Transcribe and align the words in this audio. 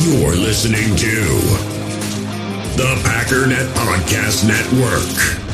You're 0.00 0.36
listening 0.36 0.94
to 0.96 1.24
the 2.76 2.94
Packernet 3.02 3.66
Podcast 3.74 4.46
Network. 4.46 5.44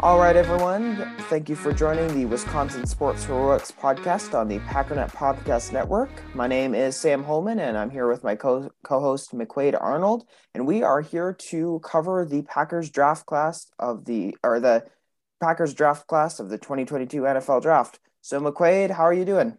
All 0.00 0.18
right, 0.18 0.36
everyone. 0.36 1.11
Thank 1.32 1.48
you 1.48 1.56
for 1.56 1.72
joining 1.72 2.08
the 2.08 2.26
Wisconsin 2.26 2.84
Sports 2.86 3.24
Heroics 3.24 3.70
podcast 3.70 4.38
on 4.38 4.48
the 4.48 4.58
Packernet 4.58 5.12
Podcast 5.12 5.72
Network. 5.72 6.10
My 6.34 6.46
name 6.46 6.74
is 6.74 6.94
Sam 6.94 7.24
Holman, 7.24 7.58
and 7.58 7.78
I'm 7.78 7.88
here 7.88 8.06
with 8.06 8.22
my 8.22 8.36
co 8.36 8.68
host, 8.84 9.32
McQuaid 9.32 9.74
Arnold. 9.80 10.26
And 10.52 10.66
we 10.66 10.82
are 10.82 11.00
here 11.00 11.32
to 11.32 11.80
cover 11.82 12.26
the 12.26 12.42
Packers 12.42 12.90
draft 12.90 13.24
class 13.24 13.70
of 13.78 14.04
the, 14.04 14.36
or 14.42 14.60
the 14.60 14.84
Packers 15.40 15.72
draft 15.72 16.06
class 16.06 16.38
of 16.38 16.50
the 16.50 16.58
2022 16.58 17.22
NFL 17.22 17.62
draft. 17.62 17.98
So, 18.20 18.38
McQuaid, 18.38 18.90
how 18.90 19.04
are 19.04 19.14
you 19.14 19.24
doing? 19.24 19.56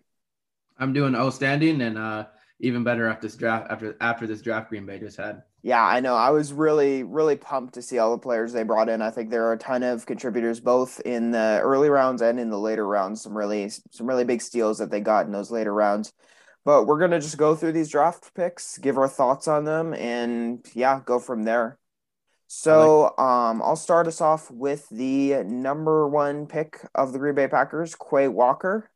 I'm 0.78 0.94
doing 0.94 1.16
outstanding 1.16 1.82
and 1.82 1.98
uh, 1.98 2.28
even 2.60 2.84
better 2.84 3.08
after 3.08 3.26
this 3.26 3.36
draft, 3.36 3.72
after, 3.72 3.98
after 4.00 4.28
this 4.28 4.44
draft 4.44 4.70
Green 4.70 4.86
Bay 4.86 5.00
just 5.00 5.18
had. 5.18 5.42
Yeah, 5.66 5.82
I 5.82 6.02
know. 6.02 6.14
I 6.16 6.32
was 6.32 6.52
really, 6.52 7.04
really 7.04 7.38
pumped 7.38 7.76
to 7.76 7.82
see 7.82 7.98
all 7.98 8.12
the 8.12 8.18
players 8.18 8.52
they 8.52 8.64
brought 8.64 8.90
in. 8.90 9.02
I 9.02 9.12
think 9.12 9.30
there 9.30 9.46
are 9.46 9.54
a 9.54 9.58
ton 9.58 9.82
of 9.82 10.06
contributors, 10.06 10.60
both 10.60 11.00
in 11.06 11.32
the 11.32 11.60
early 11.64 11.90
rounds 11.90 12.22
and 12.22 12.38
in 12.38 12.50
the 12.50 12.60
later 12.60 12.86
rounds. 12.86 13.22
Some 13.22 13.36
really, 13.36 13.70
some 13.70 14.06
really 14.06 14.26
big 14.26 14.42
steals 14.42 14.78
that 14.80 14.92
they 14.92 15.00
got 15.00 15.26
in 15.26 15.32
those 15.32 15.52
later 15.52 15.74
rounds. 15.74 16.12
But 16.66 16.86
we're 16.86 17.00
gonna 17.00 17.20
just 17.22 17.38
go 17.38 17.56
through 17.56 17.72
these 17.72 17.90
draft 17.90 18.34
picks, 18.36 18.78
give 18.78 18.98
our 18.98 19.08
thoughts 19.08 19.48
on 19.48 19.64
them, 19.64 19.94
and 19.94 20.66
yeah, 20.74 21.00
go 21.06 21.18
from 21.18 21.44
there. 21.44 21.78
So, 22.48 23.18
um, 23.18 23.62
I'll 23.62 23.76
start 23.78 24.06
us 24.08 24.22
off 24.22 24.52
with 24.52 24.88
the 24.90 25.44
number 25.46 26.08
one 26.08 26.46
pick 26.46 26.82
of 26.94 27.14
the 27.14 27.20
Green 27.20 27.36
Bay 27.36 27.48
Packers, 27.48 27.96
Quay 27.96 28.28
Walker 28.28 28.92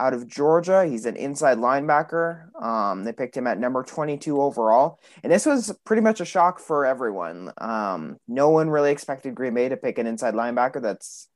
out 0.00 0.14
of 0.14 0.26
Georgia. 0.26 0.86
He's 0.86 1.04
an 1.04 1.16
inside 1.16 1.58
linebacker. 1.58 2.46
Um, 2.60 3.04
they 3.04 3.12
picked 3.12 3.36
him 3.36 3.46
at 3.46 3.58
number 3.58 3.82
22 3.82 4.40
overall. 4.40 4.98
And 5.22 5.30
this 5.30 5.46
was 5.46 5.72
pretty 5.84 6.02
much 6.02 6.20
a 6.20 6.24
shock 6.24 6.58
for 6.58 6.86
everyone. 6.86 7.52
Um, 7.58 8.16
no 8.26 8.48
one 8.48 8.70
really 8.70 8.90
expected 8.90 9.34
Green 9.34 9.54
Bay 9.54 9.68
to 9.68 9.76
pick 9.76 9.98
an 9.98 10.06
inside 10.06 10.34
linebacker. 10.34 10.80
That's 10.82 11.28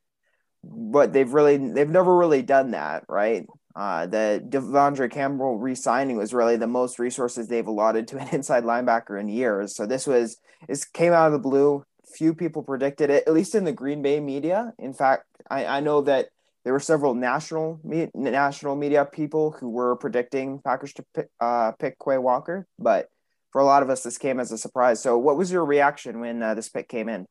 but 0.67 1.13
they've 1.13 1.31
really 1.31 1.57
they've 1.57 1.89
never 1.89 2.15
really 2.15 2.41
done 2.41 2.71
that, 2.71 3.03
right? 3.07 3.45
Uh, 3.75 4.05
the 4.05 4.43
De'Vondre 4.47 5.11
Campbell 5.11 5.57
re-signing 5.57 6.15
was 6.15 6.33
really 6.33 6.55
the 6.55 6.65
most 6.65 6.97
resources 6.97 7.47
they've 7.47 7.67
allotted 7.67 8.07
to 8.07 8.17
an 8.17 8.29
inside 8.31 8.63
linebacker 8.63 9.19
in 9.19 9.27
years. 9.27 9.75
So 9.75 9.85
this 9.85 10.07
was 10.07 10.37
this 10.67 10.85
came 10.85 11.13
out 11.13 11.27
of 11.27 11.33
the 11.33 11.39
blue. 11.39 11.83
Few 12.15 12.33
people 12.33 12.63
predicted 12.63 13.09
it, 13.09 13.27
at 13.27 13.33
least 13.33 13.55
in 13.55 13.65
the 13.65 13.73
Green 13.73 14.01
Bay 14.01 14.19
media. 14.19 14.73
In 14.79 14.93
fact, 14.93 15.25
I, 15.49 15.65
I 15.65 15.79
know 15.81 16.01
that 16.01 16.29
there 16.65 16.73
were 16.73 16.79
several 16.79 17.13
national 17.13 17.79
me- 17.83 18.09
national 18.15 18.75
media 18.75 19.05
people 19.05 19.51
who 19.51 19.69
were 19.69 19.95
predicting 19.95 20.59
Packers 20.59 20.93
to 20.93 21.05
pick, 21.15 21.27
uh, 21.39 21.71
pick 21.73 21.95
Quay 22.03 22.17
Walker, 22.17 22.67
but 22.77 23.07
for 23.51 23.61
a 23.61 23.65
lot 23.65 23.83
of 23.83 23.89
us, 23.89 24.03
this 24.03 24.17
came 24.17 24.39
as 24.39 24.51
a 24.51 24.57
surprise. 24.57 25.01
So, 25.01 25.17
what 25.17 25.37
was 25.37 25.51
your 25.51 25.63
reaction 25.63 26.19
when 26.19 26.41
uh, 26.41 26.55
this 26.55 26.67
pick 26.67 26.89
came 26.89 27.07
in? 27.07 27.27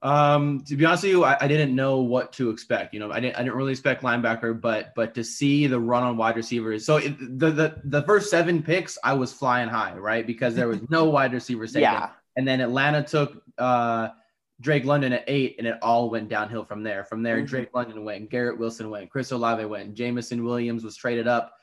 Um, 0.00 0.62
to 0.68 0.76
be 0.76 0.84
honest 0.84 1.02
with 1.02 1.12
you, 1.12 1.24
I, 1.24 1.36
I, 1.40 1.48
didn't 1.48 1.74
know 1.74 1.98
what 1.98 2.32
to 2.34 2.50
expect. 2.50 2.94
You 2.94 3.00
know, 3.00 3.10
I 3.10 3.18
didn't 3.18 3.34
I 3.34 3.40
didn't 3.40 3.56
really 3.56 3.72
expect 3.72 4.04
linebacker, 4.04 4.58
but 4.58 4.94
but 4.94 5.12
to 5.16 5.24
see 5.24 5.66
the 5.66 5.80
run 5.80 6.04
on 6.04 6.16
wide 6.16 6.36
receivers. 6.36 6.86
So 6.86 6.98
it, 6.98 7.18
the 7.18 7.50
the 7.50 7.80
the 7.84 8.02
first 8.02 8.30
seven 8.30 8.62
picks, 8.62 8.96
I 9.02 9.14
was 9.14 9.32
flying 9.32 9.68
high, 9.68 9.94
right? 9.94 10.24
Because 10.24 10.54
there 10.54 10.68
was 10.68 10.78
no 10.88 11.04
wide 11.10 11.32
receivers 11.32 11.72
taken. 11.72 11.82
Yeah. 11.82 12.10
And 12.36 12.46
then 12.46 12.60
Atlanta 12.60 13.02
took 13.02 13.42
uh 13.58 14.10
Drake 14.60 14.84
London 14.84 15.12
at 15.12 15.24
eight, 15.28 15.56
and 15.58 15.66
it 15.66 15.78
all 15.82 16.10
went 16.10 16.28
downhill 16.28 16.64
from 16.64 16.82
there. 16.82 17.04
From 17.04 17.22
there, 17.22 17.36
mm-hmm. 17.36 17.46
Drake 17.46 17.68
London 17.74 18.04
went, 18.04 18.30
Garrett 18.30 18.58
Wilson 18.58 18.90
went, 18.90 19.10
Chris 19.10 19.30
Olave 19.30 19.64
went, 19.64 19.94
Jameson 19.94 20.44
Williams 20.44 20.82
was 20.82 20.96
traded 20.96 21.28
up. 21.28 21.54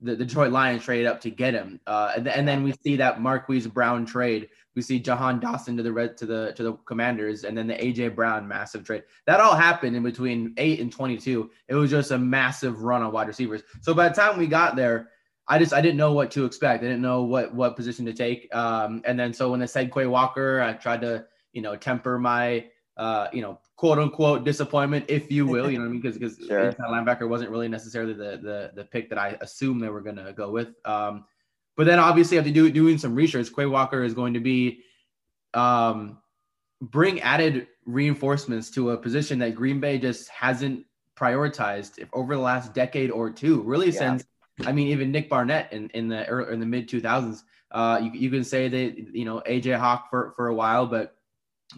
The, 0.00 0.14
the 0.14 0.24
Detroit 0.24 0.52
Lions 0.52 0.84
traded 0.84 1.06
up 1.06 1.20
to 1.22 1.30
get 1.30 1.54
him, 1.54 1.80
uh, 1.88 2.12
and, 2.16 2.28
and, 2.28 2.46
then 2.46 2.62
we 2.62 2.72
see 2.84 2.94
that 2.96 3.20
Marquise 3.20 3.66
Brown 3.66 4.06
trade. 4.06 4.48
We 4.76 4.82
see 4.82 5.00
Jahan 5.00 5.40
Dotson 5.40 5.76
to 5.76 5.82
the 5.82 5.92
red 5.92 6.16
to 6.18 6.26
the 6.26 6.52
to 6.54 6.62
the 6.62 6.72
Commanders, 6.86 7.42
and 7.42 7.58
then 7.58 7.66
the 7.66 7.74
AJ 7.74 8.14
Brown 8.14 8.46
massive 8.46 8.84
trade. 8.84 9.02
That 9.26 9.40
all 9.40 9.56
happened 9.56 9.96
in 9.96 10.04
between 10.04 10.54
eight 10.56 10.78
and 10.78 10.92
twenty 10.92 11.18
two. 11.18 11.50
It 11.66 11.74
was 11.74 11.90
just 11.90 12.12
a 12.12 12.18
massive 12.18 12.82
run 12.84 13.02
on 13.02 13.10
wide 13.10 13.26
receivers. 13.26 13.62
So 13.80 13.92
by 13.92 14.08
the 14.08 14.14
time 14.14 14.38
we 14.38 14.46
got 14.46 14.76
there, 14.76 15.08
I 15.48 15.58
just 15.58 15.72
I 15.72 15.80
didn't 15.80 15.96
know 15.96 16.12
what 16.12 16.30
to 16.30 16.44
expect. 16.44 16.84
I 16.84 16.86
didn't 16.86 17.02
know 17.02 17.24
what 17.24 17.52
what 17.52 17.74
position 17.74 18.06
to 18.06 18.12
take. 18.12 18.54
Um, 18.54 19.02
and 19.04 19.18
then 19.18 19.32
so 19.32 19.50
when 19.50 19.58
they 19.58 19.66
said 19.66 19.92
Quay 19.92 20.06
Walker, 20.06 20.60
I 20.60 20.74
tried 20.74 21.00
to 21.00 21.26
you 21.58 21.62
know, 21.62 21.74
temper 21.74 22.20
my, 22.20 22.64
uh, 22.96 23.26
you 23.32 23.42
know, 23.42 23.58
quote 23.74 23.98
unquote 23.98 24.44
disappointment, 24.44 25.06
if 25.08 25.28
you 25.28 25.44
will, 25.44 25.68
you 25.68 25.78
know 25.78 25.82
what 25.82 25.88
I 25.88 25.92
mean? 25.92 26.00
Because 26.00 26.16
because 26.16 26.38
sure. 26.46 26.72
linebacker 26.74 27.28
wasn't 27.28 27.50
really 27.50 27.66
necessarily 27.66 28.12
the 28.12 28.38
the 28.40 28.70
the 28.76 28.84
pick 28.84 29.08
that 29.08 29.18
I 29.18 29.36
assumed 29.40 29.82
they 29.82 29.88
were 29.88 30.00
gonna 30.00 30.32
go 30.32 30.52
with. 30.52 30.68
Um, 30.84 31.24
but 31.76 31.88
then 31.88 31.98
obviously 31.98 32.38
after 32.38 32.52
do, 32.52 32.70
doing 32.70 32.96
some 32.96 33.16
research, 33.16 33.52
Quay 33.52 33.66
Walker 33.66 34.04
is 34.04 34.14
going 34.14 34.34
to 34.34 34.40
be 34.40 34.84
um, 35.52 36.18
bring 36.80 37.20
added 37.22 37.66
reinforcements 37.84 38.70
to 38.70 38.90
a 38.90 38.96
position 38.96 39.40
that 39.40 39.56
Green 39.56 39.80
Bay 39.80 39.98
just 39.98 40.28
hasn't 40.28 40.86
prioritized 41.16 42.06
over 42.12 42.36
the 42.36 42.40
last 42.40 42.72
decade 42.72 43.10
or 43.10 43.30
two, 43.30 43.62
really 43.62 43.90
yeah. 43.90 43.98
since 43.98 44.24
I 44.64 44.70
mean 44.70 44.86
even 44.88 45.10
Nick 45.10 45.28
Barnett 45.28 45.72
in 45.72 45.90
in 45.90 46.06
the 46.06 46.24
early, 46.28 46.52
in 46.54 46.60
the 46.60 46.66
mid 46.66 46.88
2000s. 46.88 47.42
Uh, 47.70 48.00
you, 48.02 48.10
you 48.12 48.30
can 48.30 48.44
say 48.44 48.68
that 48.68 49.14
you 49.14 49.24
know 49.24 49.42
AJ 49.46 49.76
Hawk 49.76 50.08
for 50.08 50.32
for 50.36 50.46
a 50.48 50.54
while, 50.54 50.86
but 50.86 51.17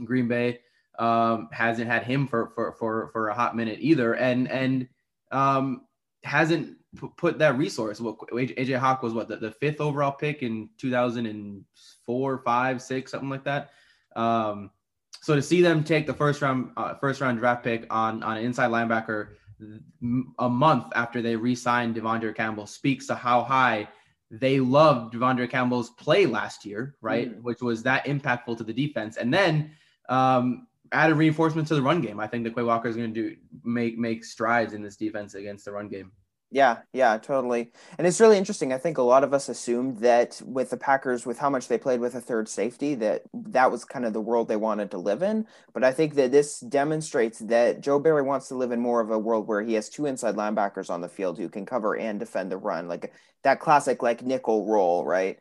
Green 0.04 0.28
Bay 0.28 0.60
um, 0.98 1.48
hasn't 1.52 1.88
had 1.88 2.04
him 2.04 2.26
for, 2.26 2.52
for 2.54 2.72
for 2.72 3.10
for 3.12 3.28
a 3.28 3.34
hot 3.34 3.56
minute 3.56 3.78
either, 3.80 4.14
and 4.14 4.50
and 4.50 4.88
um, 5.32 5.82
hasn't 6.24 6.76
put 7.16 7.38
that 7.38 7.56
resource. 7.56 8.00
Well, 8.00 8.18
AJ 8.32 8.76
Hawk 8.78 9.02
was 9.02 9.14
what 9.14 9.28
the, 9.28 9.36
the 9.36 9.52
fifth 9.52 9.80
overall 9.80 10.12
pick 10.12 10.42
in 10.42 10.68
2004, 10.78 12.42
five, 12.44 12.82
six, 12.82 13.12
something 13.12 13.30
like 13.30 13.44
that. 13.44 13.70
Um, 14.16 14.70
so 15.22 15.36
to 15.36 15.42
see 15.42 15.62
them 15.62 15.84
take 15.84 16.06
the 16.06 16.14
first 16.14 16.42
round 16.42 16.72
uh, 16.76 16.94
first 16.94 17.20
round 17.20 17.38
draft 17.38 17.62
pick 17.62 17.86
on 17.90 18.22
on 18.22 18.38
an 18.38 18.44
inside 18.44 18.70
linebacker 18.70 19.28
a 20.38 20.48
month 20.48 20.86
after 20.94 21.20
they 21.20 21.36
re-signed 21.36 21.94
De'Vondre 21.94 22.34
Campbell 22.34 22.66
speaks 22.66 23.06
to 23.06 23.14
how 23.14 23.42
high 23.42 23.86
they 24.30 24.58
loved 24.58 25.14
De'Vondre 25.14 25.50
Campbell's 25.50 25.90
play 25.90 26.24
last 26.24 26.64
year, 26.64 26.96
right? 27.02 27.30
Mm. 27.30 27.42
Which 27.42 27.60
was 27.60 27.82
that 27.82 28.06
impactful 28.06 28.56
to 28.56 28.64
the 28.64 28.72
defense. 28.72 29.16
And 29.18 29.32
then 29.32 29.72
um, 30.10 30.66
added 30.92 31.14
reinforcement 31.14 31.68
to 31.68 31.74
the 31.74 31.82
run 31.82 32.00
game. 32.00 32.20
I 32.20 32.26
think 32.26 32.44
that 32.44 32.54
Quay 32.54 32.62
Walker 32.62 32.88
is 32.88 32.96
going 32.96 33.14
to 33.14 33.30
do 33.30 33.36
make 33.64 33.96
make 33.96 34.24
strides 34.24 34.74
in 34.74 34.82
this 34.82 34.96
defense 34.96 35.34
against 35.34 35.64
the 35.64 35.72
run 35.72 35.88
game. 35.88 36.12
Yeah, 36.52 36.78
yeah, 36.92 37.16
totally. 37.16 37.70
And 37.96 38.08
it's 38.08 38.20
really 38.20 38.36
interesting. 38.36 38.72
I 38.72 38.78
think 38.78 38.98
a 38.98 39.02
lot 39.02 39.22
of 39.22 39.32
us 39.32 39.48
assumed 39.48 39.98
that 39.98 40.42
with 40.44 40.70
the 40.70 40.76
Packers, 40.76 41.24
with 41.24 41.38
how 41.38 41.48
much 41.48 41.68
they 41.68 41.78
played 41.78 42.00
with 42.00 42.16
a 42.16 42.20
third 42.20 42.48
safety, 42.48 42.96
that 42.96 43.22
that 43.32 43.70
was 43.70 43.84
kind 43.84 44.04
of 44.04 44.12
the 44.12 44.20
world 44.20 44.48
they 44.48 44.56
wanted 44.56 44.90
to 44.90 44.98
live 44.98 45.22
in. 45.22 45.46
But 45.72 45.84
I 45.84 45.92
think 45.92 46.14
that 46.16 46.32
this 46.32 46.58
demonstrates 46.58 47.38
that 47.38 47.82
Joe 47.82 48.00
Barry 48.00 48.22
wants 48.22 48.48
to 48.48 48.56
live 48.56 48.72
in 48.72 48.80
more 48.80 49.00
of 49.00 49.12
a 49.12 49.18
world 49.18 49.46
where 49.46 49.62
he 49.62 49.74
has 49.74 49.88
two 49.88 50.06
inside 50.06 50.34
linebackers 50.34 50.90
on 50.90 51.00
the 51.00 51.08
field 51.08 51.38
who 51.38 51.48
can 51.48 51.64
cover 51.64 51.96
and 51.96 52.18
defend 52.18 52.50
the 52.50 52.56
run, 52.56 52.88
like 52.88 53.12
that 53.44 53.60
classic 53.60 54.02
like 54.02 54.24
nickel 54.24 54.66
role, 54.66 55.04
right? 55.04 55.38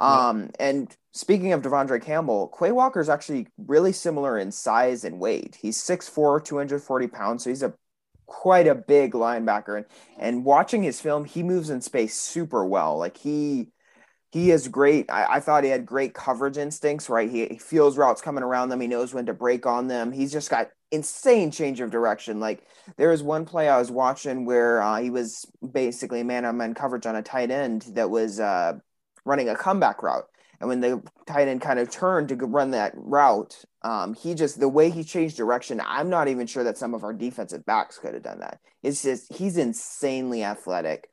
Um, 0.00 0.50
and 0.58 0.94
speaking 1.12 1.52
of 1.52 1.62
De'Vondre 1.62 2.02
Campbell, 2.02 2.52
Quay 2.58 2.72
Walker 2.72 3.00
is 3.00 3.08
actually 3.08 3.48
really 3.58 3.92
similar 3.92 4.38
in 4.38 4.50
size 4.50 5.04
and 5.04 5.20
weight. 5.20 5.58
He's 5.60 5.78
6'4, 5.78 6.44
240 6.44 7.06
pounds, 7.08 7.44
so 7.44 7.50
he's 7.50 7.62
a 7.62 7.74
quite 8.26 8.66
a 8.66 8.74
big 8.74 9.12
linebacker. 9.12 9.76
And 9.76 9.86
and 10.18 10.44
watching 10.44 10.82
his 10.82 11.00
film, 11.00 11.24
he 11.24 11.42
moves 11.42 11.70
in 11.70 11.80
space 11.80 12.16
super 12.18 12.64
well. 12.64 12.96
Like 12.96 13.16
he 13.18 13.68
he 14.32 14.52
is 14.52 14.68
great. 14.68 15.10
I, 15.10 15.36
I 15.36 15.40
thought 15.40 15.64
he 15.64 15.70
had 15.70 15.84
great 15.84 16.14
coverage 16.14 16.56
instincts, 16.56 17.08
right? 17.08 17.28
He, 17.28 17.46
he 17.46 17.58
feels 17.58 17.98
routes 17.98 18.22
coming 18.22 18.44
around 18.44 18.68
them. 18.68 18.80
He 18.80 18.86
knows 18.86 19.12
when 19.12 19.26
to 19.26 19.34
break 19.34 19.66
on 19.66 19.88
them. 19.88 20.12
He's 20.12 20.32
just 20.32 20.50
got 20.50 20.68
insane 20.92 21.50
change 21.50 21.80
of 21.80 21.90
direction. 21.90 22.38
Like 22.38 22.64
there 22.96 23.10
was 23.10 23.22
one 23.22 23.44
play 23.44 23.68
I 23.68 23.78
was 23.78 23.90
watching 23.90 24.44
where 24.44 24.80
uh, 24.82 25.00
he 25.00 25.10
was 25.10 25.46
basically 25.72 26.22
man 26.22 26.44
on 26.44 26.56
man 26.56 26.74
coverage 26.74 27.06
on 27.06 27.16
a 27.16 27.22
tight 27.22 27.50
end 27.50 27.82
that 27.94 28.10
was 28.10 28.38
uh, 28.38 28.74
running 29.30 29.48
a 29.48 29.54
comeback 29.54 30.02
route. 30.02 30.26
And 30.58 30.68
when 30.68 30.80
the 30.80 31.02
tight 31.26 31.48
end 31.48 31.62
kind 31.62 31.78
of 31.78 31.90
turned 31.90 32.28
to 32.28 32.36
run 32.36 32.72
that 32.72 32.92
route, 32.94 33.64
um, 33.80 34.12
he 34.12 34.34
just 34.34 34.60
the 34.60 34.68
way 34.68 34.90
he 34.90 35.02
changed 35.04 35.38
direction. 35.38 35.80
I'm 35.82 36.10
not 36.10 36.28
even 36.28 36.46
sure 36.46 36.64
that 36.64 36.76
some 36.76 36.92
of 36.92 37.02
our 37.02 37.14
defensive 37.14 37.64
backs 37.64 37.96
could 37.96 38.12
have 38.12 38.22
done 38.22 38.40
that. 38.40 38.60
It's 38.82 39.02
just 39.02 39.32
he's 39.32 39.56
insanely 39.56 40.44
athletic. 40.44 41.08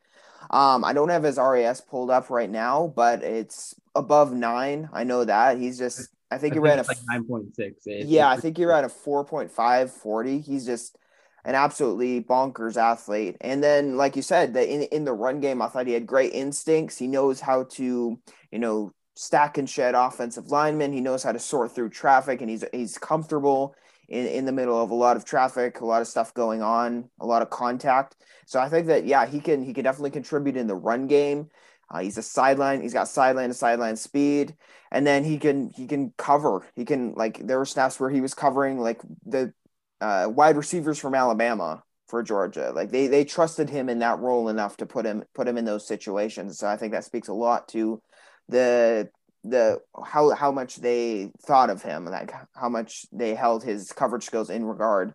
Um, 0.49 0.83
I 0.83 0.91
don't 0.93 1.09
have 1.09 1.23
his 1.23 1.37
RAS 1.37 1.79
pulled 1.79 2.09
up 2.09 2.29
right 2.29 2.49
now, 2.49 2.91
but 2.93 3.23
it's 3.23 3.73
above 3.95 4.33
nine. 4.33 4.89
I 4.91 5.05
know 5.05 5.23
that 5.23 5.57
he's 5.57 5.77
just. 5.77 6.09
I 6.29 6.37
think 6.37 6.53
I 6.53 6.55
he 6.55 6.59
ran 6.59 6.79
a 6.79 6.83
like 6.83 6.97
nine 7.09 7.23
point 7.23 7.55
six. 7.55 7.85
Yeah, 7.85 8.29
I 8.29 8.35
think 8.35 8.57
he 8.57 8.65
ran 8.65 8.83
a 8.83 8.89
4.5 8.89 9.89
40. 9.89 10.39
He's 10.41 10.65
just 10.65 10.97
an 11.45 11.55
absolutely 11.55 12.21
bonkers 12.21 12.77
athlete. 12.77 13.37
And 13.41 13.63
then, 13.63 13.97
like 13.97 14.15
you 14.15 14.21
said, 14.21 14.53
that 14.53 14.67
in 14.67 14.83
in 14.83 15.05
the 15.05 15.13
run 15.13 15.39
game, 15.39 15.61
I 15.61 15.67
thought 15.67 15.87
he 15.87 15.93
had 15.93 16.07
great 16.07 16.33
instincts. 16.33 16.97
He 16.97 17.07
knows 17.07 17.39
how 17.39 17.63
to, 17.63 18.19
you 18.51 18.59
know, 18.59 18.91
stack 19.15 19.57
and 19.57 19.69
shed 19.69 19.95
offensive 19.95 20.51
linemen. 20.51 20.93
He 20.93 21.01
knows 21.01 21.23
how 21.23 21.31
to 21.31 21.39
sort 21.39 21.73
through 21.73 21.89
traffic, 21.89 22.41
and 22.41 22.49
he's 22.49 22.63
he's 22.73 22.97
comfortable 22.97 23.75
in, 24.07 24.25
in 24.25 24.45
the 24.45 24.51
middle 24.51 24.81
of 24.81 24.91
a 24.91 24.95
lot 24.95 25.17
of 25.17 25.25
traffic, 25.25 25.81
a 25.81 25.85
lot 25.85 26.01
of 26.01 26.07
stuff 26.07 26.33
going 26.33 26.61
on, 26.61 27.09
a 27.19 27.25
lot 27.25 27.41
of 27.41 27.49
contact. 27.49 28.15
So 28.45 28.59
I 28.59 28.69
think 28.69 28.87
that 28.87 29.05
yeah, 29.05 29.25
he 29.25 29.39
can 29.39 29.63
he 29.63 29.73
can 29.73 29.83
definitely 29.83 30.11
contribute 30.11 30.57
in 30.57 30.67
the 30.67 30.75
run 30.75 31.07
game. 31.07 31.49
Uh, 31.89 31.99
he's 31.99 32.17
a 32.17 32.23
sideline. 32.23 32.81
He's 32.81 32.93
got 32.93 33.07
sideline 33.07 33.49
to 33.49 33.53
sideline 33.53 33.95
speed, 33.95 34.55
and 34.91 35.07
then 35.07 35.23
he 35.23 35.37
can 35.37 35.71
he 35.75 35.87
can 35.87 36.13
cover. 36.17 36.65
He 36.75 36.85
can 36.85 37.13
like 37.15 37.45
there 37.45 37.57
were 37.57 37.65
snaps 37.65 37.99
where 37.99 38.09
he 38.09 38.21
was 38.21 38.33
covering 38.33 38.79
like 38.79 39.01
the 39.25 39.53
uh, 40.01 40.27
wide 40.29 40.57
receivers 40.57 40.99
from 40.99 41.15
Alabama 41.15 41.83
for 42.07 42.23
Georgia. 42.23 42.71
Like 42.73 42.91
they 42.91 43.07
they 43.07 43.25
trusted 43.25 43.69
him 43.69 43.89
in 43.89 43.99
that 43.99 44.19
role 44.19 44.49
enough 44.49 44.77
to 44.77 44.85
put 44.85 45.05
him 45.05 45.23
put 45.33 45.47
him 45.47 45.57
in 45.57 45.65
those 45.65 45.87
situations. 45.87 46.57
So 46.57 46.67
I 46.67 46.77
think 46.77 46.93
that 46.93 47.03
speaks 47.03 47.27
a 47.27 47.33
lot 47.33 47.67
to 47.69 48.01
the 48.49 49.09
the 49.43 49.81
how 50.05 50.31
how 50.31 50.51
much 50.51 50.77
they 50.77 51.31
thought 51.45 51.69
of 51.69 51.81
him, 51.81 52.05
like 52.05 52.31
how 52.55 52.69
much 52.69 53.05
they 53.11 53.35
held 53.35 53.63
his 53.63 53.91
coverage 53.91 54.23
skills 54.23 54.49
in 54.49 54.65
regard. 54.65 55.13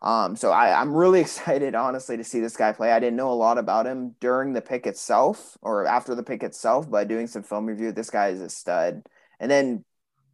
Um, 0.00 0.36
so 0.36 0.52
I, 0.52 0.80
I'm 0.80 0.94
really 0.94 1.20
excited, 1.26 1.74
honestly, 1.74 2.16
to 2.16 2.24
see 2.24 2.40
this 2.40 2.56
guy 2.56 2.72
play. 2.72 2.92
I 2.92 3.00
didn't 3.00 3.16
know 3.16 3.32
a 3.32 3.34
lot 3.34 3.58
about 3.58 3.86
him 3.86 4.14
during 4.20 4.52
the 4.52 4.60
pick 4.60 4.86
itself 4.86 5.56
or 5.60 5.86
after 5.86 6.14
the 6.14 6.22
pick 6.22 6.42
itself, 6.42 6.88
but 6.88 7.08
doing 7.08 7.26
some 7.26 7.42
film 7.42 7.66
review, 7.66 7.92
this 7.92 8.10
guy 8.10 8.28
is 8.28 8.40
a 8.40 8.48
stud. 8.48 9.02
And 9.40 9.50
then 9.50 9.84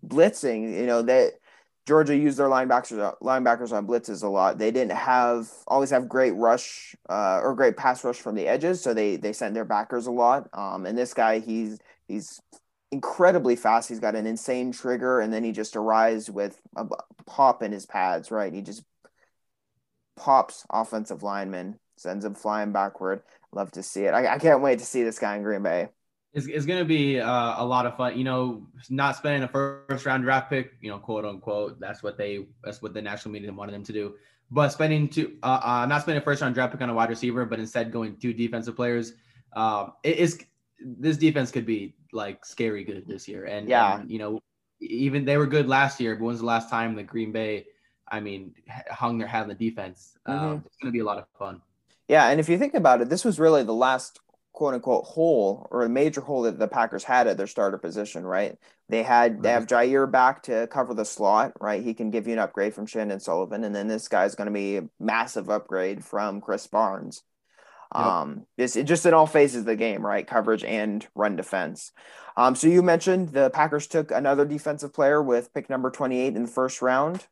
blitzing, 0.07 0.79
you 0.79 0.87
know, 0.87 1.03
that 1.03 1.35
Georgia 1.87 2.17
used 2.17 2.39
their 2.39 2.49
linebackers 2.49 3.19
linebackers 3.21 3.73
on 3.73 3.87
blitzes 3.87 4.23
a 4.23 4.29
lot. 4.29 4.57
They 4.59 4.71
didn't 4.71 4.97
have 4.97 5.51
always 5.67 5.91
have 5.91 6.09
great 6.09 6.33
rush 6.33 6.95
uh, 7.11 7.41
or 7.43 7.55
great 7.55 7.77
pass 7.77 8.03
rush 8.05 8.17
from 8.17 8.35
the 8.35 8.49
edges, 8.49 8.81
so 8.83 8.95
they 8.95 9.17
they 9.17 9.33
sent 9.33 9.55
their 9.55 9.67
backers 9.67 10.07
a 10.07 10.11
lot. 10.11 10.49
Um, 10.55 10.87
and 10.87 10.97
this 10.97 11.13
guy, 11.13 11.41
he's 11.41 11.79
he's 12.09 12.41
incredibly 12.91 13.55
fast. 13.55 13.89
He's 13.89 14.01
got 14.01 14.17
an 14.17 14.27
insane 14.27 14.73
trigger, 14.73 15.21
and 15.21 15.33
then 15.33 15.45
he 15.45 15.53
just 15.53 15.77
arrives 15.77 16.31
with 16.31 16.59
a 16.75 16.87
pop 17.27 17.63
in 17.63 17.73
his 17.73 17.85
pads. 17.85 18.31
Right, 18.31 18.53
he 18.53 18.63
just 18.63 18.83
pops 20.17 20.65
offensive 20.71 21.23
linemen, 21.23 21.79
sends 21.99 22.25
him 22.25 22.35
flying 22.35 22.73
backward. 22.73 23.23
Love 23.53 23.71
to 23.73 23.83
see 23.83 24.05
it. 24.05 24.15
I, 24.15 24.35
I 24.35 24.39
can't 24.39 24.63
wait 24.63 24.79
to 24.79 24.87
see 24.87 25.03
this 25.03 25.19
guy 25.19 25.37
in 25.37 25.43
Green 25.43 25.63
Bay. 25.63 25.89
It's, 26.35 26.47
it's 26.47 26.67
going 26.67 26.81
to 26.81 26.85
be 26.85 27.21
uh, 27.21 27.55
a 27.63 27.65
lot 27.65 27.87
of 27.87 27.97
fun. 27.97 28.19
You 28.19 28.25
know, 28.25 28.67
not 28.91 29.17
spending 29.17 29.43
a 29.45 29.49
first 29.49 30.05
round 30.05 30.25
draft 30.25 30.51
pick, 30.51 30.73
you 30.81 30.91
know, 30.91 30.99
quote 30.99 31.25
unquote. 31.25 31.81
That's 31.81 32.03
what 32.03 32.19
they, 32.19 32.47
that's 32.63 32.83
what 32.83 32.93
the 32.93 33.01
national 33.01 33.33
media 33.33 33.53
wanted 33.53 33.73
them 33.73 33.85
to 33.85 33.93
do. 33.93 34.15
But 34.51 34.71
spending 34.71 35.09
two, 35.09 35.37
uh, 35.43 35.61
uh, 35.63 35.87
not 35.87 36.03
spending 36.03 36.21
a 36.21 36.25
first 36.25 36.43
round 36.43 36.55
draft 36.55 36.73
pick 36.73 36.83
on 36.83 36.91
a 36.91 36.95
wide 36.95 37.09
receiver, 37.09 37.45
but 37.45 37.59
instead 37.59 37.91
going 37.91 38.17
two 38.17 38.33
defensive 38.33 38.77
players. 38.77 39.15
Um, 39.55 39.93
it 40.03 40.19
is 40.19 40.45
this 40.81 41.17
defense 41.17 41.51
could 41.51 41.67
be 41.67 41.95
like 42.13 42.45
scary 42.45 42.85
good 42.85 43.07
this 43.07 43.27
year. 43.29 43.45
And 43.45 43.69
yeah, 43.69 44.01
and, 44.01 44.11
you 44.11 44.19
know, 44.19 44.41
even 44.81 45.25
they 45.25 45.37
were 45.37 45.47
good 45.47 45.69
last 45.69 46.01
year. 46.01 46.17
But 46.17 46.25
when's 46.25 46.41
the 46.41 46.47
last 46.47 46.69
time 46.69 46.95
the 46.95 47.03
Green 47.03 47.33
Bay, 47.33 47.67
I 48.09 48.21
mean, 48.21 48.55
hung 48.91 49.19
their 49.19 49.29
hat 49.29 49.43
on 49.43 49.49
the 49.49 49.55
defense? 49.55 50.19
Mm-hmm. 50.29 50.45
Um, 50.45 50.63
it's 50.67 50.77
going 50.77 50.93
to 50.93 50.93
be 50.93 51.01
a 51.01 51.05
lot 51.05 51.19
of 51.19 51.27
fun. 51.39 51.61
Yeah, 52.09 52.29
and 52.29 52.39
if 52.39 52.49
you 52.49 52.59
think 52.59 52.75
about 52.75 53.01
it, 53.01 53.09
this 53.09 53.25
was 53.25 53.41
really 53.41 53.63
the 53.63 53.73
last 53.73 54.21
quote 54.55 54.73
unquote 54.73 55.05
hole 55.05 55.67
or 55.71 55.83
a 55.83 55.89
major 55.89 56.21
hole 56.21 56.43
that 56.43 56.59
the 56.59 56.69
Packers 56.69 57.05
had 57.05 57.27
at 57.27 57.37
their 57.37 57.47
starter 57.47 57.77
position, 57.77 58.25
right? 58.25 58.57
They 58.89 59.03
had 59.03 59.43
they 59.43 59.51
have 59.51 59.67
Jaire 59.67 60.11
back 60.11 60.45
to 60.45 60.67
cover 60.69 60.95
the 60.95 61.05
slot, 61.05 61.53
right? 61.61 61.83
He 61.83 61.93
can 61.93 62.11
give 62.11 62.27
you 62.27 62.35
an 62.35 62.39
upgrade 62.39 62.73
from 62.73 62.87
Chandon 62.87 63.21
Sullivan, 63.21 63.65
and 63.65 63.75
then 63.75 63.89
this 63.89 64.09
guy's 64.09 64.35
going 64.35 64.47
to 64.47 64.53
be 64.53 64.79
a 64.79 64.89
massive 64.99 65.51
upgrade 65.51 66.05
from 66.05 66.41
Krys 66.41 66.71
Barnes. 66.71 67.23
Yep. 67.95 68.05
Um, 68.05 68.47
it's 68.57 68.75
just 68.75 69.07
in 69.07 69.15
all 69.15 69.27
phases 69.27 69.61
of 69.61 69.67
the 69.67 69.77
game, 69.77 70.05
right? 70.05 70.27
Coverage 70.27 70.65
and 70.65 71.07
run 71.15 71.37
defense. 71.37 71.93
Um, 72.37 72.55
so 72.55 72.67
you 72.67 72.83
mentioned 72.83 73.31
the 73.31 73.51
Packers 73.51 73.87
took 73.87 74.11
another 74.11 74.45
defensive 74.45 74.93
player 74.93 75.23
with 75.23 75.53
pick 75.53 75.69
number 75.69 75.91
28 75.91 76.35
in 76.35 76.43
the 76.43 76.49
first 76.49 76.81
round. 76.81 77.27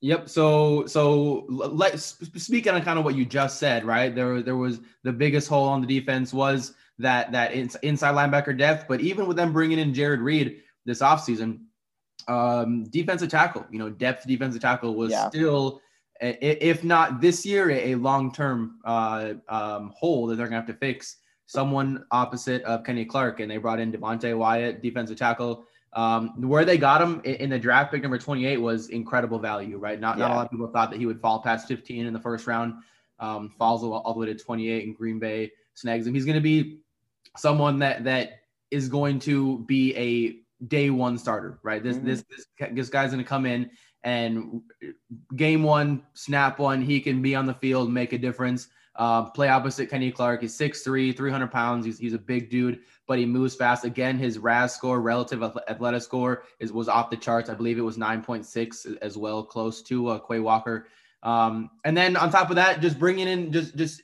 Yep. 0.00 0.28
So 0.28 0.86
so 0.86 1.44
let's 1.48 2.16
speak 2.40 2.66
on 2.68 2.80
kind 2.82 2.98
of 2.98 3.04
what 3.04 3.16
you 3.16 3.24
just 3.24 3.58
said, 3.58 3.84
right? 3.84 4.14
There 4.14 4.42
there 4.42 4.56
was 4.56 4.80
the 5.02 5.12
biggest 5.12 5.48
hole 5.48 5.68
on 5.68 5.80
the 5.80 5.86
defense 5.86 6.32
was 6.32 6.74
that 6.98 7.32
that 7.32 7.52
inside 7.52 8.14
linebacker 8.14 8.56
depth, 8.56 8.86
but 8.88 9.00
even 9.00 9.26
with 9.26 9.36
them 9.36 9.52
bringing 9.52 9.78
in 9.78 9.92
Jared 9.92 10.20
Reed 10.20 10.62
this 10.84 11.00
offseason, 11.00 11.60
um, 12.28 12.84
defensive 12.84 13.28
tackle, 13.28 13.66
you 13.70 13.78
know, 13.78 13.90
depth 13.90 14.26
defensive 14.26 14.62
tackle 14.62 14.94
was 14.94 15.10
yeah. 15.10 15.28
still, 15.28 15.80
if 16.20 16.84
not 16.84 17.20
this 17.20 17.44
year, 17.44 17.70
a 17.70 17.94
long 17.96 18.32
term 18.32 18.78
uh, 18.84 19.34
um, 19.48 19.92
hole 19.96 20.26
that 20.26 20.36
they're 20.36 20.46
gonna 20.46 20.56
have 20.56 20.66
to 20.66 20.74
fix. 20.74 21.16
Someone 21.46 22.04
opposite 22.10 22.62
of 22.64 22.84
Kenny 22.84 23.06
Clark, 23.06 23.40
and 23.40 23.50
they 23.50 23.56
brought 23.56 23.80
in 23.80 23.90
Devonte 23.90 24.36
Wyatt, 24.36 24.82
defensive 24.82 25.16
tackle. 25.16 25.66
Um, 25.94 26.42
where 26.42 26.64
they 26.64 26.76
got 26.76 27.00
him 27.00 27.20
in 27.24 27.50
the 27.50 27.58
draft 27.58 27.92
pick 27.92 28.02
number 28.02 28.18
28 28.18 28.58
was 28.58 28.88
incredible 28.90 29.38
value, 29.38 29.78
right? 29.78 29.98
Not, 29.98 30.18
yeah. 30.18 30.28
not 30.28 30.30
a 30.30 30.34
lot 30.34 30.44
of 30.46 30.50
people 30.50 30.68
thought 30.68 30.90
that 30.90 30.98
he 30.98 31.06
would 31.06 31.20
fall 31.20 31.40
past 31.40 31.66
15 31.66 32.06
in 32.06 32.12
the 32.12 32.20
first 32.20 32.46
round. 32.46 32.74
Um, 33.20 33.52
falls 33.58 33.82
all, 33.82 33.94
all 33.94 34.12
the 34.12 34.20
way 34.20 34.26
to 34.26 34.34
28 34.34 34.84
in 34.84 34.92
Green 34.92 35.18
Bay, 35.18 35.50
snags 35.74 36.06
him. 36.06 36.14
He's 36.14 36.24
going 36.24 36.36
to 36.36 36.40
be 36.40 36.80
someone 37.36 37.80
that 37.80 38.04
that 38.04 38.42
is 38.70 38.88
going 38.88 39.18
to 39.20 39.60
be 39.60 39.96
a 39.96 40.64
day 40.66 40.90
one 40.90 41.18
starter, 41.18 41.58
right? 41.62 41.82
This 41.82 41.96
mm-hmm. 41.96 42.06
this, 42.06 42.24
this 42.30 42.46
this 42.72 42.88
guy's 42.90 43.10
going 43.10 43.22
to 43.22 43.28
come 43.28 43.46
in 43.46 43.70
and 44.04 44.62
game 45.34 45.62
one, 45.62 46.02
snap 46.14 46.58
one, 46.58 46.82
he 46.82 47.00
can 47.00 47.20
be 47.20 47.34
on 47.34 47.46
the 47.46 47.54
field, 47.54 47.92
make 47.92 48.12
a 48.12 48.18
difference. 48.18 48.68
Uh, 48.98 49.22
play 49.30 49.48
opposite 49.48 49.88
Kenny 49.88 50.10
Clark. 50.10 50.40
He's 50.40 50.58
6'3, 50.58 51.16
300 51.16 51.52
pounds. 51.52 51.86
He's, 51.86 51.98
he's 51.98 52.14
a 52.14 52.18
big 52.18 52.50
dude, 52.50 52.80
but 53.06 53.16
he 53.16 53.24
moves 53.24 53.54
fast. 53.54 53.84
Again, 53.84 54.18
his 54.18 54.38
RAS 54.38 54.74
score, 54.74 55.00
relative 55.00 55.40
athletic 55.40 56.02
score, 56.02 56.42
is 56.58 56.72
was 56.72 56.88
off 56.88 57.08
the 57.08 57.16
charts. 57.16 57.48
I 57.48 57.54
believe 57.54 57.78
it 57.78 57.82
was 57.82 57.96
9.6 57.96 58.98
as 59.00 59.16
well, 59.16 59.44
close 59.44 59.82
to 59.82 60.08
uh, 60.08 60.18
Quay 60.18 60.40
Walker. 60.40 60.88
Um, 61.22 61.70
and 61.84 61.96
then 61.96 62.16
on 62.16 62.30
top 62.30 62.50
of 62.50 62.56
that, 62.56 62.80
just 62.80 62.98
bringing 62.98 63.28
in 63.28 63.52
just 63.52 63.76
just 63.76 64.02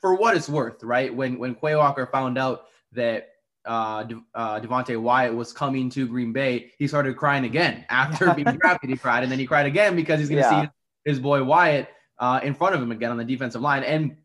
for 0.00 0.16
what 0.16 0.36
it's 0.36 0.48
worth, 0.48 0.82
right? 0.82 1.14
When 1.14 1.38
when 1.38 1.54
Quay 1.54 1.76
Walker 1.76 2.06
found 2.06 2.36
out 2.36 2.64
that 2.92 3.28
uh, 3.64 4.02
De- 4.02 4.24
uh, 4.34 4.60
Devonte 4.60 5.00
Wyatt 5.00 5.34
was 5.34 5.52
coming 5.52 5.88
to 5.90 6.08
Green 6.08 6.32
Bay, 6.32 6.72
he 6.78 6.88
started 6.88 7.16
crying 7.16 7.44
again 7.44 7.84
after 7.88 8.34
being 8.34 8.56
drafted. 8.60 8.90
He 8.90 8.96
cried, 8.96 9.22
and 9.22 9.30
then 9.30 9.38
he 9.38 9.46
cried 9.46 9.66
again 9.66 9.94
because 9.94 10.18
he's 10.18 10.28
going 10.28 10.42
to 10.42 10.48
yeah. 10.48 10.62
see 10.64 10.70
his 11.04 11.20
boy 11.20 11.44
Wyatt 11.44 11.88
uh, 12.18 12.40
in 12.42 12.54
front 12.54 12.74
of 12.74 12.82
him 12.82 12.90
again 12.90 13.10
on 13.10 13.16
the 13.16 13.24
defensive 13.24 13.62
line. 13.62 13.84
And 13.84 14.16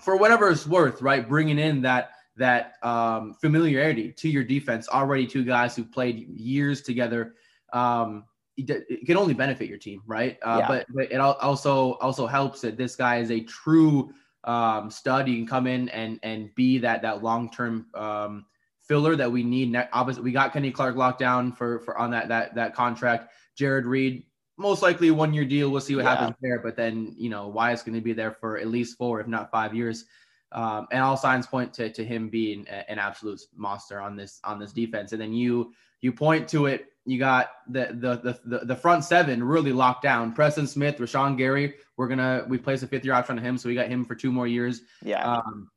for 0.00 0.16
whatever 0.16 0.50
it's 0.50 0.66
worth, 0.66 1.02
right? 1.02 1.28
Bringing 1.28 1.58
in 1.58 1.82
that 1.82 2.10
that 2.36 2.74
um, 2.82 3.34
familiarity 3.34 4.12
to 4.12 4.28
your 4.28 4.44
defense. 4.44 4.88
Already 4.88 5.26
two 5.26 5.44
guys 5.44 5.76
who 5.76 5.84
played 5.84 6.28
years 6.28 6.82
together. 6.82 7.34
Um, 7.72 8.24
it, 8.56 9.06
can 9.06 9.16
only 9.16 9.34
benefit 9.34 9.68
your 9.68 9.78
team, 9.78 10.02
right? 10.06 10.38
Uh, 10.42 10.58
yeah. 10.60 10.68
But 10.68 10.86
but 10.94 11.12
it 11.12 11.20
also 11.20 11.94
also 11.94 12.26
helps 12.26 12.60
that 12.62 12.76
this 12.76 12.96
guy 12.96 13.18
is 13.18 13.30
a 13.30 13.40
true 13.40 14.12
um, 14.44 14.90
stud. 14.90 15.28
He 15.28 15.36
can 15.36 15.46
come 15.46 15.66
in 15.66 15.88
and 15.90 16.18
and 16.22 16.54
be 16.54 16.78
that 16.78 17.02
that 17.02 17.22
long 17.22 17.50
term 17.50 17.86
um, 17.94 18.46
filler 18.80 19.14
that 19.16 19.30
we 19.30 19.42
need. 19.42 19.76
Obviously, 19.92 20.22
we 20.22 20.32
got 20.32 20.52
Kenny 20.52 20.70
Clark 20.70 20.96
locked 20.96 21.20
down 21.20 21.52
for 21.52 21.80
for 21.80 21.98
on 21.98 22.10
that 22.12 22.28
that 22.28 22.54
that 22.54 22.74
contract. 22.74 23.32
Jared 23.56 23.86
Reed 23.86 24.24
most 24.58 24.82
likely 24.82 25.10
one 25.10 25.32
year 25.32 25.44
deal. 25.44 25.70
We'll 25.70 25.80
see 25.80 25.94
what 25.94 26.04
yeah. 26.04 26.16
happens 26.16 26.36
there. 26.42 26.58
But 26.58 26.76
then, 26.76 27.14
you 27.16 27.30
know, 27.30 27.48
Wyatt's 27.48 27.82
going 27.82 27.94
to 27.94 28.00
be 28.00 28.12
there 28.12 28.32
for 28.32 28.58
at 28.58 28.66
least 28.66 28.98
four, 28.98 29.20
if 29.20 29.26
not 29.26 29.50
five 29.50 29.74
years. 29.74 30.04
Um, 30.50 30.88
and 30.90 31.02
all 31.02 31.16
signs 31.16 31.46
point 31.46 31.72
to, 31.74 31.90
to 31.92 32.04
him 32.04 32.28
being 32.28 32.66
a, 32.68 32.90
an 32.90 32.98
absolute 32.98 33.40
monster 33.54 34.00
on 34.00 34.16
this 34.16 34.40
on 34.44 34.58
this 34.58 34.72
defense. 34.72 35.12
And 35.12 35.20
then 35.20 35.32
you 35.32 35.72
you 36.00 36.12
point 36.12 36.48
to 36.48 36.66
it. 36.66 36.86
You 37.04 37.18
got 37.18 37.50
the 37.68 37.88
the 37.92 38.38
the 38.44 38.64
the 38.64 38.76
front 38.76 39.04
seven 39.04 39.42
really 39.42 39.72
locked 39.72 40.02
down. 40.02 40.32
Preston 40.32 40.66
Smith, 40.66 40.98
Rashan 40.98 41.36
Gary. 41.38 41.74
We're 41.96 42.08
gonna 42.08 42.44
we 42.48 42.58
place 42.58 42.82
a 42.82 42.86
fifth 42.86 43.04
year 43.04 43.14
option 43.14 43.38
on 43.38 43.44
him, 43.44 43.58
so 43.58 43.68
we 43.68 43.74
got 43.74 43.88
him 43.88 44.04
for 44.04 44.14
two 44.14 44.32
more 44.32 44.46
years. 44.46 44.82
Yeah. 45.02 45.34
Um, 45.34 45.70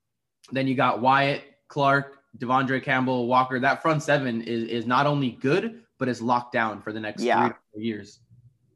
then 0.51 0.67
you 0.67 0.75
got 0.75 1.01
Wyatt, 1.01 1.43
Clark, 1.67 2.17
De'Vondre 2.37 2.81
Campbell, 2.81 3.27
Walker. 3.27 3.59
That 3.59 3.81
front 3.81 4.03
seven 4.03 4.41
is 4.41 4.63
is 4.69 4.85
not 4.85 5.05
only 5.05 5.31
good, 5.31 5.83
but 5.99 6.07
is 6.07 6.21
locked 6.21 6.53
down 6.53 6.81
for 6.81 6.93
the 6.93 6.99
next 6.99 7.23
yeah. 7.23 7.51
three 7.73 7.83
years 7.83 8.21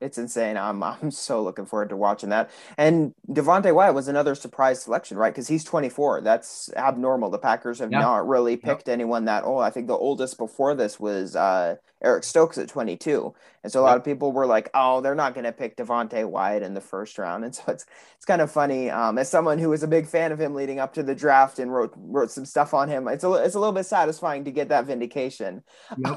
it's 0.01 0.17
insane. 0.17 0.57
I'm 0.57 0.83
I'm 0.83 1.11
so 1.11 1.41
looking 1.41 1.65
forward 1.65 1.89
to 1.89 1.97
watching 1.97 2.29
that. 2.29 2.49
And 2.77 3.13
Devonte 3.29 3.73
Wyatt 3.73 3.95
was 3.95 4.07
another 4.07 4.35
surprise 4.35 4.81
selection, 4.83 5.17
right? 5.17 5.33
Because 5.33 5.47
he's 5.47 5.63
24. 5.63 6.21
That's 6.21 6.71
abnormal. 6.75 7.29
The 7.29 7.39
Packers 7.39 7.79
have 7.79 7.91
yeah. 7.91 7.99
not 7.99 8.27
really 8.27 8.57
picked 8.57 8.89
anyone 8.89 9.25
that 9.25 9.43
old. 9.43 9.63
I 9.63 9.69
think 9.69 9.87
the 9.87 9.97
oldest 9.97 10.37
before 10.37 10.75
this 10.75 10.99
was 10.99 11.35
uh, 11.35 11.77
Eric 12.01 12.23
Stokes 12.23 12.57
at 12.57 12.69
22. 12.69 13.33
And 13.63 13.71
so 13.71 13.81
a 13.81 13.83
lot 13.83 13.97
of 13.97 14.03
people 14.03 14.31
were 14.31 14.45
like, 14.45 14.69
"Oh, 14.75 15.01
they're 15.01 15.15
not 15.15 15.33
going 15.33 15.45
to 15.45 15.51
pick 15.51 15.75
Devonte 15.75 16.23
Wyatt 16.29 16.61
in 16.61 16.75
the 16.75 16.81
first 16.81 17.17
round." 17.17 17.43
And 17.45 17.55
so 17.55 17.63
it's 17.67 17.85
it's 18.15 18.25
kind 18.25 18.41
of 18.41 18.51
funny. 18.51 18.91
Um, 18.91 19.17
as 19.17 19.27
someone 19.29 19.57
who 19.57 19.69
was 19.69 19.81
a 19.81 19.87
big 19.87 20.07
fan 20.07 20.31
of 20.31 20.39
him 20.39 20.53
leading 20.53 20.79
up 20.79 20.93
to 20.93 21.03
the 21.03 21.15
draft 21.15 21.57
and 21.57 21.73
wrote 21.73 21.91
wrote 21.97 22.29
some 22.29 22.45
stuff 22.45 22.75
on 22.75 22.89
him, 22.89 23.07
it's 23.07 23.23
a 23.23 23.31
it's 23.33 23.55
a 23.55 23.59
little 23.59 23.73
bit 23.73 23.87
satisfying 23.87 24.43
to 24.45 24.51
get 24.51 24.69
that 24.69 24.85
vindication. 24.85 25.63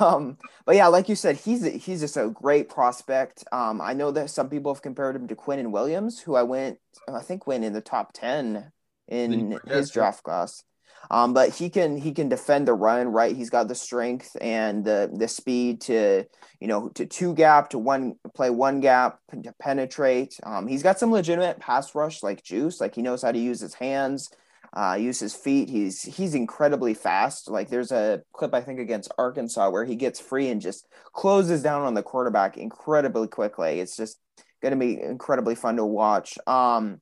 Um, 0.01 0.37
but 0.65 0.77
yeah, 0.77 0.87
like 0.89 1.09
you 1.09 1.17
said, 1.17 1.37
he's 1.37 1.65
he's 1.65 2.01
just 2.01 2.17
a 2.17 2.29
great 2.29 2.69
prospect. 2.69 3.45
Um, 3.51 3.68
Um, 3.69 3.81
I 3.81 3.93
know 3.93 4.11
that 4.13 4.31
some 4.31 4.49
people 4.49 4.73
have 4.73 4.83
compared 4.83 5.17
him 5.17 5.29
to 5.29 5.37
Quinnen 5.37 5.71
Williams, 5.71 6.21
who 6.21 6.35
I 6.35 6.43
went, 6.43 6.79
I 7.13 7.21
think, 7.21 7.47
went 7.47 7.65
in 7.65 7.73
the 7.73 7.81
top 7.81 8.13
ten 8.13 8.73
in 9.07 9.59
his 9.67 9.91
draft 9.91 10.23
class. 10.23 10.63
Um, 11.11 11.33
but 11.33 11.51
he 11.51 11.71
can 11.71 11.97
he 11.97 12.13
can 12.13 12.29
defend 12.29 12.67
the 12.67 12.75
run, 12.75 13.09
right? 13.09 13.35
He's 13.35 13.51
got 13.51 13.69
the 13.69 13.75
strength 13.75 14.37
and 14.41 14.85
the 14.85 15.11
the 15.13 15.29
speed 15.29 15.83
to 15.83 16.25
you 16.61 16.67
know 16.67 16.89
to 16.91 17.07
two 17.07 17.35
gap 17.35 17.71
to 17.71 17.79
one 17.79 18.17
play 18.35 18.51
one 18.51 18.81
gap 18.81 19.19
to 19.31 19.55
penetrate. 19.61 20.39
Um, 20.43 20.67
he's 20.67 20.83
got 20.83 20.99
some 20.99 21.13
legitimate 21.13 21.61
pass 21.61 21.95
rush 21.95 22.23
like 22.23 22.43
juice, 22.43 22.81
like 22.81 22.95
he 22.95 23.03
knows 23.03 23.23
how 23.23 23.33
to 23.33 23.39
use 23.39 23.61
his 23.61 23.75
hands, 23.75 24.31
uh, 24.79 24.95
use 24.95 25.19
his 25.19 25.35
feet. 25.35 25.69
He's 25.69 26.03
he's 26.03 26.37
incredibly 26.37 26.95
fast. 26.95 27.51
Like 27.51 27.69
there's 27.69 27.91
a 27.91 28.23
clip 28.33 28.55
I 28.55 28.61
think 28.61 28.79
against 28.79 29.11
Arkansas 29.19 29.71
where 29.71 29.85
he 29.85 29.97
gets 29.97 30.21
free 30.21 30.51
and 30.51 30.61
just 30.61 30.87
closes 31.13 31.65
down 31.65 31.83
on 31.83 31.95
the 31.95 32.03
quarterback 32.03 32.57
incredibly 32.57 33.27
quickly. 33.27 33.81
It's 33.81 33.97
just 33.97 34.21
going 34.63 34.71
to 34.71 34.79
be 34.79 35.01
incredibly 35.01 35.57
fun 35.57 35.77
to 35.77 35.85
watch. 35.85 36.39
Um, 36.47 37.01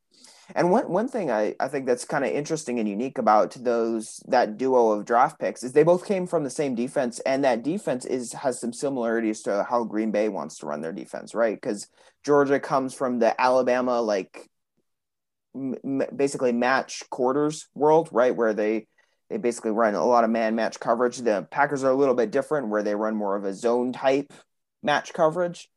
and 0.54 0.70
one 0.70 0.88
one 0.88 1.06
thing 1.08 1.30
I, 1.30 1.54
I 1.60 1.68
think 1.68 1.84
that's 1.84 2.06
kind 2.06 2.24
of 2.24 2.30
interesting 2.30 2.78
and 2.78 2.88
unique 2.88 3.18
about 3.18 3.52
those 3.60 4.22
that 4.28 4.56
duo 4.56 4.92
of 4.92 5.04
draft 5.04 5.38
picks 5.38 5.62
is 5.62 5.72
they 5.72 5.82
both 5.82 6.06
came 6.06 6.26
from 6.26 6.44
the 6.44 6.50
same 6.50 6.74
defense, 6.74 7.18
and 7.26 7.44
that 7.44 7.62
defense 7.62 8.06
is 8.06 8.32
has 8.32 8.58
some 8.58 8.72
similarities 8.72 9.42
to 9.42 9.66
how 9.68 9.84
Green 9.84 10.12
Bay 10.12 10.30
wants 10.30 10.56
to 10.58 10.66
run 10.66 10.80
their 10.80 10.94
defense, 10.94 11.34
right? 11.34 11.60
Because 11.60 11.88
Georgia 12.24 12.58
comes 12.58 12.94
from 12.94 13.18
the 13.18 13.38
Alabama 13.38 14.00
like 14.00 14.48
m- 15.56 16.02
basically 16.14 16.52
match 16.52 17.02
quarters 17.10 17.68
world, 17.74 18.08
right, 18.12 18.34
where 18.34 18.54
they 18.54 18.86
they 19.30 19.38
basically 19.38 19.72
run 19.72 19.94
a 19.94 20.04
lot 20.04 20.24
of 20.24 20.30
man 20.30 20.54
match 20.54 20.78
coverage. 20.78 21.18
The 21.18 21.48
Packers 21.50 21.82
are 21.82 21.90
a 21.90 21.96
little 21.96 22.14
bit 22.14 22.30
different, 22.30 22.68
where 22.68 22.82
they 22.82 22.94
run 22.94 23.16
more 23.16 23.36
of 23.36 23.44
a 23.44 23.54
zone 23.54 23.92
type 23.92 24.32
match 24.82 25.12
coverage 25.12 25.68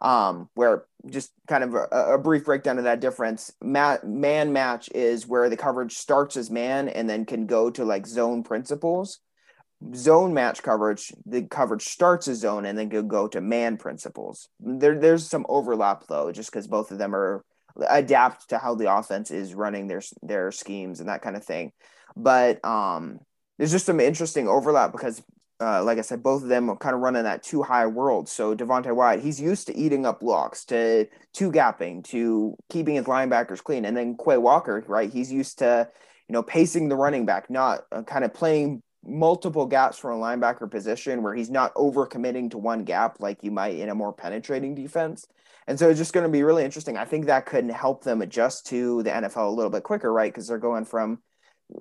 um, 0.00 0.48
where 0.54 0.84
just 1.08 1.32
kind 1.46 1.64
of 1.64 1.74
a, 1.74 2.14
a, 2.14 2.18
brief 2.18 2.44
breakdown 2.44 2.78
of 2.78 2.84
that 2.84 3.00
difference. 3.00 3.52
Ma- 3.62 3.98
man 4.04 4.52
match 4.52 4.88
is 4.94 5.26
where 5.26 5.48
the 5.48 5.56
coverage 5.56 5.92
starts 5.92 6.36
as 6.36 6.50
man 6.50 6.88
and 6.88 7.08
then 7.08 7.24
can 7.24 7.46
go 7.46 7.70
to 7.70 7.84
like 7.84 8.06
zone 8.06 8.42
principles. 8.42 9.20
Zone 9.94 10.32
match 10.32 10.62
coverage, 10.62 11.12
the 11.26 11.42
coverage 11.42 11.84
starts 11.84 12.28
as 12.28 12.38
zone 12.38 12.64
and 12.64 12.78
then 12.78 12.90
can 12.90 13.08
go 13.08 13.28
to 13.28 13.40
man 13.40 13.76
principles. 13.76 14.48
There, 14.58 14.98
there's 14.98 15.28
some 15.28 15.46
overlap 15.48 16.06
though, 16.08 16.32
just 16.32 16.50
because 16.50 16.66
both 16.66 16.90
of 16.90 16.98
them 16.98 17.14
are 17.14 17.44
adapt 17.88 18.50
to 18.50 18.58
how 18.58 18.74
the 18.74 18.92
offense 18.92 19.30
is 19.30 19.54
running 19.54 19.86
their 19.88 20.02
their 20.22 20.52
schemes 20.52 21.00
and 21.00 21.08
that 21.08 21.22
kind 21.22 21.36
of 21.36 21.44
thing. 21.44 21.72
But 22.16 22.64
um, 22.64 23.20
there's 23.58 23.72
just 23.72 23.86
some 23.86 24.00
interesting 24.00 24.48
overlap 24.48 24.92
because 24.92 25.22
uh, 25.60 25.82
like 25.82 25.98
I 25.98 26.02
said, 26.02 26.22
both 26.22 26.42
of 26.42 26.48
them 26.48 26.68
are 26.68 26.76
kind 26.76 26.94
of 26.94 27.00
running 27.00 27.22
that 27.24 27.42
two 27.42 27.62
high 27.62 27.86
world. 27.86 28.28
So 28.28 28.54
Devonte 28.54 28.94
Wyatt, 28.94 29.22
he's 29.22 29.40
used 29.40 29.66
to 29.68 29.76
eating 29.76 30.04
up 30.04 30.20
blocks, 30.20 30.64
to 30.66 31.06
two 31.32 31.50
gapping, 31.50 32.04
to 32.08 32.56
keeping 32.68 32.96
his 32.96 33.06
linebackers 33.06 33.62
clean, 33.62 33.84
and 33.84 33.96
then 33.96 34.16
Quay 34.22 34.36
Walker, 34.36 34.84
right? 34.86 35.10
He's 35.10 35.32
used 35.32 35.58
to, 35.60 35.88
you 36.28 36.32
know, 36.32 36.42
pacing 36.42 36.88
the 36.88 36.96
running 36.96 37.24
back, 37.24 37.48
not 37.48 37.86
uh, 37.90 38.02
kind 38.02 38.24
of 38.24 38.34
playing 38.34 38.82
multiple 39.06 39.66
gaps 39.66 39.98
from 39.98 40.20
a 40.20 40.22
linebacker 40.22 40.70
position 40.70 41.22
where 41.22 41.34
he's 41.34 41.50
not 41.50 41.72
over 41.76 42.06
committing 42.06 42.50
to 42.50 42.58
one 42.58 42.84
gap 42.84 43.20
like 43.20 43.42
you 43.42 43.50
might 43.50 43.76
in 43.76 43.88
a 43.88 43.94
more 43.94 44.12
penetrating 44.12 44.74
defense. 44.74 45.26
And 45.66 45.78
so 45.78 45.88
it's 45.88 45.98
just 45.98 46.12
going 46.12 46.26
to 46.26 46.32
be 46.32 46.42
really 46.42 46.64
interesting. 46.64 46.96
I 46.96 47.04
think 47.04 47.26
that 47.26 47.46
could 47.46 47.68
help 47.70 48.04
them 48.04 48.22
adjust 48.22 48.66
to 48.68 49.02
the 49.02 49.10
NFL 49.10 49.48
a 49.48 49.54
little 49.54 49.70
bit 49.70 49.82
quicker, 49.82 50.12
right? 50.12 50.32
Because 50.32 50.46
they're 50.46 50.58
going 50.58 50.84
from 50.84 51.18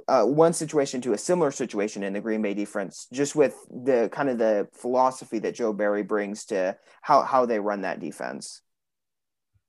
uh, 0.08 0.24
one 0.24 0.54
situation 0.54 1.02
to 1.02 1.14
a 1.14 1.18
similar 1.18 1.52
situation 1.52 2.04
in 2.04 2.14
the 2.14 2.22
Green 2.22 2.42
Bay 2.42 2.54
defense, 2.54 3.08
just 3.14 3.36
with 3.36 3.56
the 3.70 4.10
kind 4.12 4.30
of 4.30 4.40
the 4.40 4.68
philosophy 4.74 5.40
that 5.40 5.56
Joe 5.56 5.74
Barry 5.74 6.02
brings 6.02 6.46
to 6.46 6.76
how 7.02 7.22
how 7.22 7.46
they 7.46 7.60
run 7.60 7.82
that 7.82 8.00
defense. 8.00 8.62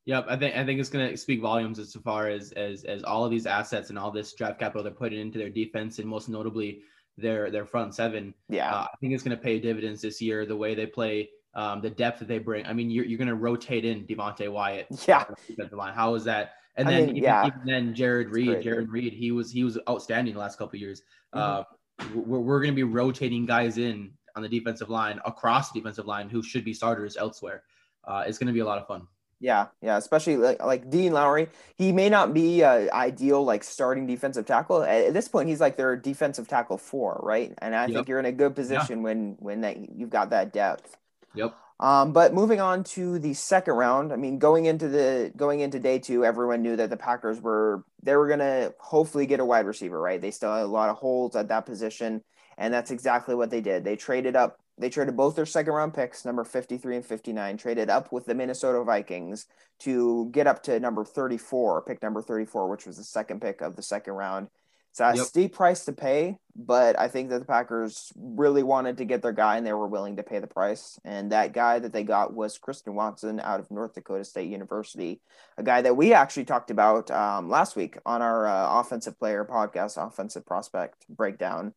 Yep, 0.07 0.27
I 0.29 0.37
think 0.37 0.57
I 0.57 0.65
think 0.65 0.81
it's 0.81 0.89
going 0.89 1.11
to 1.11 1.17
speak 1.17 1.43
volumes 1.43 1.79
as 1.79 1.93
far 2.05 2.29
as 2.29 2.53
as 2.53 2.85
as 2.85 3.03
all 3.03 3.25
of 3.25 3.31
these 3.31 3.45
assets 3.45 3.91
and 3.91 3.99
all 3.99 4.11
this 4.11 4.33
draft 4.33 4.59
capital 4.59 4.83
they're 4.83 4.93
putting 4.93 5.21
into 5.21 5.39
their 5.39 5.51
defense 5.51 5.99
and 5.99 6.09
most 6.09 6.29
notably 6.29 6.81
their 7.17 7.51
their 7.51 7.65
front 7.65 7.95
seven. 7.95 8.35
Yeah, 8.49 8.73
uh, 8.73 8.87
I 8.93 8.97
think 9.01 9.13
it's 9.13 9.23
going 9.23 9.37
to 9.37 9.43
pay 9.43 9.59
dividends 9.59 10.03
this 10.03 10.21
year. 10.21 10.47
The 10.47 10.57
way 10.57 10.75
they 10.75 10.87
play, 10.87 11.31
um, 11.55 11.81
the 11.81 11.91
depth 11.91 12.19
that 12.21 12.29
they 12.29 12.39
bring. 12.39 12.67
I 12.67 12.73
mean, 12.73 12.91
you're 12.91 13.05
you're 13.05 13.19
going 13.19 13.29
to 13.29 13.35
rotate 13.35 13.85
in 13.85 14.07
Devonte 14.07 14.51
Wyatt. 14.51 14.87
Yeah, 15.07 15.25
the 15.57 15.77
line. 15.77 15.95
How 15.95 16.15
is 16.15 16.25
that? 16.25 16.55
And 16.77 16.87
then, 16.87 17.07
mean, 17.07 17.17
even, 17.17 17.23
yeah. 17.23 17.47
even, 17.47 17.61
then, 17.65 17.95
Jarran 17.95 18.31
Reed, 18.31 18.63
Jared 18.63 18.91
Reed, 18.91 19.15
he 19.15 19.33
was 19.33 19.51
he 19.51 19.65
was 19.65 19.79
outstanding 19.89 20.35
the 20.35 20.41
last 20.41 20.59
couple 20.59 20.79
years. 20.79 21.03
Mm-hmm. 21.35 21.39
Uh, 21.39 22.15
we're 22.15 22.41
we're 22.41 22.61
going 22.61 22.73
to 22.73 22.77
be 22.77 22.83
rotating 22.83 23.47
guys 23.47 23.79
in 23.79 24.13
on 24.37 24.43
the 24.43 24.49
defensive 24.49 24.91
line 24.91 25.19
across 25.25 25.73
the 25.73 25.81
defensive 25.81 26.07
line 26.07 26.29
who 26.29 26.43
should 26.43 26.65
be 26.65 26.75
starters 26.75 27.17
elsewhere. 27.17 27.63
Uh, 28.05 28.25
it's 28.27 28.37
going 28.37 28.47
to 28.47 28.53
be 28.53 28.61
a 28.61 28.65
lot 28.65 28.79
of 28.79 28.87
fun. 28.87 29.07
Yeah, 29.39 29.67
yeah, 29.83 29.99
especially 29.99 30.39
like 30.39 30.65
like 30.65 30.89
Dean 30.89 31.13
Lowry. 31.13 31.49
He 31.77 31.93
may 31.93 32.09
not 32.09 32.33
be 32.33 32.65
uh, 32.65 32.89
ideal 32.95 33.45
like 33.45 33.65
starting 33.65 34.07
defensive 34.07 34.47
tackle 34.47 34.83
at, 34.83 35.13
this 35.13 35.29
point. 35.29 35.49
He's 35.49 35.61
like 35.61 35.77
their 35.77 35.95
defensive 35.95 36.49
tackle 36.49 36.79
four, 36.79 37.21
right? 37.23 37.53
And 37.59 37.75
I 37.75 37.83
yep. 37.83 37.95
think 37.95 38.09
you're 38.09 38.19
in 38.19 38.25
a 38.25 38.33
good 38.33 38.55
position 38.55 38.99
yeah. 38.99 39.05
when 39.05 39.37
when 39.39 39.61
that 39.61 39.77
you've 39.95 40.11
got 40.11 40.31
that 40.31 40.53
depth. 40.53 40.97
Yep. 41.35 41.55
Um, 41.79 42.13
but 42.13 42.33
moving 42.33 42.61
on 42.61 42.85
to 42.85 43.19
the 43.19 43.35
second 43.35 43.75
round, 43.75 44.11
I 44.11 44.17
mean, 44.17 44.39
going 44.39 44.65
into 44.65 44.89
the 44.89 45.31
going 45.37 45.61
into 45.61 45.79
day 45.79 45.99
two, 45.99 46.25
everyone 46.25 46.63
knew 46.63 46.77
that 46.77 46.89
the 46.89 46.97
Packers 46.97 47.41
were 47.41 47.85
they 48.03 48.17
were 48.17 48.29
gonna 48.29 48.73
hopefully 48.79 49.27
get 49.27 49.41
a 49.41 49.45
wide 49.45 49.67
receiver, 49.67 50.01
right? 50.01 50.21
They 50.21 50.31
still 50.31 50.55
had 50.55 50.63
a 50.63 50.67
lot 50.67 50.89
of 50.89 50.97
holes 50.97 51.37
at 51.37 51.49
that 51.49 51.67
position, 51.67 52.23
and 52.57 52.73
that's 52.73 52.91
exactly 52.91 53.35
what 53.35 53.51
they 53.51 53.61
did. 53.61 53.85
They 53.85 53.97
traded 53.97 54.35
up, 54.35 54.59
they 54.79 54.91
traded 54.91 55.17
both 55.17 55.37
their 55.37 55.47
second 55.47 55.73
round 55.73 55.95
picks, 55.95 56.25
number 56.25 56.45
53 56.45 56.97
and 56.97 57.07
59, 57.07 57.57
traded 57.57 57.91
up 57.91 58.13
with 58.13 58.27
the 58.27 58.35
Minnesota 58.35 58.83
Vikings 58.85 59.47
to 59.81 60.29
get 60.33 60.47
up 60.47 60.63
to 60.65 60.79
number 60.79 61.05
34, 61.05 61.83
pick 61.83 62.03
number 62.03 62.21
34, 62.21 62.69
which 62.69 62.87
was 62.87 62.97
the 62.99 63.05
second 63.05 63.41
pick 63.41 63.61
of 63.61 63.77
the 63.77 63.83
second 63.83 64.15
round. 64.15 64.49
It's 64.91 65.01
a 65.03 65.13
yep. 65.15 65.27
steep 65.27 65.55
price 65.55 65.85
to 65.85 65.93
pay, 65.93 66.39
but 66.55 66.99
I 66.99 67.09
think 67.09 67.29
that 67.29 67.41
the 67.41 67.45
Packers 67.45 68.15
really 68.17 68.63
wanted 68.63 68.97
to 68.97 69.05
get 69.05 69.21
their 69.21 69.33
guy 69.33 69.59
and 69.59 69.67
they 69.67 69.75
were 69.75 69.87
willing 69.87 70.17
to 70.17 70.23
pay 70.23 70.39
the 70.39 70.47
price. 70.47 70.99
And 71.05 71.33
that 71.33 71.53
guy 71.53 71.79
that 71.79 71.93
they 71.93 72.03
got 72.03 72.33
was 72.33 72.57
Christian 72.57 72.95
Watson 72.95 73.39
out 73.39 73.61
of 73.61 73.71
North 73.71 73.95
Dakota 73.95 74.25
State 74.25 74.49
University, 74.49 75.21
a 75.59 75.63
guy 75.63 75.83
that 75.83 75.99
we 75.99 76.15
actually 76.15 76.47
talked 76.47 76.71
about 76.71 77.11
um, 77.11 77.51
last 77.51 77.77
week 77.77 77.99
on 78.07 78.23
our 78.23 78.47
uh, 78.47 78.81
offensive 78.81 79.19
player 79.19 79.45
podcast, 79.45 80.03
offensive 80.03 80.47
prospect 80.47 81.05
breakdown. 81.11 81.75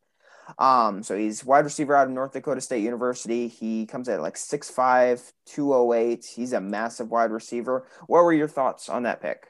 Um, 0.58 1.04
so 1.04 1.18
he's 1.18 1.46
wide 1.46 1.66
receiver 1.66 1.96
out 1.96 2.08
of 2.08 2.14
North 2.14 2.34
Dakota 2.34 2.62
State 2.62 2.84
University. 2.84 3.48
He 3.48 3.86
comes 3.86 4.10
at 4.10 4.22
like 4.22 4.36
6'5, 4.36 5.32
208. 5.46 6.26
He's 6.26 6.54
a 6.54 6.62
massive 6.62 7.12
wide 7.12 7.32
receiver. 7.32 7.88
What 8.08 8.24
were 8.24 8.34
your 8.34 8.48
thoughts 8.48 8.90
on 8.90 9.04
that 9.04 9.22
pick? 9.22 9.48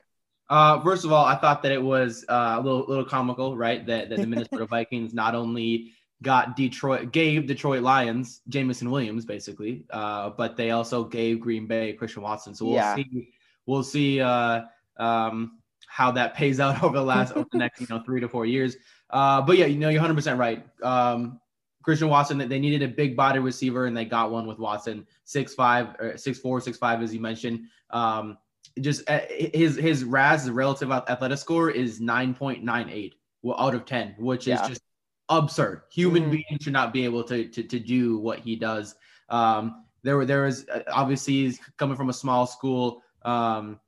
Uh, 0.49 0.81
first 0.81 1.05
of 1.05 1.11
all, 1.11 1.25
I 1.25 1.35
thought 1.35 1.61
that 1.63 1.71
it 1.71 1.81
was 1.81 2.25
uh, 2.27 2.55
a 2.57 2.61
little 2.61 2.85
little 2.87 3.05
comical, 3.05 3.55
right? 3.55 3.85
That, 3.85 4.09
that 4.09 4.19
the 4.19 4.27
Minnesota 4.27 4.65
Vikings 4.65 5.13
not 5.13 5.35
only 5.35 5.93
got 6.21 6.55
Detroit, 6.55 7.11
gave 7.11 7.47
Detroit 7.47 7.83
Lions 7.83 8.41
Jameson 8.49 8.89
Williams 8.89 9.25
basically, 9.25 9.85
uh, 9.91 10.31
but 10.31 10.57
they 10.57 10.71
also 10.71 11.03
gave 11.03 11.39
Green 11.39 11.67
Bay 11.67 11.93
Christian 11.93 12.23
Watson. 12.23 12.55
So 12.55 12.65
we'll 12.65 12.75
yeah. 12.75 12.95
see, 12.95 13.29
we'll 13.67 13.83
see 13.83 14.21
uh, 14.21 14.63
um, 14.97 15.58
how 15.89 16.11
that 16.11 16.35
pays 16.35 16.59
out 16.59 16.81
over 16.83 16.97
the 16.97 17.03
last 17.03 17.33
over 17.35 17.47
the 17.51 17.57
next 17.57 17.81
you 17.81 17.87
know 17.89 18.01
three 18.05 18.21
to 18.21 18.29
four 18.29 18.45
years. 18.45 18.77
Uh, 19.09 19.41
but 19.41 19.57
yeah, 19.57 19.65
you 19.65 19.77
know 19.77 19.89
you're 19.89 20.01
100 20.01 20.15
percent 20.15 20.39
right. 20.39 20.65
Um, 20.83 21.39
Christian 21.81 22.09
Watson, 22.09 22.37
they 22.37 22.59
needed 22.59 22.83
a 22.83 22.87
big 22.87 23.15
body 23.15 23.39
receiver, 23.39 23.85
and 23.85 23.95
they 23.95 24.05
got 24.05 24.31
one 24.31 24.45
with 24.45 24.59
Watson, 24.59 25.07
six 25.23 25.53
five, 25.53 25.95
or 25.99 26.17
six 26.17 26.37
four, 26.37 26.61
six 26.61 26.77
five, 26.77 27.01
as 27.01 27.13
you 27.13 27.19
mentioned. 27.19 27.61
Um, 27.89 28.37
just 28.79 29.09
uh, 29.09 29.21
his 29.29 29.75
his 29.75 30.03
RAS, 30.03 30.49
relative 30.49 30.91
athletic 30.91 31.37
score, 31.37 31.69
is 31.69 31.99
9.98 31.99 33.13
out 33.57 33.75
of 33.75 33.85
10, 33.85 34.15
which 34.19 34.47
yeah. 34.47 34.61
is 34.61 34.67
just 34.67 34.81
absurd. 35.29 35.83
Human 35.91 36.25
mm. 36.25 36.31
beings 36.31 36.63
should 36.63 36.73
not 36.73 36.93
be 36.93 37.05
able 37.05 37.23
to, 37.23 37.47
to 37.47 37.63
to 37.63 37.79
do 37.79 38.17
what 38.19 38.39
he 38.39 38.55
does. 38.55 38.95
Um, 39.29 39.85
there 40.03 40.17
were 40.17 40.25
there 40.25 40.43
was 40.43 40.67
uh, 40.69 40.83
obviously 40.91 41.33
he's 41.33 41.59
coming 41.77 41.95
from 41.95 42.09
a 42.09 42.13
small 42.13 42.45
school, 42.45 43.01
um, 43.23 43.79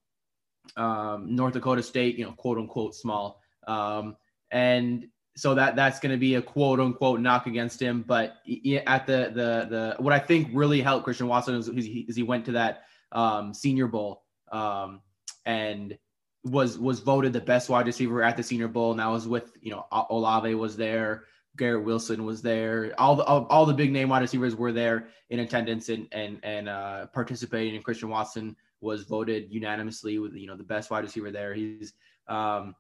um, 0.78 1.36
North 1.36 1.54
Dakota 1.54 1.84
State, 1.84 2.18
you 2.18 2.26
know, 2.26 2.32
quote 2.32 2.58
unquote 2.58 2.96
small, 2.96 3.42
um, 3.68 4.16
and 4.52 5.08
so 5.36 5.56
that 5.56 5.76
that's 5.76 6.00
going 6.00 6.12
to 6.12 6.18
be 6.18 6.36
a 6.36 6.42
quote 6.42 6.80
unquote 6.80 7.20
knock 7.20 7.48
against 7.48 7.82
him. 7.82 8.04
But 8.06 8.38
at 8.86 9.08
the 9.08 9.32
the 9.34 9.68
the 9.70 9.96
what 10.00 10.14
I 10.14 10.20
think 10.20 10.50
really 10.54 10.82
helped 10.82 11.06
Christian 11.06 11.28
Watson 11.28 11.56
is, 11.56 11.68
is 11.70 12.16
he 12.16 12.24
went 12.24 12.46
to 12.46 12.54
that 12.54 12.84
um, 13.12 13.54
Senior 13.54 13.88
Bowl 13.88 14.24
um, 14.52 15.02
and 15.46 15.98
was 16.44 16.78
was 16.78 17.00
voted 17.00 17.34
the 17.34 17.42
best 17.42 17.70
wide 17.70 17.86
receiver 17.86 18.24
at 18.24 18.38
the 18.38 18.44
Senior 18.44 18.68
Bowl. 18.68 18.92
And 18.92 19.00
that 19.00 19.08
was 19.08 19.28
with 19.28 19.52
you 19.62 19.72
know 19.72 19.86
Olave 19.92 20.54
was 20.56 20.76
there, 20.76 21.26
Garrett 21.58 21.86
Wilson 21.86 22.26
was 22.26 22.42
there, 22.42 22.94
all 22.98 23.16
the 23.16 23.24
all, 23.24 23.46
all 23.50 23.66
the 23.66 23.74
big 23.74 23.92
name 23.92 24.10
wide 24.10 24.22
receivers 24.22 24.56
were 24.56 24.72
there 24.72 25.08
in 25.30 25.40
attendance 25.40 25.90
and 25.90 26.08
and 26.12 26.40
and 26.44 26.70
uh, 26.70 27.08
participating. 27.08 27.76
And 27.76 27.84
Christian 27.84 28.10
Watson 28.10 28.56
was 28.82 29.04
voted 29.04 29.48
unanimously 29.50 30.20
with 30.20 30.34
you 30.34 30.48
know 30.48 30.58
the 30.58 30.64
best 30.64 30.92
wide 30.92 31.04
receiver 31.04 31.32
there. 31.32 31.54
He's 31.54 31.94
um, 32.28 32.76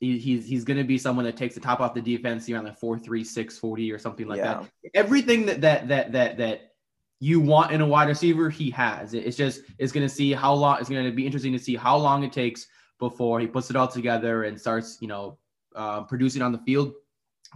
he, 0.00 0.18
he's 0.18 0.46
he's 0.46 0.64
going 0.64 0.76
to 0.78 0.84
be 0.84 0.98
someone 0.98 1.24
that 1.24 1.36
takes 1.36 1.54
the 1.54 1.60
top 1.60 1.80
off 1.80 1.94
the 1.94 2.00
defense 2.00 2.48
around 2.48 2.64
like 2.64 2.78
four 2.78 2.98
three 2.98 3.24
six 3.24 3.58
forty 3.58 3.92
or 3.92 3.98
something 3.98 4.26
like 4.26 4.38
yeah. 4.38 4.62
that. 4.62 4.70
Everything 4.94 5.46
that 5.46 5.60
that 5.60 5.88
that 5.88 6.12
that 6.12 6.36
that 6.38 6.70
you 7.20 7.40
want 7.40 7.72
in 7.72 7.80
a 7.80 7.86
wide 7.86 8.08
receiver, 8.08 8.50
he 8.50 8.70
has. 8.70 9.14
It's 9.14 9.36
just 9.36 9.62
it's 9.78 9.92
going 9.92 10.06
to 10.06 10.14
see 10.14 10.32
how 10.32 10.54
long. 10.54 10.78
It's 10.80 10.88
going 10.88 11.04
to 11.04 11.12
be 11.12 11.26
interesting 11.26 11.52
to 11.52 11.58
see 11.58 11.76
how 11.76 11.96
long 11.96 12.22
it 12.24 12.32
takes 12.32 12.66
before 12.98 13.40
he 13.40 13.46
puts 13.46 13.70
it 13.70 13.76
all 13.76 13.88
together 13.88 14.44
and 14.44 14.60
starts, 14.60 14.98
you 15.00 15.08
know, 15.08 15.38
uh, 15.74 16.02
producing 16.02 16.42
on 16.42 16.52
the 16.52 16.58
field. 16.58 16.92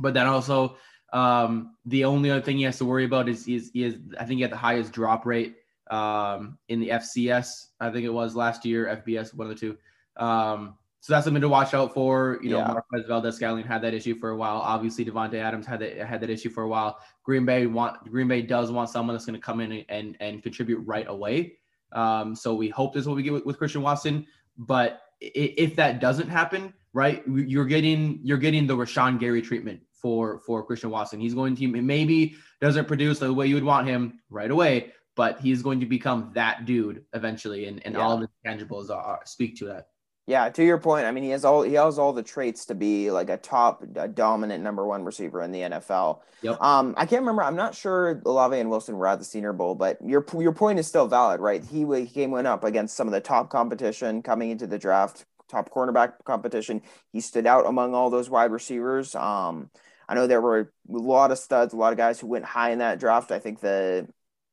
But 0.00 0.14
then 0.14 0.26
also, 0.26 0.76
um, 1.12 1.76
the 1.86 2.04
only 2.04 2.30
other 2.30 2.40
thing 2.40 2.56
he 2.56 2.64
has 2.64 2.78
to 2.78 2.84
worry 2.84 3.04
about 3.04 3.28
is 3.28 3.46
is, 3.48 3.70
is 3.74 3.96
I 4.18 4.24
think 4.24 4.38
he 4.38 4.42
had 4.42 4.52
the 4.52 4.56
highest 4.56 4.92
drop 4.92 5.26
rate 5.26 5.56
um, 5.90 6.58
in 6.68 6.80
the 6.80 6.88
FCS. 6.88 7.66
I 7.80 7.90
think 7.90 8.04
it 8.04 8.10
was 8.10 8.34
last 8.34 8.64
year, 8.64 9.02
FBS, 9.06 9.34
one 9.34 9.50
of 9.50 9.54
the 9.54 9.60
two. 9.60 9.76
Um, 10.16 10.74
so 11.00 11.12
that's 11.12 11.24
something 11.24 11.40
to 11.40 11.48
watch 11.48 11.74
out 11.74 11.94
for. 11.94 12.38
You 12.42 12.50
know, 12.50 12.58
yeah. 12.58 12.66
Marquez 12.68 13.06
Valdes-Scantling 13.06 13.64
had 13.64 13.82
that 13.82 13.94
issue 13.94 14.16
for 14.18 14.30
a 14.30 14.36
while. 14.36 14.56
Obviously, 14.56 15.04
Davante 15.04 15.34
Adams 15.34 15.66
had 15.66 15.80
that 15.80 15.96
had 15.96 16.20
that 16.20 16.30
issue 16.30 16.50
for 16.50 16.64
a 16.64 16.68
while. 16.68 16.98
Green 17.22 17.44
Bay 17.44 17.66
want 17.66 18.04
Green 18.10 18.28
Bay 18.28 18.42
does 18.42 18.72
want 18.72 18.90
someone 18.90 19.14
that's 19.14 19.24
going 19.24 19.38
to 19.38 19.44
come 19.44 19.60
in 19.60 19.84
and 19.88 20.16
and 20.20 20.42
contribute 20.42 20.78
right 20.78 21.06
away. 21.08 21.58
Um, 21.92 22.34
so 22.34 22.54
we 22.54 22.68
hope 22.68 22.92
this 22.92 23.02
is 23.02 23.08
what 23.08 23.16
we 23.16 23.22
get 23.22 23.32
with, 23.32 23.46
with 23.46 23.58
Christian 23.58 23.82
Watson. 23.82 24.26
But 24.58 25.00
if 25.20 25.76
that 25.76 26.00
doesn't 26.00 26.28
happen, 26.28 26.74
right, 26.92 27.22
you're 27.26 27.64
getting 27.64 28.20
you're 28.22 28.38
getting 28.38 28.66
the 28.66 28.76
Rashan 28.76 29.20
Gary 29.20 29.40
treatment 29.40 29.80
for 29.92 30.40
for 30.40 30.64
Christian 30.64 30.90
Watson. 30.90 31.20
He's 31.20 31.34
going 31.34 31.56
to 31.56 31.68
maybe 31.68 32.36
doesn't 32.60 32.86
produce 32.86 33.20
the 33.20 33.32
way 33.32 33.46
you 33.46 33.54
would 33.54 33.64
want 33.64 33.86
him 33.86 34.20
right 34.30 34.50
away, 34.50 34.92
but 35.18 35.40
he's 35.40 35.62
going 35.62 35.80
to 35.80 35.86
become 35.86 36.30
that 36.34 36.64
dude 36.64 37.04
eventually, 37.12 37.66
and, 37.66 37.84
and 37.84 37.96
yeah. 37.96 38.00
all 38.00 38.12
of 38.12 38.20
the 38.20 38.28
tangibles 38.46 38.88
are, 38.88 39.18
speak 39.24 39.56
to 39.58 39.64
that. 39.64 39.88
Yeah, 40.28 40.48
to 40.48 40.64
your 40.64 40.78
point, 40.78 41.06
I 41.06 41.10
mean 41.10 41.24
he 41.24 41.30
has 41.30 41.44
all 41.44 41.62
he 41.62 41.72
has 41.72 41.98
all 41.98 42.12
the 42.12 42.22
traits 42.22 42.66
to 42.66 42.76
be 42.76 43.10
like 43.10 43.28
a 43.28 43.36
top 43.36 43.82
a 43.96 44.06
dominant 44.06 44.62
number 44.62 44.86
one 44.86 45.04
receiver 45.04 45.42
in 45.42 45.50
the 45.50 45.62
NFL. 45.62 46.20
Yep. 46.42 46.62
Um, 46.62 46.94
I 46.96 47.04
can't 47.04 47.22
remember. 47.22 47.42
I'm 47.42 47.56
not 47.56 47.74
sure 47.74 48.22
Olave 48.26 48.60
and 48.60 48.70
Wilson 48.70 48.96
were 48.96 49.08
at 49.08 49.18
the 49.18 49.24
Senior 49.24 49.52
Bowl, 49.52 49.74
but 49.74 49.98
your 50.04 50.24
your 50.38 50.52
point 50.52 50.78
is 50.78 50.86
still 50.86 51.08
valid, 51.08 51.40
right? 51.40 51.64
He 51.64 51.84
he 51.84 52.06
came 52.06 52.30
went 52.30 52.46
up 52.46 52.62
against 52.62 52.94
some 52.94 53.08
of 53.08 53.12
the 53.12 53.20
top 53.20 53.50
competition 53.50 54.22
coming 54.22 54.50
into 54.50 54.68
the 54.68 54.78
draft, 54.78 55.24
top 55.48 55.70
cornerback 55.70 56.12
competition. 56.24 56.82
He 57.10 57.20
stood 57.20 57.46
out 57.46 57.66
among 57.66 57.94
all 57.94 58.08
those 58.08 58.30
wide 58.30 58.52
receivers. 58.52 59.16
Um, 59.16 59.70
I 60.08 60.14
know 60.14 60.28
there 60.28 60.40
were 60.40 60.60
a 60.60 60.66
lot 60.92 61.32
of 61.32 61.38
studs, 61.38 61.74
a 61.74 61.76
lot 61.76 61.92
of 61.92 61.98
guys 61.98 62.20
who 62.20 62.28
went 62.28 62.44
high 62.44 62.70
in 62.70 62.78
that 62.78 63.00
draft. 63.00 63.32
I 63.32 63.40
think 63.40 63.60
the 63.60 64.06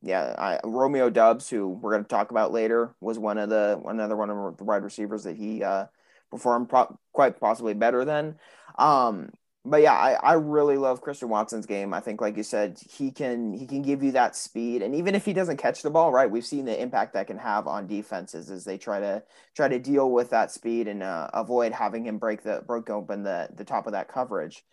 yeah, 0.05 0.35
I, 0.37 0.59
Romeo 0.63 1.09
Doubs, 1.09 1.49
who 1.49 1.67
we're 1.67 1.91
going 1.91 2.03
to 2.03 2.07
talk 2.07 2.29
about 2.29 2.51
later, 2.51 2.93
was 3.01 3.17
one 3.17 3.39
of 3.39 3.49
the 3.49 3.81
another 3.87 4.15
one 4.15 4.29
of 4.29 4.55
the 4.55 4.63
wide 4.63 4.83
receivers 4.83 5.23
that 5.23 5.35
he 5.35 5.63
uh, 5.63 5.87
performed 6.29 6.69
pro- 6.69 6.95
quite 7.11 7.39
possibly 7.39 7.73
better 7.73 8.05
than. 8.05 8.35
Um, 8.77 9.31
but 9.65 9.81
yeah, 9.81 9.93
I, 9.93 10.13
I 10.13 10.33
really 10.33 10.77
love 10.77 11.01
Christian 11.01 11.29
Watson's 11.29 11.65
game. 11.65 11.91
I 11.91 12.01
think, 12.01 12.21
like 12.21 12.37
you 12.37 12.43
said, 12.43 12.79
he 12.87 13.09
can 13.09 13.51
he 13.51 13.65
can 13.65 13.81
give 13.81 14.03
you 14.03 14.11
that 14.11 14.35
speed, 14.35 14.83
and 14.83 14.93
even 14.93 15.15
if 15.15 15.25
he 15.25 15.33
doesn't 15.33 15.57
catch 15.57 15.81
the 15.81 15.89
ball, 15.89 16.11
right, 16.11 16.29
we've 16.29 16.45
seen 16.45 16.65
the 16.65 16.79
impact 16.79 17.15
that 17.15 17.25
can 17.25 17.39
have 17.39 17.65
on 17.65 17.87
defenses 17.87 18.51
as 18.51 18.63
they 18.63 18.77
try 18.77 18.99
to 18.99 19.23
try 19.55 19.67
to 19.67 19.79
deal 19.79 20.11
with 20.11 20.29
that 20.29 20.51
speed 20.51 20.87
and 20.87 21.01
uh, 21.01 21.31
avoid 21.33 21.71
having 21.71 22.05
him 22.05 22.19
break 22.19 22.43
the 22.43 22.63
break 22.67 22.91
open 22.91 23.23
the 23.23 23.49
the 23.55 23.65
top 23.65 23.87
of 23.87 23.93
that 23.93 24.07
coverage. 24.07 24.63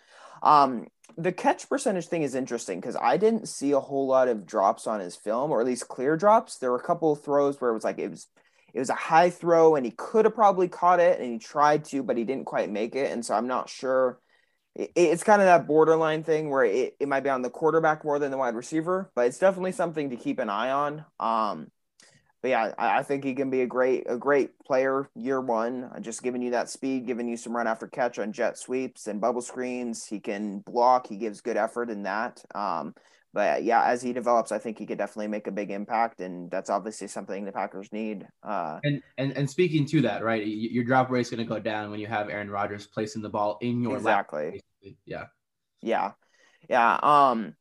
Um, 0.43 0.87
the 1.17 1.33
catch 1.33 1.69
percentage 1.69 2.07
thing 2.07 2.23
is 2.23 2.35
interesting 2.35 2.81
because 2.81 2.97
I 2.97 3.17
didn't 3.17 3.47
see 3.47 3.73
a 3.73 3.81
whole 3.81 4.07
lot 4.07 4.29
of 4.29 4.47
drops 4.47 4.87
on 4.87 5.01
his 5.01 5.15
film, 5.15 5.51
or 5.51 5.61
at 5.61 5.67
least 5.67 5.89
clear 5.89 6.17
drops. 6.17 6.59
There 6.59 6.71
were 6.71 6.79
a 6.79 6.83
couple 6.83 7.13
of 7.13 7.23
throws 7.23 7.61
where 7.61 7.71
it 7.71 7.75
was 7.75 7.85
like 7.85 7.99
it 7.99 8.11
was 8.11 8.29
it 8.75 8.79
was 8.79 8.91
a 8.91 8.95
high 8.95 9.31
throw 9.31 9.77
and 9.77 9.85
he 9.85 9.93
could 9.93 10.25
have 10.25 10.35
probably 10.35 10.69
caught 10.69 11.01
it 11.01 11.21
and 11.21 11.31
he 11.31 11.39
tried 11.39 11.85
to, 11.87 12.03
but 12.03 12.17
he 12.17 12.25
didn't 12.25 12.47
quite 12.47 12.71
make 12.71 12.95
it. 12.95 13.11
And 13.13 13.25
so 13.25 13.35
I'm 13.35 13.47
not 13.47 13.69
sure. 13.69 14.19
It, 14.75 14.93
it's 14.95 15.23
kind 15.23 15.43
of 15.43 15.47
that 15.47 15.67
borderline 15.67 16.25
thing 16.25 16.49
where 16.49 16.65
it, 16.65 16.97
it 16.99 17.09
might 17.09 17.21
be 17.21 17.29
on 17.29 17.43
the 17.43 17.51
quarterback 17.51 18.05
more 18.05 18.19
than 18.19 18.31
the 18.31 18.39
wide 18.39 18.55
receiver, 18.55 19.11
but 19.15 19.27
it's 19.27 19.39
definitely 19.39 19.73
something 19.73 20.11
to 20.11 20.17
keep 20.17 20.39
an 20.39 20.49
eye 20.49 20.71
on. 20.71 21.05
Um, 21.21 21.71
but 22.43 22.49
yeah, 22.49 22.73
I, 22.77 22.99
I, 22.99 23.03
think 23.05 23.23
he 23.25 23.35
can 23.35 23.51
be 23.51 23.63
a 23.63 23.67
great 23.67 24.05
a 24.09 24.19
great 24.19 24.59
player 24.59 25.09
year 25.15 25.41
one. 25.41 25.91
Just 26.01 26.23
giving 26.23 26.43
you 26.43 26.51
that 26.51 26.69
speed, 26.69 27.07
giving 27.07 27.29
you 27.29 27.37
some 27.37 27.55
run 27.55 27.69
after 27.69 27.87
catch 27.87 28.19
on 28.19 28.33
jet 28.33 28.59
sweeps 28.59 29.07
and 29.07 29.21
bubble 29.21 29.43
screens. 29.43 30.05
He 30.05 30.19
can 30.19 30.59
block. 30.59 31.07
He 31.07 31.17
gives 31.17 31.41
good 31.41 31.57
effort 31.57 31.89
in 31.89 32.03
that. 32.03 32.43
Um, 32.55 32.95
but 33.33 33.63
yeah, 33.63 33.85
as 33.85 34.02
he 34.02 34.13
develops, 34.13 34.52
I 34.52 34.59
think 34.59 34.78
he 34.78 34.85
could 34.85 34.99
definitely 34.99 35.28
make 35.28 35.47
a 35.47 35.52
big 35.52 35.71
impact, 35.71 36.21
and 36.21 36.50
that's 36.50 36.69
obviously 36.69 37.09
something 37.09 37.45
the 37.45 37.52
Packers 37.52 37.91
need. 37.93 38.26
Uh, 38.43 38.81
and 38.83 39.02
and 39.17 39.33
and 39.37 39.49
speaking 39.49 39.87
to 39.87 40.02
that, 40.02 40.23
right, 40.23 40.45
your 40.45 40.85
drop 40.85 41.11
rate 41.11 41.23
is 41.23 41.31
going 41.31 41.39
to 41.39 41.49
go 41.49 41.61
down 41.61 41.91
when 41.91 42.00
you 42.00 42.09
have 42.09 42.28
Aaron 42.28 42.50
Rodgers 42.50 42.87
placing 42.87 43.23
the 43.23 43.31
ball 43.31 43.57
in 43.63 43.83
your 43.83 43.97
exactly. 43.97 44.61
Lap, 44.83 44.95
yeah. 45.07 45.25
Yeah. 45.81 46.13
Yeah. 46.69 46.99
Um, 47.02 47.55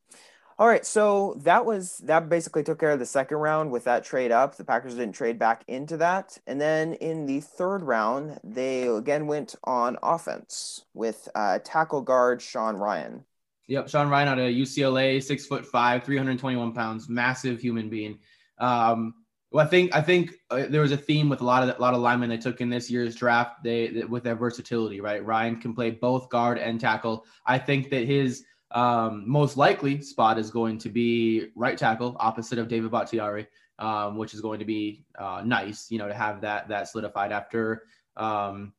all 0.62 0.68
right, 0.68 0.86
so 0.86 1.34
that 1.40 1.66
was 1.66 1.98
that 2.04 2.30
basically 2.30 2.62
took 2.62 2.80
care 2.80 2.92
of 2.92 3.00
the 3.00 3.06
second 3.08 3.38
round 3.38 3.72
with 3.72 3.86
that 3.86 4.04
trade 4.04 4.32
up. 4.32 4.56
The 4.56 4.64
Packers 4.64 4.94
didn't 4.94 5.16
trade 5.16 5.40
back 5.40 5.64
into 5.68 5.98
that. 5.98 6.38
And 6.46 6.62
then 6.62 6.94
in 6.94 7.26
the 7.26 7.40
third 7.40 7.82
round, 7.82 8.40
they 8.44 8.86
again 8.86 9.26
went 9.26 9.56
on 9.64 9.98
offense 10.04 10.86
with 10.94 11.28
uh, 11.34 11.58
tackle 11.64 12.02
guard 12.02 12.44
Sean 12.44 12.76
Rhyan. 12.76 13.24
Yep, 13.70 13.90
Sean 13.90 14.08
Rhyan 14.08 14.28
out 14.28 14.38
of 14.38 14.52
UCLA, 14.52 15.24
six 15.24 15.48
foot 15.48 15.66
five, 15.66 16.04
321 16.04 16.74
pounds, 16.74 17.10
massive 17.10 17.60
human 17.60 17.90
being. 17.90 18.20
Um, 18.60 19.16
well, 19.50 19.66
I 19.66 19.68
think 19.68 19.96
I 19.96 20.02
think 20.02 20.34
uh, 20.52 20.68
there 20.70 20.82
was 20.82 20.92
a 20.92 20.98
theme 20.98 21.28
with 21.28 21.42
a 21.42 21.46
lot 21.46 21.68
of 21.68 21.76
a 21.76 21.82
lot 21.82 21.96
of 21.96 22.02
linemen 22.02 22.30
they 22.30 22.38
took 22.38 22.62
in 22.62 22.70
this 22.70 22.88
year's 22.88 23.16
draft. 23.16 23.64
They, 23.64 23.88
they 23.88 24.04
with 24.04 24.24
their 24.24 24.36
versatility, 24.36 25.02
right? 25.02 25.26
Rhyan 25.26 25.60
can 25.60 25.74
play 25.74 25.90
both 25.90 26.30
guard 26.30 26.60
and 26.60 26.80
tackle. 26.80 27.26
I 27.48 27.58
think 27.58 27.90
that 27.90 28.06
his 28.06 28.44
um, 28.74 29.24
most 29.28 29.58
likely 29.58 30.02
spot 30.02 30.38
is 30.38 30.50
going 30.50 30.78
to 30.80 30.90
be 30.90 31.48
right 31.56 31.78
tackle, 31.78 32.16
opposite 32.20 32.60
of 32.60 32.68
David 32.68 32.92
Bakhtiari, 32.92 33.48
um, 33.80 34.18
which 34.18 34.34
is 34.34 34.42
going 34.42 34.60
to 34.60 34.66
be 34.66 35.04
uh, 35.18 35.42
nice, 35.46 35.90
you 35.90 35.98
know, 35.98 36.08
to 36.08 36.14
have 36.14 36.42
that 36.42 36.68
that 36.70 36.88
solidified 36.88 37.32
after 37.32 37.84
um, 38.18 38.74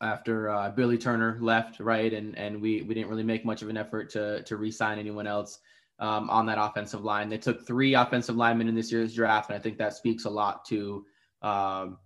after 0.00 0.50
uh, 0.50 0.70
Billy 0.70 0.98
Turner 0.98 1.38
left, 1.40 1.80
right, 1.80 2.12
and 2.12 2.36
and 2.38 2.60
we 2.60 2.82
we 2.82 2.94
didn't 2.94 3.10
really 3.10 3.22
make 3.22 3.44
much 3.44 3.62
of 3.62 3.68
an 3.68 3.76
effort 3.76 4.10
to 4.10 4.42
to 4.44 4.56
re-sign 4.56 4.98
anyone 4.98 5.26
else 5.26 5.58
um, 5.98 6.30
on 6.30 6.46
that 6.46 6.58
offensive 6.60 7.04
line. 7.04 7.28
They 7.28 7.38
took 7.38 7.66
three 7.66 7.94
offensive 7.94 8.36
linemen 8.36 8.68
in 8.68 8.74
this 8.74 8.92
year's 8.92 9.14
draft, 9.14 9.50
and 9.50 9.58
I 9.58 9.60
think 9.60 9.78
that 9.78 9.94
speaks 9.94 10.24
a 10.24 10.30
lot 10.30 10.64
to 10.66 11.06
um, 11.42 11.98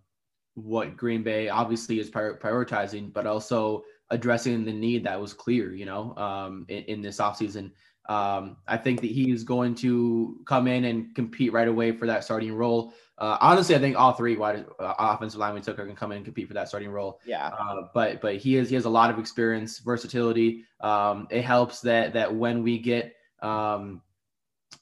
what 0.55 0.97
Green 0.97 1.23
Bay 1.23 1.49
obviously 1.49 1.99
is 1.99 2.11
prioritizing, 2.11 3.13
but 3.13 3.27
also 3.27 3.85
addressing 4.11 4.65
the 4.65 4.73
need 4.73 5.05
that 5.05 5.21
was 5.21 5.33
clear, 5.33 5.75
you 5.75 5.87
know, 5.87 6.15
um, 6.17 6.65
in, 6.69 6.85
in 6.85 7.01
this 7.01 7.19
offseason. 7.19 7.73
Um, 8.09 8.59
I 8.69 8.77
think 8.77 9.01
that 9.01 9.11
he 9.11 9.33
is 9.33 9.43
going 9.43 9.75
to 9.77 10.39
come 10.47 10.69
in 10.69 10.85
and 10.85 11.15
compete 11.15 11.53
right 11.53 11.67
away 11.67 11.91
for 11.93 12.07
that 12.07 12.23
starting 12.23 12.55
role. 12.55 12.93
Uh, 13.19 13.37
honestly, 13.41 13.75
I 13.75 13.79
think 13.79 13.97
all 13.97 14.13
three 14.13 14.37
wide 14.37 14.65
uh, 14.79 14.95
offensive 14.99 15.41
linemen 15.41 15.63
took 15.63 15.79
are 15.79 15.87
can 15.87 15.97
come 15.97 16.13
in 16.13 16.19
and 16.19 16.25
compete 16.25 16.47
for 16.47 16.55
that 16.55 16.69
starting 16.69 16.91
role. 16.91 17.19
Yeah. 17.25 17.49
Uh, 17.49 17.89
but 17.95 18.21
but 18.21 18.37
he 18.37 18.57
is 18.57 18.69
he 18.69 18.75
has 18.75 18.85
a 18.85 18.91
lot 18.91 19.11
of 19.11 19.19
experience, 19.19 19.79
versatility. 19.79 20.65
Um, 20.81 21.27
it 21.31 21.43
helps 21.43 21.81
that 21.81 22.13
that 22.13 22.33
when 22.33 22.63
we 22.63 22.79
get 22.79 23.17
um, 23.43 24.03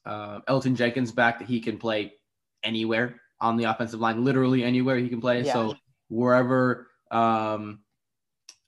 uh, 0.05 0.41
Elgton 0.43 0.75
Jenkins 0.75 1.13
back, 1.13 1.39
that 1.39 1.49
he 1.49 1.61
can 1.61 1.79
play 1.79 2.13
anywhere 2.63 3.21
on 3.41 3.57
the 3.57 3.65
offensive 3.65 4.01
line, 4.01 4.25
literally 4.25 4.65
anywhere 4.65 4.97
he 4.99 5.09
can 5.09 5.21
play. 5.21 5.45
Yeah. 5.45 5.53
So 5.53 5.77
wherever 6.09 6.89
um, 7.11 7.81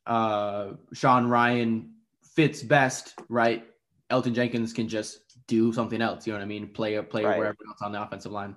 uh, 0.07 0.73
Sean 0.92 1.27
Rhyan 1.29 1.90
fits 2.23 2.62
best, 2.62 3.19
right? 3.29 3.64
Elgton 4.11 4.35
Jenkins 4.35 4.73
can 4.73 4.88
just 4.88 5.21
do 5.47 5.73
something 5.73 6.01
else. 6.01 6.27
You 6.27 6.33
know 6.33 6.38
what 6.38 6.45
I 6.45 6.49
mean? 6.49 6.69
Play 6.69 6.95
a 6.95 7.03
play 7.03 7.25
right. 7.25 7.38
wherever 7.38 7.57
else 7.69 7.83
on 7.83 7.92
the 7.92 8.03
offensive 8.03 8.33
line. 8.33 8.55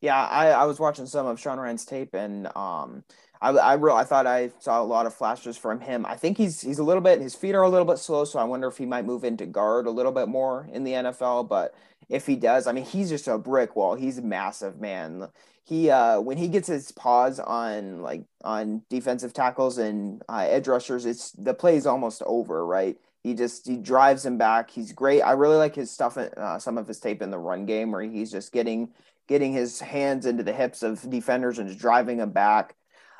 Yeah, 0.00 0.22
I, 0.26 0.48
I 0.48 0.64
was 0.64 0.78
watching 0.78 1.06
some 1.06 1.26
of 1.26 1.40
Sean 1.40 1.58
Rhyan's 1.58 1.86
tape, 1.86 2.14
and 2.14 2.46
um, 2.48 3.02
I 3.40 3.50
I, 3.50 3.74
re- 3.74 3.92
I 3.92 4.04
thought 4.04 4.26
I 4.26 4.50
saw 4.60 4.82
a 4.82 4.84
lot 4.84 5.06
of 5.06 5.14
flashes 5.14 5.56
from 5.56 5.80
him. 5.80 6.04
I 6.04 6.16
think 6.16 6.36
he's 6.36 6.60
he's 6.60 6.78
a 6.78 6.84
little 6.84 7.02
bit 7.02 7.20
his 7.20 7.34
feet 7.34 7.54
are 7.54 7.62
a 7.62 7.68
little 7.68 7.86
bit 7.86 7.98
slow, 7.98 8.24
so 8.24 8.38
I 8.38 8.44
wonder 8.44 8.68
if 8.68 8.76
he 8.76 8.86
might 8.86 9.06
move 9.06 9.24
into 9.24 9.46
guard 9.46 9.86
a 9.86 9.90
little 9.90 10.12
bit 10.12 10.28
more 10.28 10.68
in 10.72 10.84
the 10.84 10.92
NFL. 10.92 11.48
But 11.48 11.74
if 12.08 12.26
he 12.26 12.36
does, 12.36 12.66
I 12.66 12.72
mean, 12.72 12.84
he's 12.84 13.08
just 13.08 13.28
a 13.28 13.38
brick 13.38 13.74
wall. 13.74 13.94
He's 13.94 14.18
a 14.18 14.22
massive 14.22 14.80
man 14.80 15.28
he 15.66 15.90
uh 15.90 16.20
when 16.20 16.38
he 16.38 16.46
gets 16.46 16.68
his 16.68 16.92
paws 16.92 17.40
on 17.40 18.00
like 18.00 18.22
on 18.44 18.82
defensive 18.88 19.32
tackles 19.32 19.78
and 19.78 20.22
uh, 20.28 20.46
edge 20.48 20.68
rushers 20.68 21.04
it's 21.04 21.32
the 21.32 21.52
play 21.52 21.76
is 21.76 21.86
almost 21.86 22.22
over 22.24 22.64
right? 22.64 22.96
He 23.24 23.34
just 23.34 23.66
he 23.66 23.76
drives 23.76 24.24
him 24.24 24.38
back. 24.38 24.70
He's 24.70 24.92
great. 24.92 25.22
I 25.22 25.32
really 25.32 25.56
like 25.56 25.74
his 25.74 25.90
stuff 25.90 26.16
uh, 26.16 26.58
some 26.60 26.78
of 26.78 26.86
his 26.86 27.00
tape 27.00 27.20
in 27.20 27.32
the 27.32 27.38
run 27.38 27.66
game 27.66 27.90
where 27.90 28.02
he's 28.02 28.30
just 28.30 28.52
getting 28.52 28.90
getting 29.26 29.52
his 29.52 29.80
hands 29.80 30.24
into 30.24 30.44
the 30.44 30.52
hips 30.52 30.84
of 30.84 31.10
defenders 31.10 31.58
and 31.58 31.66
just 31.66 31.80
driving 31.80 32.18
them 32.18 32.30
back. 32.30 32.76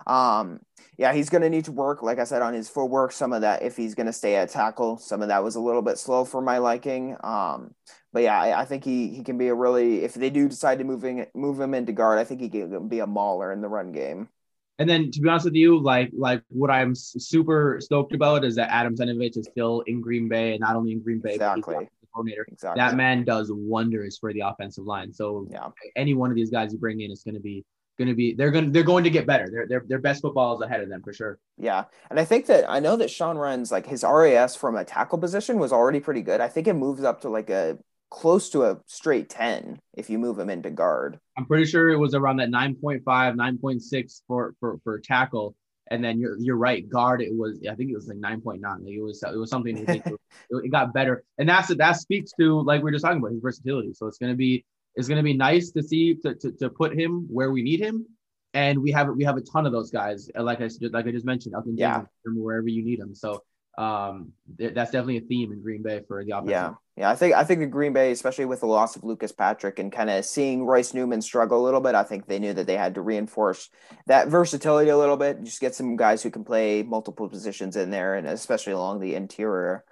Um 0.07 0.61
yeah 0.99 1.13
he's 1.13 1.29
going 1.29 1.43
to 1.43 1.51
need 1.51 1.65
to 1.67 1.73
work 1.73 2.03
like 2.03 2.19
i 2.19 2.25
said 2.25 2.41
on 2.41 2.55
his 2.55 2.71
footwork 2.71 3.13
some 3.13 3.35
of 3.35 3.43
that 3.43 3.63
if 3.63 3.77
he's 3.77 3.95
going 3.95 4.07
to 4.07 4.13
stay 4.13 4.37
at 4.37 4.51
tackle. 4.51 4.99
Some 4.99 5.21
of 5.21 5.29
that 5.29 5.43
was 5.43 5.57
a 5.57 5.61
little 5.61 5.83
bit 5.83 5.99
slow 5.99 6.25
for 6.25 6.41
my 6.41 6.59
liking. 6.59 7.17
Um 7.25 7.75
but 8.17 8.23
yeah, 8.23 8.41
I, 8.41 8.63
I, 8.63 8.65
think 8.65 8.83
he 8.83 9.09
he 9.09 9.23
can 9.23 9.37
be 9.37 9.49
a 9.49 9.55
really 9.55 10.03
if 10.03 10.15
they 10.15 10.31
do 10.31 10.49
decide 10.49 10.79
to 10.79 10.85
moving 10.85 11.27
move 11.35 11.61
him 11.61 11.75
into 11.75 11.93
guard, 11.93 12.19
I 12.19 12.25
think 12.25 12.41
he 12.41 12.49
can 12.49 12.89
be 12.89 13.01
a 13.01 13.07
mauler 13.07 13.53
in 13.53 13.61
the 13.61 13.69
run 13.69 13.93
game. 13.93 14.31
And 14.79 14.89
then 14.89 15.11
to 15.11 15.21
be 15.21 15.29
honest 15.29 15.45
with 15.45 15.53
you, 15.53 15.79
like 15.79 16.13
like 16.17 16.43
what 16.49 16.71
I'm 16.71 16.95
super 16.95 17.77
stoked 17.79 18.15
about 18.15 18.43
is 18.43 18.57
that 18.57 18.71
Adam 18.73 18.97
Stenavich 18.97 19.37
is 19.37 19.47
still 19.53 19.83
in 19.83 20.01
Green 20.01 20.29
Bay, 20.29 20.53
and 20.53 20.61
not 20.61 20.77
only 20.77 20.93
in 20.93 21.03
Green 21.03 21.21
Bay, 21.21 21.35
exactly. 21.35 21.91
coordinator. 22.11 22.47
Exactly. 22.51 22.81
That 22.81 22.97
man 22.97 23.23
does 23.23 23.51
wonders 23.53 24.17
for 24.17 24.33
the 24.33 24.41
offensive 24.41 24.87
line. 24.87 25.13
So 25.13 25.47
yeah. 25.51 25.69
any 25.95 26.15
one 26.15 26.31
of 26.31 26.37
these 26.37 26.49
guys 26.49 26.73
you 26.73 26.79
bring 26.79 27.03
in 27.03 27.11
is 27.11 27.23
going 27.23 27.35
to 27.35 27.41
be 27.41 27.67
going 27.99 28.09
to 28.09 28.15
be 28.15 28.35
they're 28.35 28.51
going 28.51 28.73
they're 28.73 28.83
going 28.83 29.05
to 29.05 29.11
get 29.11 29.27
better. 29.27 29.49
Their 29.51 29.67
their 29.67 29.85
their 29.87 29.99
best 29.99 30.23
football 30.23 30.55
is 30.57 30.63
ahead 30.63 30.81
of 30.81 30.89
them 30.89 31.03
for 31.03 31.13
sure. 31.13 31.39
Yeah, 31.59 31.85
and 32.11 32.21
I 32.21 32.25
think 32.25 32.47
that 32.47 32.65
I 32.69 32.81
know 32.81 32.97
that 32.97 33.11
Sean 33.11 33.39
runs 33.39 33.73
like 33.73 33.87
his 33.87 34.05
RAS 34.05 34.57
from 34.57 34.77
a 34.77 34.85
tackle 34.85 35.19
position 35.19 35.59
was 35.59 35.73
already 35.73 36.01
pretty 36.01 36.23
good. 36.23 36.41
I 36.41 36.49
think 36.49 36.67
it 36.67 36.75
moves 36.75 37.05
up 37.05 37.23
to 37.23 37.29
like 37.29 37.51
a 37.51 37.79
close 38.11 38.51
to 38.51 38.65
a 38.65 38.79
straight 38.87 39.29
10 39.29 39.79
if 39.95 40.11
you 40.11 40.19
move 40.19 40.39
him 40.39 40.51
into 40.51 40.71
guard. 40.71 41.19
I'm 41.37 41.47
pretty 41.47 41.67
sure 41.67 41.89
it 41.89 41.99
was 41.99 42.15
around 42.15 42.37
that 42.39 42.51
9.5, 42.51 43.03
9.6 43.05 44.23
for 44.27 44.55
for 44.61 44.79
for 44.85 44.99
tackle. 44.99 45.55
And 45.89 46.03
then 46.03 46.19
you're 46.19 46.37
you're 46.41 46.57
right, 46.57 46.89
guard. 46.89 47.23
It 47.23 47.33
was 47.33 47.61
I 47.71 47.75
think 47.75 47.91
it 47.91 47.95
was 47.95 48.09
like 48.09 48.19
9.9. 48.19 48.61
Like 48.63 48.93
it 48.93 49.01
was 49.01 49.23
it 49.23 49.37
was 49.37 49.51
something 49.51 49.77
it, 49.89 50.03
it 50.51 50.71
got 50.71 50.93
better, 50.93 51.23
and 51.39 51.49
that's 51.49 51.75
that 51.75 51.93
speaks 51.93 52.33
to 52.41 52.61
like 52.63 52.83
we 52.83 52.91
are 52.91 52.93
just 52.93 53.05
talking 53.05 53.19
about 53.19 53.31
his 53.33 53.41
versatility. 53.41 53.93
So 53.95 54.07
it's 54.07 54.19
gonna 54.19 54.35
be 54.35 54.65
it's 54.97 55.07
gonna 55.07 55.23
be 55.23 55.35
nice 55.35 55.71
to 55.73 55.83
see 55.83 56.15
to, 56.17 56.35
to, 56.35 56.53
to 56.53 56.71
put 56.71 56.99
him 56.99 57.29
where 57.31 57.53
we 57.53 57.63
need 57.63 57.79
him, 57.79 58.05
and 58.53 58.83
we 58.83 58.91
have 58.91 59.09
we 59.15 59.23
have 59.23 59.37
a 59.37 59.43
ton 59.43 59.65
of 59.65 59.73
those 59.73 59.93
guys. 59.93 60.29
Like 60.35 60.61
I 60.61 60.69
like 60.91 61.07
I 61.07 61.13
just 61.13 61.25
mentioned, 61.25 61.55
up 61.55 61.67
in 61.67 61.77
yeah. 61.77 62.03
wherever 62.25 62.67
you 62.67 62.85
need 62.85 62.99
them. 62.99 63.15
So 63.15 63.45
um, 63.79 64.33
that's 64.59 64.91
definitely 64.91 65.19
a 65.19 65.23
theme 65.23 65.53
in 65.53 65.63
Green 65.63 65.83
Bay 65.83 66.01
for 66.09 66.25
the 66.25 66.33
offense. 66.33 66.51
Yeah, 66.51 66.75
yeah. 66.97 67.11
I 67.11 67.15
think 67.15 67.35
I 67.35 67.45
think 67.45 67.61
the 67.61 67.67
Green 67.67 67.93
Bay, 67.93 68.11
especially 68.11 68.47
with 68.47 68.61
the 68.61 68.67
loss 68.67 68.97
of 68.97 69.05
Lucas 69.05 69.33
Patrick 69.33 69.79
and 69.79 69.93
kind 69.93 70.09
of 70.09 70.25
seeing 70.25 70.65
Royce 70.65 70.95
Newman 70.95 71.21
struggle 71.21 71.61
a 71.61 71.65
little 71.65 71.81
bit, 71.81 71.95
I 71.95 72.03
think 72.03 72.27
they 72.27 72.39
knew 72.39 72.55
that 72.55 72.67
they 72.67 72.77
had 72.77 72.95
to 72.95 73.03
reinforce 73.03 73.69
that 74.07 74.29
versatility 74.29 74.89
a 74.89 74.97
little 74.97 75.19
bit. 75.19 75.43
Just 75.43 75.61
get 75.61 75.75
some 75.75 75.97
guys 75.97 76.23
who 76.23 76.31
can 76.31 76.45
play 76.45 76.83
multiple 76.83 77.29
positions 77.29 77.77
in 77.77 77.91
there, 77.91 78.15
and 78.15 78.27
especially 78.27 78.73
along 78.73 79.01
the 79.01 79.15
interior. 79.15 79.85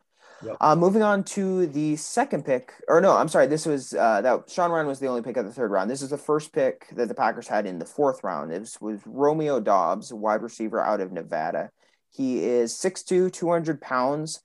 Yep. 0.43 0.57
Uh, 0.61 0.77
moving 0.77 1.03
on 1.03 1.25
to 1.25 1.67
the 1.67 1.97
second 1.97 2.45
pick, 2.45 2.73
or 2.89 3.01
no, 3.01 3.17
I'm 3.17 3.29
sorry. 3.29 3.47
This 3.47 3.67
was 3.67 3.95
uh, 3.95 4.21
that 4.23 4.51
Sean 4.51 4.71
Rhyan 4.71 4.87
was 4.87 4.99
the 4.99 5.07
only 5.07 5.23
pick 5.23 5.37
of 5.37 5.47
the 5.47 5.53
third 5.53 5.71
round. 5.71 5.91
This 5.91 6.03
is 6.03 6.11
the 6.11 6.19
first 6.19 6.53
pick 6.53 6.89
that 6.97 7.09
the 7.09 7.15
Packers 7.15 7.49
had 7.49 7.67
in 7.67 7.79
the 7.79 7.87
fourth 7.87 8.25
round. 8.25 8.53
It 8.53 8.61
was, 8.61 8.79
was 8.81 9.01
Romeo 9.07 9.61
Doubs, 9.61 10.13
wide 10.13 10.43
receiver 10.43 10.81
out 10.81 11.01
of 11.01 11.13
Nevada. 11.13 11.71
He 12.15 12.45
is 12.45 12.73
6'2, 12.73 13.33
200 13.33 13.81
pounds. 13.81 14.41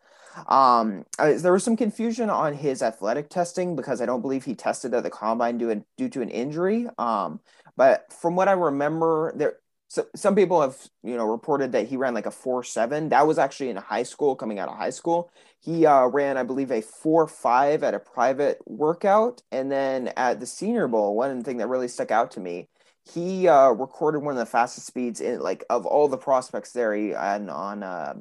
Um, 0.47 1.05
uh, 1.17 1.34
there 1.38 1.51
was 1.51 1.63
some 1.63 1.75
confusion 1.75 2.29
on 2.29 2.53
his 2.53 2.82
athletic 2.82 3.29
testing 3.29 3.75
because 3.75 4.01
I 4.01 4.05
don't 4.05 4.21
believe 4.21 4.45
he 4.45 4.55
tested 4.55 4.93
at 4.93 5.03
the 5.03 5.10
combine 5.10 5.58
due, 5.58 5.84
due 5.97 6.10
to 6.10 6.21
an 6.21 6.29
injury. 6.29 6.88
Um, 6.97 7.41
but 7.75 8.12
from 8.12 8.36
what 8.36 8.47
I 8.47 8.53
remember, 8.53 9.34
there 9.36 9.58
so 9.89 10.05
some 10.15 10.36
people 10.36 10.62
have 10.62 10.77
you 11.03 11.17
know 11.17 11.25
reported 11.25 11.71
that 11.71 11.88
he 11.88 11.97
ran 11.97 12.13
like 12.13 12.27
a 12.27 12.32
four 12.32 12.63
seven. 12.63 13.10
That 13.10 13.25
was 13.25 13.39
actually 13.39 13.69
in 13.69 13.77
high 13.77 14.03
school, 14.03 14.36
coming 14.36 14.60
out 14.60 14.69
of 14.69 14.77
high 14.77 14.91
school. 14.91 15.32
He 15.60 15.86
uh, 15.86 16.05
ran, 16.05 16.38
I 16.38 16.43
believe, 16.43 16.71
a 16.71 16.82
four 16.82 17.27
five 17.27 17.84
at 17.84 17.95
a 17.95 17.99
private 17.99 18.60
workout, 18.67 19.41
and 19.51 19.71
then 19.71 20.10
at 20.15 20.39
the 20.39 20.45
Senior 20.45 20.88
Bowl, 20.88 21.15
one 21.15 21.43
thing 21.43 21.58
that 21.58 21.67
really 21.67 21.88
stuck 21.88 22.12
out 22.12 22.29
to 22.32 22.39
me 22.39 22.69
he 23.13 23.47
uh, 23.47 23.69
recorded 23.69 24.19
one 24.19 24.33
of 24.33 24.39
the 24.39 24.45
fastest 24.45 24.88
speeds 24.88 25.21
in 25.21 25.39
like 25.39 25.63
of 25.69 25.85
all 25.85 26.07
the 26.07 26.17
prospects 26.17 26.71
there. 26.71 26.93
He 26.93 27.13
and 27.13 27.49
on 27.49 27.83
uh, 27.83 28.15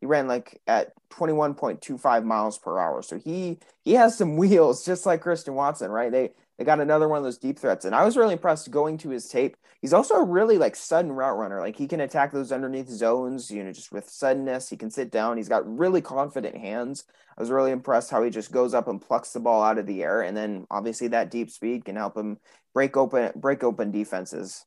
he 0.00 0.06
ran 0.06 0.26
like 0.26 0.60
at 0.66 0.92
21.25 1.10 2.24
miles 2.24 2.58
per 2.58 2.78
hour. 2.78 3.02
So 3.02 3.18
he 3.18 3.58
he 3.82 3.94
has 3.94 4.16
some 4.16 4.36
wheels 4.38 4.84
just 4.84 5.06
like 5.06 5.20
Christian 5.20 5.54
Watson, 5.54 5.90
right? 5.90 6.10
They 6.10 6.32
they 6.62 6.66
got 6.66 6.78
another 6.78 7.08
one 7.08 7.18
of 7.18 7.24
those 7.24 7.38
deep 7.38 7.58
threats. 7.58 7.84
And 7.86 7.92
I 7.92 8.04
was 8.04 8.16
really 8.16 8.34
impressed 8.34 8.70
going 8.70 8.96
to 8.98 9.08
his 9.08 9.26
tape. 9.26 9.56
He's 9.80 9.92
also 9.92 10.14
a 10.14 10.24
really 10.24 10.58
like 10.58 10.76
sudden 10.76 11.10
route 11.10 11.36
runner. 11.36 11.58
Like 11.58 11.74
he 11.74 11.88
can 11.88 11.98
attack 11.98 12.30
those 12.30 12.52
underneath 12.52 12.88
zones, 12.88 13.50
you 13.50 13.64
know, 13.64 13.72
just 13.72 13.90
with 13.90 14.08
suddenness. 14.08 14.68
He 14.68 14.76
can 14.76 14.88
sit 14.88 15.10
down. 15.10 15.38
He's 15.38 15.48
got 15.48 15.66
really 15.66 16.00
confident 16.00 16.56
hands. 16.56 17.02
I 17.36 17.40
was 17.40 17.50
really 17.50 17.72
impressed 17.72 18.12
how 18.12 18.22
he 18.22 18.30
just 18.30 18.52
goes 18.52 18.74
up 18.74 18.86
and 18.86 19.02
plucks 19.02 19.32
the 19.32 19.40
ball 19.40 19.60
out 19.60 19.76
of 19.76 19.86
the 19.86 20.04
air. 20.04 20.22
And 20.22 20.36
then 20.36 20.68
obviously 20.70 21.08
that 21.08 21.32
deep 21.32 21.50
speed 21.50 21.84
can 21.84 21.96
help 21.96 22.16
him 22.16 22.38
break 22.72 22.96
open 22.96 23.32
break 23.34 23.64
open 23.64 23.90
defenses. 23.90 24.64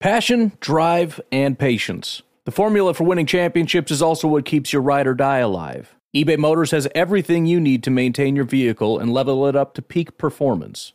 Passion, 0.00 0.52
drive, 0.60 1.20
and 1.30 1.58
patience. 1.58 2.22
The 2.46 2.50
formula 2.50 2.94
for 2.94 3.04
winning 3.04 3.26
championships 3.26 3.90
is 3.90 4.00
also 4.00 4.26
what 4.26 4.46
keeps 4.46 4.72
your 4.72 4.80
ride 4.80 5.06
or 5.06 5.12
die 5.12 5.40
alive. 5.40 5.96
eBay 6.16 6.38
Motors 6.38 6.70
has 6.70 6.88
everything 6.94 7.44
you 7.44 7.60
need 7.60 7.82
to 7.82 7.90
maintain 7.90 8.36
your 8.36 8.46
vehicle 8.46 8.98
and 8.98 9.12
level 9.12 9.46
it 9.46 9.54
up 9.54 9.74
to 9.74 9.82
peak 9.82 10.16
performance 10.16 10.94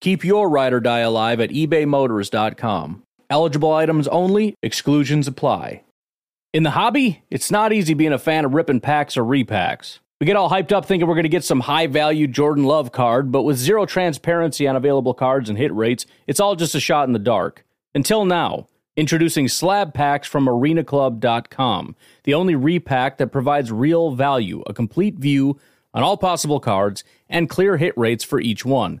Keep 0.00 0.24
your 0.24 0.48
ride 0.48 0.72
or 0.72 0.80
die 0.80 1.00
alive 1.00 1.40
at 1.40 1.50
ebaymotors.com. 1.50 3.02
Eligible 3.30 3.72
items 3.72 4.08
only, 4.08 4.54
exclusions 4.62 5.26
apply. 5.26 5.82
In 6.54 6.62
the 6.62 6.70
hobby, 6.70 7.24
it's 7.30 7.50
not 7.50 7.72
easy 7.72 7.94
being 7.94 8.12
a 8.12 8.18
fan 8.18 8.44
of 8.44 8.54
ripping 8.54 8.80
packs 8.80 9.16
or 9.16 9.24
repacks. 9.24 9.98
We 10.20 10.26
get 10.26 10.36
all 10.36 10.50
hyped 10.50 10.72
up 10.72 10.86
thinking 10.86 11.06
we're 11.06 11.14
going 11.14 11.24
to 11.24 11.28
get 11.28 11.44
some 11.44 11.60
high 11.60 11.86
value 11.86 12.26
Jordan 12.26 12.64
Love 12.64 12.90
card, 12.90 13.30
but 13.30 13.42
with 13.42 13.56
zero 13.56 13.86
transparency 13.86 14.66
on 14.66 14.74
available 14.74 15.14
cards 15.14 15.48
and 15.48 15.58
hit 15.58 15.72
rates, 15.74 16.06
it's 16.26 16.40
all 16.40 16.56
just 16.56 16.74
a 16.74 16.80
shot 16.80 17.06
in 17.06 17.12
the 17.12 17.18
dark. 17.18 17.64
Until 17.94 18.24
now, 18.24 18.66
introducing 18.96 19.46
slab 19.46 19.94
packs 19.94 20.26
from 20.26 20.46
arenaclub.com, 20.46 21.96
the 22.24 22.34
only 22.34 22.56
repack 22.56 23.18
that 23.18 23.28
provides 23.28 23.70
real 23.70 24.12
value, 24.12 24.62
a 24.66 24.74
complete 24.74 25.16
view 25.16 25.60
on 25.94 26.02
all 26.02 26.16
possible 26.16 26.60
cards, 26.60 27.04
and 27.28 27.48
clear 27.48 27.76
hit 27.76 27.96
rates 27.96 28.24
for 28.24 28.40
each 28.40 28.64
one. 28.64 29.00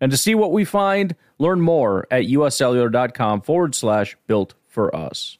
And 0.00 0.10
to 0.10 0.16
see 0.16 0.34
what 0.34 0.52
we 0.52 0.64
find, 0.64 1.16
learn 1.38 1.60
more 1.60 2.06
at 2.10 2.24
uscellular.com 2.24 3.42
forward 3.42 3.74
slash 3.74 4.16
built 4.26 4.54
for 4.66 4.94
us. 4.94 5.38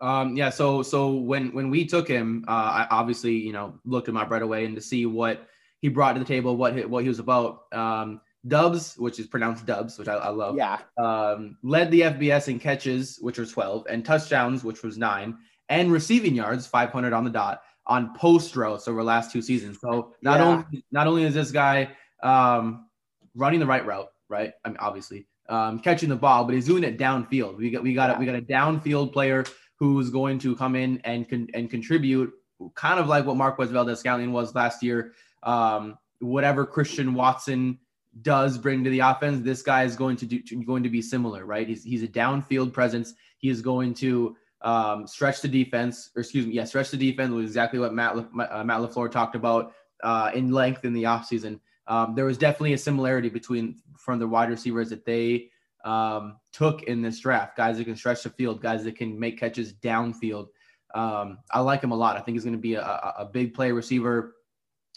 Um, 0.00 0.36
yeah, 0.36 0.50
so 0.50 0.82
so 0.82 1.14
when 1.14 1.52
when 1.52 1.70
we 1.70 1.86
took 1.86 2.08
him, 2.08 2.44
uh, 2.48 2.50
I 2.50 2.86
obviously 2.90 3.34
you 3.34 3.52
know 3.52 3.78
looked 3.84 4.08
him 4.08 4.16
up 4.16 4.30
right 4.30 4.42
away 4.42 4.64
and 4.64 4.74
to 4.74 4.80
see 4.80 5.06
what 5.06 5.46
he 5.80 5.88
brought 5.88 6.14
to 6.14 6.18
the 6.18 6.24
table, 6.24 6.56
what 6.56 6.76
he, 6.76 6.84
what 6.84 7.02
he 7.04 7.08
was 7.08 7.20
about. 7.20 7.72
Um, 7.72 8.20
Doubs, 8.48 8.96
which 8.98 9.20
is 9.20 9.28
pronounced 9.28 9.66
Dubs, 9.66 9.96
which 9.98 10.08
I, 10.08 10.14
I 10.14 10.28
love. 10.30 10.56
Yeah. 10.56 10.78
Um, 10.98 11.56
led 11.62 11.92
the 11.92 12.00
FBS 12.00 12.48
in 12.48 12.58
catches, 12.58 13.18
which 13.20 13.38
was 13.38 13.52
12, 13.52 13.86
and 13.88 14.04
touchdowns, 14.04 14.64
which 14.64 14.82
was 14.82 14.98
nine, 14.98 15.38
and 15.68 15.92
receiving 15.92 16.34
yards, 16.34 16.66
500 16.66 17.12
on 17.12 17.22
the 17.22 17.30
dot 17.30 17.62
on 17.86 18.14
post 18.14 18.56
routes 18.56 18.88
over 18.88 18.98
the 18.98 19.04
last 19.04 19.32
two 19.32 19.42
seasons. 19.42 19.78
So 19.80 20.14
not 20.22 20.40
yeah. 20.40 20.46
only 20.46 20.84
not 20.90 21.06
only 21.06 21.24
is 21.24 21.34
this 21.34 21.50
guy 21.50 21.90
um, 22.22 22.86
running 23.34 23.60
the 23.60 23.66
right 23.66 23.84
route, 23.84 24.08
right? 24.28 24.52
I 24.64 24.68
mean, 24.68 24.78
obviously 24.78 25.26
um, 25.48 25.78
catching 25.78 26.08
the 26.08 26.16
ball, 26.16 26.44
but 26.44 26.54
he's 26.54 26.66
doing 26.66 26.84
it 26.84 26.98
downfield. 26.98 27.56
We 27.56 27.70
got 27.70 27.82
we 27.82 27.94
got 27.94 28.16
a, 28.16 28.18
we 28.18 28.26
got 28.26 28.34
a 28.34 28.42
downfield 28.42 29.12
player 29.12 29.44
who's 29.76 30.10
going 30.10 30.38
to 30.40 30.56
come 30.56 30.76
in 30.76 31.00
and 31.04 31.28
con- 31.28 31.48
and 31.54 31.70
contribute, 31.70 32.32
kind 32.74 33.00
of 33.00 33.08
like 33.08 33.26
what 33.26 33.36
Marquez 33.36 33.70
Valdes-Scantling 33.70 34.32
was 34.32 34.54
last 34.54 34.82
year. 34.82 35.12
Um, 35.42 35.98
whatever 36.20 36.64
Christian 36.64 37.14
Watson 37.14 37.78
does 38.20 38.58
bring 38.58 38.84
to 38.84 38.90
the 38.90 39.00
offense, 39.00 39.44
this 39.44 39.62
guy 39.62 39.84
is 39.84 39.96
going 39.96 40.16
to 40.16 40.26
do 40.26 40.40
going 40.64 40.82
to 40.82 40.90
be 40.90 41.02
similar, 41.02 41.44
right? 41.44 41.68
He's 41.68 41.82
he's 41.82 42.02
a 42.02 42.08
downfield 42.08 42.72
presence. 42.72 43.14
He 43.38 43.48
is 43.48 43.60
going 43.60 43.94
to 43.94 44.36
um, 44.62 45.06
stretch 45.06 45.40
the 45.40 45.48
defense, 45.48 46.10
or 46.14 46.20
excuse 46.20 46.46
me, 46.46 46.54
yeah, 46.54 46.64
stretch 46.64 46.90
the 46.90 46.96
defense 46.96 47.32
was 47.32 47.44
exactly 47.46 47.78
what 47.78 47.92
Matt 47.92 48.16
uh, 48.16 48.64
Matt 48.64 48.80
LaFleur 48.80 49.10
talked 49.10 49.34
about 49.34 49.72
uh, 50.04 50.30
in 50.34 50.52
length 50.52 50.84
in 50.84 50.92
the 50.92 51.02
offseason. 51.04 51.58
Um, 51.86 52.14
there 52.14 52.24
was 52.24 52.38
definitely 52.38 52.74
a 52.74 52.78
similarity 52.78 53.28
between 53.28 53.80
from 53.96 54.18
the 54.18 54.28
wide 54.28 54.50
receivers 54.50 54.90
that 54.90 55.04
they 55.04 55.50
um, 55.84 56.36
took 56.52 56.84
in 56.84 57.02
this 57.02 57.20
draft. 57.20 57.56
Guys 57.56 57.78
that 57.78 57.84
can 57.84 57.96
stretch 57.96 58.22
the 58.22 58.30
field, 58.30 58.62
guys 58.62 58.84
that 58.84 58.96
can 58.96 59.18
make 59.18 59.38
catches 59.38 59.72
downfield. 59.72 60.48
Um, 60.94 61.38
I 61.50 61.60
like 61.60 61.82
him 61.82 61.90
a 61.90 61.96
lot. 61.96 62.16
I 62.16 62.20
think 62.20 62.36
he's 62.36 62.44
going 62.44 62.56
to 62.56 62.60
be 62.60 62.74
a, 62.74 62.82
a, 62.82 63.28
big 63.32 63.54
play 63.54 63.72
receiver. 63.72 64.36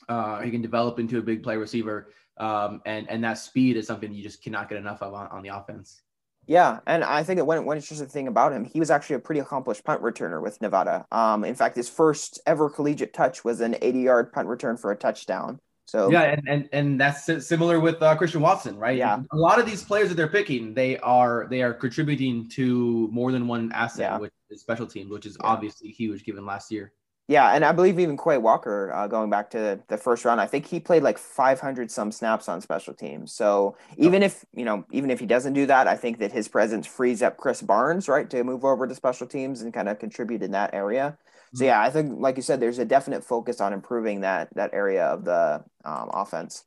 Uh, 0.09 0.41
he 0.41 0.51
can 0.51 0.61
develop 0.61 0.99
into 0.99 1.17
a 1.17 1.21
big 1.21 1.41
play 1.41 1.55
receiver, 1.55 2.11
um, 2.37 2.81
and 2.85 3.09
and 3.09 3.23
that 3.23 3.37
speed 3.37 3.77
is 3.77 3.87
something 3.87 4.13
you 4.13 4.21
just 4.21 4.43
cannot 4.43 4.67
get 4.67 4.77
enough 4.77 5.01
of 5.01 5.13
on, 5.13 5.27
on 5.27 5.41
the 5.41 5.49
offense. 5.49 6.01
Yeah, 6.47 6.79
and 6.85 7.03
I 7.03 7.23
think 7.23 7.43
one, 7.43 7.65
one 7.65 7.77
interesting 7.77 8.07
thing 8.07 8.27
about 8.27 8.53
him, 8.53 8.65
he 8.65 8.79
was 8.79 8.91
actually 8.91 9.15
a 9.15 9.19
pretty 9.19 9.41
accomplished 9.41 9.83
punt 9.83 10.01
returner 10.01 10.41
with 10.41 10.61
Nevada. 10.61 11.05
Um, 11.11 11.43
in 11.43 11.55
fact, 11.55 11.75
his 11.75 11.89
first 11.89 12.39
ever 12.45 12.69
collegiate 12.69 13.13
touch 13.13 13.43
was 13.43 13.61
an 13.61 13.73
80-yard 13.73 14.31
punt 14.31 14.47
return 14.47 14.77
for 14.77 14.91
a 14.91 14.95
touchdown. 14.95 15.59
So 15.85 16.11
yeah, 16.11 16.23
and 16.23 16.41
and, 16.47 16.69
and 16.73 16.99
that's 16.99 17.25
similar 17.45 17.79
with 17.79 18.01
uh, 18.01 18.15
Christian 18.15 18.41
Watson, 18.41 18.77
right? 18.77 18.97
Yeah, 18.97 19.21
a 19.31 19.37
lot 19.37 19.59
of 19.59 19.65
these 19.65 19.83
players 19.83 20.09
that 20.09 20.15
they're 20.15 20.27
picking, 20.27 20.73
they 20.73 20.97
are 20.99 21.47
they 21.49 21.61
are 21.61 21.73
contributing 21.73 22.49
to 22.49 23.07
more 23.11 23.31
than 23.31 23.47
one 23.47 23.71
asset, 23.71 24.11
yeah. 24.13 24.17
which 24.17 24.33
is 24.49 24.61
special 24.61 24.87
teams, 24.87 25.11
which 25.11 25.25
is 25.25 25.37
yeah. 25.39 25.47
obviously 25.47 25.89
huge 25.89 26.25
given 26.25 26.45
last 26.45 26.71
year. 26.71 26.91
Yeah, 27.27 27.55
and 27.55 27.65
I 27.65 27.71
believe 27.71 27.99
even 27.99 28.17
Quay 28.17 28.37
Walker, 28.37 28.93
uh, 28.93 29.07
going 29.07 29.31
back 29.31 29.49
to 29.51 29.79
the 29.87 29.97
first 29.97 30.25
round, 30.25 30.39
I 30.39 30.45
think 30.45 30.67
he 30.67 30.79
played 30.79 31.01
like 31.01 31.17
500 31.17 31.89
some 31.89 32.11
snaps 32.11 32.47
on 32.47 32.61
special 32.61 32.93
teams. 32.93 33.31
So 33.31 33.75
even 33.97 34.21
oh. 34.21 34.27
if 34.27 34.45
you 34.53 34.63
know, 34.63 34.85
even 34.91 35.09
if 35.09 35.19
he 35.19 35.25
doesn't 35.25 35.53
do 35.53 35.65
that, 35.65 35.87
I 35.87 35.95
think 35.95 36.19
that 36.19 36.31
his 36.31 36.47
presence 36.47 36.85
frees 36.85 37.23
up 37.23 37.37
Krys 37.37 37.65
Barnes, 37.65 38.07
right, 38.07 38.29
to 38.29 38.43
move 38.43 38.63
over 38.63 38.85
to 38.85 38.93
special 38.93 39.25
teams 39.25 39.61
and 39.61 39.73
kind 39.73 39.89
of 39.89 39.97
contribute 39.97 40.43
in 40.43 40.51
that 40.51 40.73
area. 40.73 41.17
So 41.55 41.63
yeah, 41.63 41.81
I 41.81 41.89
think 41.89 42.19
like 42.19 42.35
you 42.35 42.41
said, 42.41 42.59
there's 42.59 42.79
a 42.79 42.85
definite 42.85 43.23
focus 43.23 43.61
on 43.61 43.73
improving 43.73 44.21
that 44.21 44.49
that 44.55 44.73
area 44.73 45.05
of 45.05 45.23
the 45.25 45.63
um, 45.85 46.09
offense. 46.13 46.65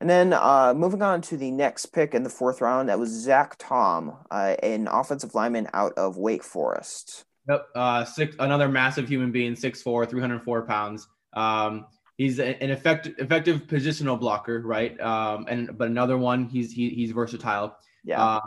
And 0.00 0.08
then 0.08 0.32
uh, 0.32 0.72
moving 0.74 1.02
on 1.02 1.20
to 1.22 1.36
the 1.36 1.50
next 1.50 1.86
pick 1.86 2.14
in 2.14 2.22
the 2.22 2.30
fourth 2.30 2.62
round, 2.62 2.88
that 2.88 2.98
was 2.98 3.10
Zach 3.10 3.56
Tom, 3.58 4.16
uh, 4.30 4.56
an 4.62 4.88
offensive 4.88 5.34
lineman 5.34 5.68
out 5.74 5.92
of 5.98 6.16
Wake 6.16 6.42
Forest. 6.42 7.24
Yep. 7.48 7.66
Uh, 7.74 8.04
six, 8.04 8.36
another 8.38 8.68
massive 8.68 9.08
human 9.08 9.30
being, 9.30 9.54
6'4", 9.54 10.08
304 10.08 10.62
pounds. 10.62 11.06
Um, 11.34 11.86
he's 12.16 12.38
an 12.38 12.70
effective 12.70 13.14
effective 13.18 13.66
positional 13.66 14.18
blocker, 14.18 14.60
right? 14.60 14.98
Um, 15.00 15.46
and 15.48 15.76
but 15.76 15.88
another 15.88 16.16
one, 16.16 16.48
he's 16.48 16.72
he, 16.72 16.90
he's 16.90 17.10
versatile. 17.10 17.76
Yeah. 18.04 18.22
Uh, 18.22 18.40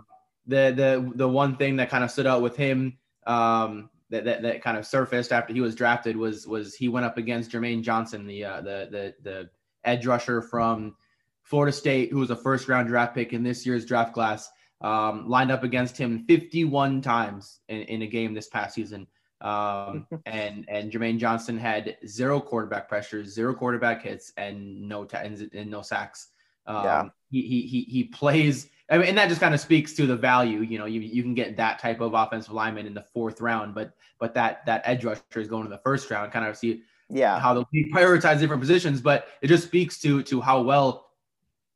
the 0.48 0.74
the 0.76 1.12
the 1.16 1.28
one 1.28 1.56
thing 1.58 1.76
that 1.78 1.90
kind 1.90 2.04
of 2.04 2.12
stood 2.12 2.28
out 2.28 2.42
with 2.42 2.56
him, 2.56 2.98
um, 3.28 3.90
that, 4.14 4.26
that 4.26 4.42
that 4.44 4.62
kind 4.62 4.78
of 4.78 4.86
surfaced 4.86 5.32
after 5.32 5.54
he 5.54 5.62
was 5.62 5.76
drafted 5.76 6.16
was 6.16 6.48
was 6.48 6.76
he 6.76 6.88
went 6.88 7.06
up 7.06 7.18
against 7.18 7.52
Jermaine 7.52 7.82
Johnson, 7.82 8.28
the 8.28 8.46
uh, 8.46 8.62
the 8.62 8.88
the 8.92 9.14
the 9.24 9.50
edge 9.84 10.06
rusher 10.06 10.42
from 10.42 10.96
Florida 11.42 11.72
State, 11.72 12.12
who 12.12 12.20
was 12.20 12.30
a 12.30 12.36
first 12.36 12.68
round 12.68 12.88
draft 12.88 13.16
pick 13.16 13.34
in 13.34 13.44
this 13.44 13.66
year's 13.66 13.86
draft 13.86 14.14
class 14.14 14.50
um, 14.82 15.28
lined 15.28 15.52
up 15.52 15.64
against 15.64 15.98
him 15.98 16.26
51 16.28 17.02
times 17.02 17.60
in, 17.70 17.82
in 17.82 18.02
a 18.04 18.08
game 18.08 18.34
this 18.34 18.50
past 18.50 18.76
season. 18.76 19.08
Um, 19.42 20.06
and 20.26 20.66
and 20.70 20.92
Jermaine 20.92 21.18
Johnson 21.18 21.58
had 21.58 21.98
zero 22.06 22.40
quarterback 22.40 22.88
pressures, 22.88 23.34
zero 23.34 23.56
quarterback 23.56 24.04
hits, 24.04 24.32
and 24.38 24.88
no 24.88 25.06
t- 25.06 25.18
and, 25.18 25.50
and 25.54 25.72
no 25.72 25.82
sacks. 25.82 26.28
Um, 26.68 26.84
yeah. 26.84 27.04
he, 27.32 27.42
he 27.42 27.62
he 27.62 27.82
he 27.82 28.04
plays. 28.04 28.70
I 28.90 28.98
mean, 28.98 29.08
and 29.08 29.18
that 29.18 29.30
just 29.30 29.40
kind 29.40 29.54
of 29.54 29.60
speaks 29.60 29.94
to 29.94 30.06
the 30.06 30.16
value. 30.16 30.60
You 30.60 30.78
know, 30.78 30.86
you, 30.86 31.00
you 31.00 31.24
can 31.24 31.34
get 31.34 31.56
that 31.58 31.80
type 31.80 32.02
of 32.02 32.14
offensive 32.14 32.54
lineman 32.54 32.86
in 32.86 32.94
the 32.94 33.06
fourth 33.14 33.42
round, 33.42 33.74
but 33.74 33.94
but 34.20 34.34
that 34.34 34.66
that 34.66 34.82
edge 34.86 35.06
rusher 35.06 35.22
is 35.36 35.48
going 35.48 35.66
in 35.66 35.72
the 35.72 35.80
first 35.80 36.10
round. 36.12 36.32
Kind 36.32 36.46
of 36.46 36.58
see 36.58 36.84
yeah 37.10 37.40
how 37.40 37.54
they'll 37.54 37.68
prioritize 37.94 38.40
different 38.40 38.62
positions, 38.62 39.02
but 39.02 39.28
it 39.42 39.48
just 39.48 39.64
speaks 39.64 40.00
to 40.02 40.22
to 40.24 40.42
how 40.42 40.62
well 40.62 41.12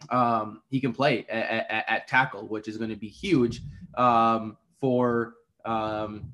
um, 0.09 0.61
he 0.69 0.79
can 0.79 0.93
play 0.93 1.25
at, 1.29 1.65
at, 1.69 1.85
at, 1.87 2.07
tackle, 2.07 2.47
which 2.47 2.67
is 2.67 2.77
going 2.77 2.89
to 2.89 2.95
be 2.95 3.07
huge 3.07 3.61
um, 3.95 4.57
for 4.79 5.35
um, 5.65 6.31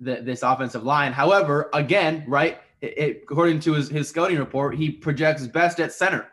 the, 0.00 0.16
this 0.16 0.42
offensive 0.42 0.84
line. 0.84 1.12
However, 1.12 1.70
again, 1.72 2.24
right, 2.26 2.60
it, 2.80 2.98
it, 2.98 3.20
according 3.22 3.60
to 3.60 3.72
his, 3.72 3.88
his 3.88 4.08
scouting 4.08 4.38
report, 4.38 4.76
he 4.76 4.90
projects 4.90 5.46
best 5.46 5.80
at 5.80 5.92
center, 5.92 6.28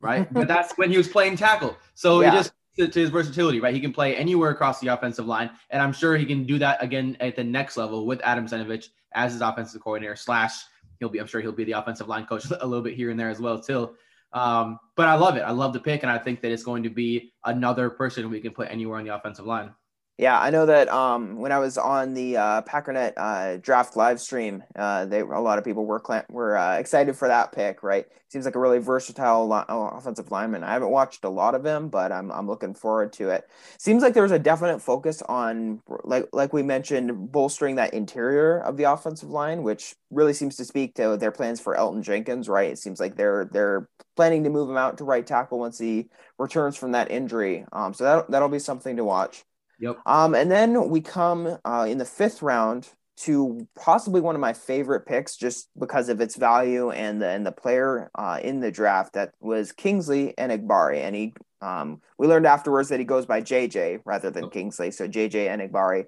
right? 0.00 0.32
but 0.32 0.48
that's 0.48 0.76
when 0.76 0.90
he 0.90 0.96
was 0.96 1.08
playing 1.08 1.36
tackle. 1.36 1.76
So 1.94 2.20
yeah. 2.20 2.32
it 2.32 2.36
just 2.36 2.52
to, 2.76 2.88
to, 2.88 3.00
his 3.00 3.10
versatility, 3.10 3.60
right? 3.60 3.74
He 3.74 3.80
can 3.80 3.92
play 3.92 4.16
anywhere 4.16 4.50
across 4.50 4.80
the 4.80 4.88
offensive 4.88 5.26
line, 5.26 5.50
and 5.70 5.82
I'm 5.82 5.92
sure 5.92 6.16
he 6.16 6.26
can 6.26 6.44
do 6.44 6.58
that 6.58 6.82
again 6.82 7.16
at 7.20 7.36
the 7.36 7.44
next 7.44 7.76
level 7.76 8.06
with 8.06 8.20
Adam 8.22 8.46
Stenavich 8.46 8.88
as 9.12 9.32
his 9.32 9.42
offensive 9.42 9.80
coordinator. 9.80 10.16
Slash, 10.16 10.64
he'll 10.98 11.08
be, 11.08 11.18
I'm 11.18 11.26
sure 11.26 11.40
he'll 11.40 11.52
be 11.52 11.64
the 11.64 11.72
offensive 11.72 12.08
line 12.08 12.26
coach 12.26 12.44
a 12.60 12.66
little 12.66 12.82
bit 12.82 12.94
here 12.94 13.10
and 13.10 13.18
there 13.18 13.30
as 13.30 13.40
well, 13.40 13.60
too. 13.60 13.90
Um, 14.32 14.78
but 14.96 15.08
I 15.08 15.14
love 15.14 15.36
it. 15.36 15.40
I 15.40 15.50
love 15.50 15.72
the 15.72 15.80
pick, 15.80 16.02
and 16.02 16.10
I 16.10 16.18
think 16.18 16.40
that 16.42 16.52
it's 16.52 16.62
going 16.62 16.82
to 16.84 16.90
be 16.90 17.32
another 17.44 17.90
person 17.90 18.30
we 18.30 18.40
can 18.40 18.52
put 18.52 18.70
anywhere 18.70 18.98
on 18.98 19.04
the 19.04 19.14
offensive 19.14 19.46
line. 19.46 19.74
Yeah, 20.20 20.38
I 20.38 20.50
know 20.50 20.66
that 20.66 20.90
um, 20.90 21.38
when 21.38 21.50
I 21.50 21.58
was 21.60 21.78
on 21.78 22.12
the 22.12 22.36
uh, 22.36 22.60
Packernet 22.62 23.14
uh, 23.16 23.56
draft 23.56 23.96
live 23.96 24.20
stream, 24.20 24.62
uh, 24.76 25.06
they 25.06 25.20
a 25.20 25.24
lot 25.24 25.56
of 25.56 25.64
people 25.64 25.86
were 25.86 26.02
were 26.28 26.58
uh, 26.58 26.76
excited 26.76 27.16
for 27.16 27.26
that 27.28 27.52
pick. 27.52 27.82
Right, 27.82 28.04
seems 28.28 28.44
like 28.44 28.54
a 28.54 28.58
really 28.58 28.80
versatile 28.80 29.48
li- 29.48 29.64
uh, 29.66 29.96
offensive 29.96 30.30
lineman. 30.30 30.62
I 30.62 30.74
haven't 30.74 30.90
watched 30.90 31.24
a 31.24 31.30
lot 31.30 31.54
of 31.54 31.64
him, 31.64 31.88
but 31.88 32.12
I'm 32.12 32.30
I'm 32.32 32.46
looking 32.46 32.74
forward 32.74 33.14
to 33.14 33.30
it. 33.30 33.48
Seems 33.78 34.02
like 34.02 34.12
there 34.12 34.22
was 34.22 34.30
a 34.30 34.38
definite 34.38 34.80
focus 34.82 35.22
on 35.22 35.80
like 36.04 36.28
like 36.34 36.52
we 36.52 36.62
mentioned, 36.62 37.32
bolstering 37.32 37.76
that 37.76 37.94
interior 37.94 38.58
of 38.60 38.76
the 38.76 38.92
offensive 38.92 39.30
line, 39.30 39.62
which 39.62 39.94
really 40.10 40.34
seems 40.34 40.54
to 40.56 40.66
speak 40.66 40.96
to 40.96 41.16
their 41.16 41.32
plans 41.32 41.60
for 41.62 41.74
Elgton 41.76 42.02
Jenkins. 42.02 42.46
Right, 42.46 42.70
it 42.70 42.78
seems 42.78 43.00
like 43.00 43.16
they're 43.16 43.46
they're 43.50 43.88
planning 44.16 44.44
to 44.44 44.50
move 44.50 44.68
him 44.68 44.76
out 44.76 44.98
to 44.98 45.04
right 45.04 45.26
tackle 45.26 45.58
once 45.58 45.78
he 45.78 46.10
returns 46.38 46.76
from 46.76 46.92
that 46.92 47.10
injury. 47.10 47.64
Um, 47.72 47.94
so 47.94 48.04
that 48.04 48.30
that'll 48.30 48.50
be 48.50 48.58
something 48.58 48.96
to 48.98 49.04
watch. 49.04 49.44
Yep. 49.80 49.98
Um, 50.06 50.34
and 50.34 50.50
then 50.50 50.88
we 50.90 51.00
come 51.00 51.58
uh, 51.64 51.86
in 51.88 51.98
the 51.98 52.04
fifth 52.04 52.42
round 52.42 52.88
to 53.18 53.66
possibly 53.76 54.20
one 54.20 54.34
of 54.34 54.40
my 54.40 54.52
favorite 54.52 55.06
picks 55.06 55.36
just 55.36 55.68
because 55.78 56.08
of 56.08 56.20
its 56.20 56.36
value 56.36 56.90
and 56.90 57.20
the 57.20 57.28
and 57.28 57.44
the 57.44 57.52
player 57.52 58.10
uh, 58.14 58.38
in 58.42 58.60
the 58.60 58.70
draft 58.70 59.14
that 59.14 59.32
was 59.40 59.72
Kingsley 59.72 60.34
Enagbare. 60.38 60.96
And 61.02 61.14
he 61.14 61.34
um, 61.60 62.00
we 62.18 62.26
learned 62.26 62.46
afterwards 62.46 62.88
that 62.88 62.98
he 62.98 63.04
goes 63.04 63.26
by 63.26 63.42
JJ 63.42 64.00
rather 64.04 64.30
than 64.30 64.48
Kingsley. 64.50 64.90
So 64.90 65.06
JJ 65.06 65.48
Enagbare. 65.48 66.06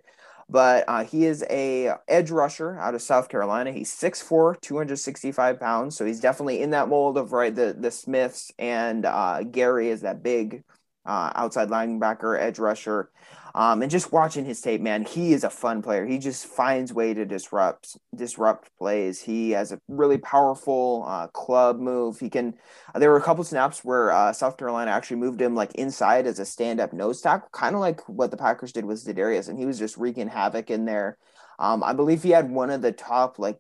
But 0.48 0.84
uh, 0.86 1.04
he 1.04 1.24
is 1.24 1.44
a 1.48 1.94
edge 2.08 2.30
rusher 2.30 2.78
out 2.78 2.94
of 2.94 3.00
South 3.00 3.28
Carolina. 3.30 3.72
He's 3.72 3.94
6'4", 3.94 4.60
265 4.60 5.58
pounds. 5.58 5.96
So 5.96 6.04
he's 6.04 6.20
definitely 6.20 6.60
in 6.60 6.70
that 6.70 6.88
mold 6.88 7.16
of 7.16 7.32
right 7.32 7.54
the 7.54 7.74
the 7.78 7.90
Smiths 7.90 8.50
and 8.58 9.06
uh, 9.06 9.42
Gary 9.44 9.88
is 9.88 10.02
that 10.02 10.22
big 10.22 10.62
uh, 11.04 11.32
outside 11.34 11.68
linebacker, 11.68 12.40
edge 12.40 12.58
rusher. 12.58 13.10
Um, 13.54 13.82
and 13.82 13.90
just 13.90 14.12
watching 14.12 14.44
his 14.44 14.60
tape, 14.60 14.80
man, 14.80 15.04
he 15.04 15.32
is 15.32 15.44
a 15.44 15.50
fun 15.50 15.82
player. 15.82 16.06
He 16.06 16.18
just 16.18 16.46
finds 16.46 16.92
way 16.92 17.12
to 17.12 17.26
disrupt 17.26 17.98
disrupt 18.14 18.70
plays. 18.78 19.20
He 19.20 19.50
has 19.50 19.72
a 19.72 19.80
really 19.88 20.18
powerful 20.18 21.04
uh, 21.06 21.26
club 21.28 21.78
move. 21.78 22.18
He 22.18 22.30
can. 22.30 22.54
Uh, 22.94 22.98
there 22.98 23.10
were 23.10 23.18
a 23.18 23.22
couple 23.22 23.44
snaps 23.44 23.84
where 23.84 24.10
uh, 24.10 24.32
South 24.32 24.56
Carolina 24.56 24.90
actually 24.90 25.18
moved 25.18 25.40
him 25.40 25.54
like 25.54 25.74
inside 25.74 26.26
as 26.26 26.38
a 26.38 26.46
stand 26.46 26.80
up 26.80 26.92
nose 26.92 27.20
tackle, 27.20 27.48
kind 27.52 27.74
of 27.74 27.80
like 27.80 28.00
what 28.08 28.30
the 28.30 28.36
Packers 28.36 28.72
did 28.72 28.86
with 28.86 29.04
Za'Darius, 29.04 29.48
and 29.48 29.58
he 29.58 29.66
was 29.66 29.78
just 29.78 29.98
wreaking 29.98 30.28
havoc 30.28 30.70
in 30.70 30.86
there. 30.86 31.18
Um, 31.58 31.82
I 31.82 31.92
believe 31.92 32.22
he 32.22 32.30
had 32.30 32.50
one 32.50 32.70
of 32.70 32.80
the 32.80 32.92
top 32.92 33.38
like 33.38 33.58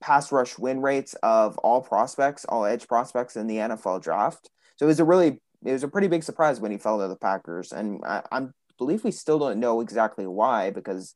pass 0.00 0.30
rush 0.30 0.58
win 0.58 0.80
rates 0.80 1.14
of 1.22 1.58
all 1.58 1.80
prospects, 1.80 2.44
all 2.44 2.64
edge 2.64 2.86
prospects 2.86 3.36
in 3.36 3.46
the 3.46 3.56
NFL 3.56 4.02
draft. 4.02 4.50
So 4.76 4.86
it 4.86 4.88
was 4.88 5.00
a 5.00 5.04
really 5.04 5.40
it 5.64 5.72
was 5.72 5.82
a 5.82 5.88
pretty 5.88 6.08
big 6.08 6.22
surprise 6.22 6.60
when 6.60 6.70
he 6.70 6.78
fell 6.78 7.00
to 7.00 7.08
the 7.08 7.16
Packers, 7.16 7.72
and 7.72 8.00
I, 8.04 8.22
am 8.30 8.54
believe 8.78 9.04
we 9.04 9.10
still 9.10 9.38
don't 9.38 9.60
know 9.60 9.80
exactly 9.80 10.26
why 10.26 10.70
because 10.70 11.14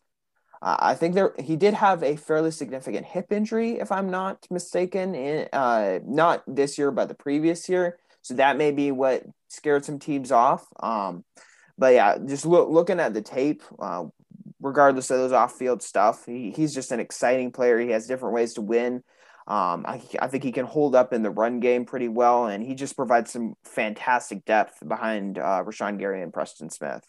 uh, 0.62 0.76
I 0.78 0.94
think 0.94 1.14
there 1.14 1.34
he 1.38 1.56
did 1.56 1.74
have 1.74 2.02
a 2.02 2.16
fairly 2.16 2.50
significant 2.50 3.06
hip 3.06 3.32
injury, 3.32 3.78
if 3.78 3.90
I'm 3.90 4.10
not 4.10 4.46
mistaken, 4.50 5.14
in, 5.14 5.48
uh, 5.52 6.00
not 6.04 6.42
this 6.46 6.76
year 6.78 6.90
but 6.90 7.08
the 7.08 7.14
previous 7.14 7.68
year. 7.68 7.98
So 8.22 8.34
that 8.34 8.58
may 8.58 8.70
be 8.70 8.90
what 8.92 9.24
scared 9.48 9.84
some 9.84 9.98
teams 9.98 10.30
off. 10.30 10.66
Um, 10.80 11.24
but 11.78 11.94
yeah, 11.94 12.18
just 12.18 12.44
look, 12.44 12.68
looking 12.68 13.00
at 13.00 13.14
the 13.14 13.22
tape, 13.22 13.62
uh, 13.78 14.04
regardless 14.60 15.10
of 15.10 15.18
those 15.18 15.32
off-field 15.32 15.82
stuff, 15.82 16.26
he, 16.26 16.50
he's 16.50 16.74
just 16.74 16.92
an 16.92 17.00
exciting 17.00 17.50
player. 17.50 17.78
He 17.78 17.90
has 17.90 18.06
different 18.06 18.34
ways 18.34 18.54
to 18.54 18.60
win. 18.60 19.02
Um, 19.46 19.84
I, 19.88 20.02
I, 20.20 20.28
think 20.28 20.44
he 20.44 20.52
can 20.52 20.66
hold 20.66 20.94
up 20.94 21.12
in 21.12 21.22
the 21.22 21.30
run 21.30 21.58
game 21.58 21.86
pretty 21.86 22.08
well, 22.08 22.46
and 22.46 22.62
he 22.62 22.74
just 22.74 22.94
provides 22.94 23.32
some 23.32 23.54
fantastic 23.64 24.44
depth 24.44 24.86
behind 24.86 25.38
uh, 25.38 25.64
Rashan 25.64 25.98
Gary 25.98 26.22
and 26.22 26.32
Preston 26.32 26.70
Smith. 26.70 27.02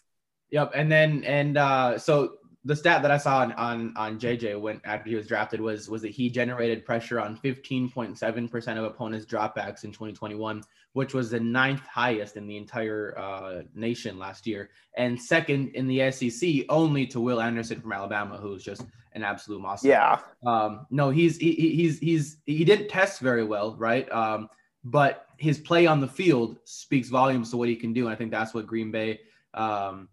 Yep. 0.52 0.72
And 0.74 0.92
then, 0.92 1.24
and 1.24 1.58
uh, 1.58 1.98
so 1.98 2.34
the 2.64 2.76
stat 2.76 3.02
that 3.02 3.10
I 3.10 3.16
saw 3.16 3.38
on, 3.38 3.52
on 3.54 3.92
on 3.96 4.20
JJ 4.20 4.60
when 4.60 4.80
after 4.84 5.10
he 5.10 5.16
was 5.16 5.26
drafted 5.26 5.60
was 5.60 5.88
was 5.88 6.02
that 6.02 6.10
he 6.10 6.30
generated 6.30 6.84
pressure 6.84 7.20
on 7.20 7.36
15.7 7.36 8.50
percent 8.50 8.78
of 8.78 8.84
opponents' 8.84 9.26
dropbacks 9.26 9.82
in 9.84 9.90
2021, 9.90 10.62
which 10.92 11.12
was 11.12 11.30
the 11.30 11.40
ninth 11.40 11.84
highest 11.86 12.36
in 12.36 12.46
the 12.46 12.56
entire 12.56 13.18
uh, 13.18 13.62
nation 13.74 14.18
last 14.18 14.46
year, 14.46 14.70
and 14.96 15.20
second 15.20 15.70
in 15.74 15.88
the 15.88 16.10
SEC, 16.12 16.64
only 16.68 17.06
to 17.06 17.20
Will 17.20 17.40
Anderson 17.40 17.80
from 17.80 17.92
Alabama, 17.92 18.36
who's 18.36 18.62
just 18.62 18.82
an 19.14 19.24
absolute 19.24 19.60
monster. 19.60 19.88
Yeah. 19.88 20.20
Um, 20.46 20.86
no, 20.90 21.10
he's 21.10 21.38
he, 21.38 21.52
he's 21.54 21.98
he's 21.98 22.36
he 22.46 22.64
didn't 22.64 22.88
test 22.88 23.20
very 23.20 23.44
well, 23.44 23.74
right? 23.76 24.10
Um, 24.12 24.48
but 24.84 25.26
his 25.36 25.58
play 25.58 25.86
on 25.86 26.00
the 26.00 26.08
field 26.08 26.58
speaks 26.64 27.08
volumes 27.08 27.50
to 27.50 27.56
what 27.56 27.68
he 27.68 27.74
can 27.74 27.92
do, 27.92 28.06
and 28.06 28.12
I 28.12 28.16
think 28.16 28.30
that's 28.30 28.54
what 28.54 28.66
Green 28.66 28.92
Bay. 28.92 29.20
Um, 29.54 30.08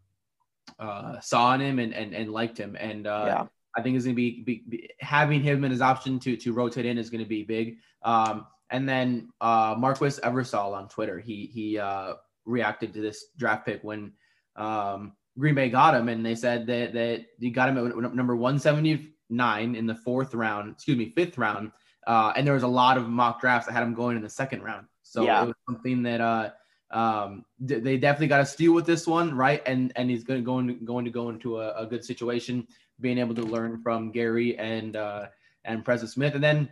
uh, 0.77 1.19
saw 1.19 1.53
in 1.53 1.61
him 1.61 1.79
and, 1.79 1.93
and, 1.93 2.13
and 2.13 2.31
liked 2.31 2.57
him. 2.57 2.75
And 2.79 3.07
uh, 3.07 3.23
yeah. 3.27 3.45
I 3.75 3.81
think 3.81 3.97
is 3.97 4.03
going 4.03 4.15
to 4.15 4.21
be, 4.21 4.41
be, 4.41 4.63
be, 4.67 4.89
having 4.99 5.41
him 5.41 5.63
in 5.63 5.71
his 5.71 5.81
option 5.81 6.19
to, 6.19 6.35
to 6.37 6.53
rotate 6.53 6.85
in 6.85 6.97
is 6.97 7.09
going 7.09 7.23
to 7.23 7.29
be 7.29 7.43
big. 7.43 7.77
Um, 8.03 8.45
and 8.69 8.87
then 8.87 9.29
uh, 9.41 9.75
Marquis 9.77 10.19
Eversole 10.21 10.73
on 10.73 10.89
Twitter, 10.89 11.19
he, 11.19 11.45
he 11.45 11.77
uh, 11.77 12.13
reacted 12.45 12.93
to 12.93 13.01
this 13.01 13.25
draft 13.37 13.65
pick 13.65 13.83
when 13.83 14.13
um, 14.55 15.13
Green 15.37 15.55
Bay 15.55 15.69
got 15.69 15.95
him. 15.95 16.09
And 16.09 16.25
they 16.25 16.35
said 16.35 16.67
that, 16.67 16.93
that 16.93 17.25
you 17.39 17.51
got 17.51 17.69
him 17.69 17.77
at 17.77 18.15
number 18.15 18.35
179 18.35 19.75
in 19.75 19.85
the 19.85 19.95
fourth 19.95 20.33
round, 20.33 20.71
excuse 20.73 20.97
me, 20.97 21.13
fifth 21.15 21.37
round. 21.37 21.71
Uh, 22.07 22.33
and 22.35 22.45
there 22.45 22.53
was 22.53 22.63
a 22.63 22.67
lot 22.67 22.97
of 22.97 23.07
mock 23.07 23.39
drafts 23.39 23.67
that 23.67 23.73
had 23.73 23.83
him 23.83 23.93
going 23.93 24.17
in 24.17 24.23
the 24.23 24.29
second 24.29 24.63
round. 24.63 24.87
So 25.03 25.23
yeah. 25.23 25.43
it 25.43 25.47
was 25.47 25.55
something 25.67 26.03
that 26.03 26.21
uh, 26.21 26.49
um, 26.91 27.45
they 27.59 27.97
definitely 27.97 28.27
got 28.27 28.39
to 28.39 28.45
steal 28.45 28.73
with 28.73 28.85
this 28.85 29.05
one, 29.05 29.35
right? 29.35 29.61
And 29.65 29.93
and 29.95 30.09
he's 30.09 30.23
going 30.23 30.39
to 30.39 30.45
going 30.45 30.85
going 30.85 31.05
to 31.05 31.11
go 31.11 31.29
into 31.29 31.59
a, 31.59 31.73
a, 31.75 31.85
good 31.85 32.03
situation, 32.03 32.67
being 32.99 33.19
able 33.19 33.35
to 33.35 33.43
learn 33.43 33.81
from 33.81 34.11
Gary 34.11 34.57
and 34.57 34.95
uh, 34.95 35.27
and 35.65 35.85
Preston 35.85 36.09
Smith, 36.09 36.33
and 36.33 36.43
then 36.43 36.69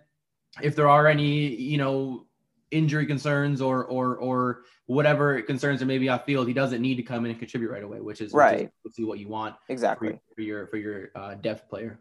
if 0.61 0.75
there 0.75 0.89
are 0.89 1.07
any 1.07 1.55
you 1.55 1.77
know 1.77 2.25
injury 2.71 3.05
concerns 3.05 3.61
or 3.61 3.85
or 3.85 4.17
or 4.17 4.63
whatever 4.87 5.41
concerns 5.41 5.79
there 5.79 5.87
may 5.87 5.99
be 5.99 6.09
off 6.09 6.25
field, 6.25 6.47
he 6.47 6.53
doesn't 6.53 6.81
need 6.81 6.95
to 6.95 7.03
come 7.03 7.25
in 7.25 7.31
and 7.31 7.39
contribute 7.39 7.69
right 7.69 7.83
away, 7.83 7.99
which 7.99 8.21
is 8.21 8.33
right. 8.33 8.71
Is 8.85 9.05
what 9.05 9.19
you 9.19 9.27
want 9.27 9.55
exactly 9.69 10.09
for, 10.09 10.35
for 10.35 10.41
your 10.41 10.67
for 10.67 10.77
your 10.77 11.11
uh, 11.15 11.35
depth 11.35 11.69
player. 11.69 11.99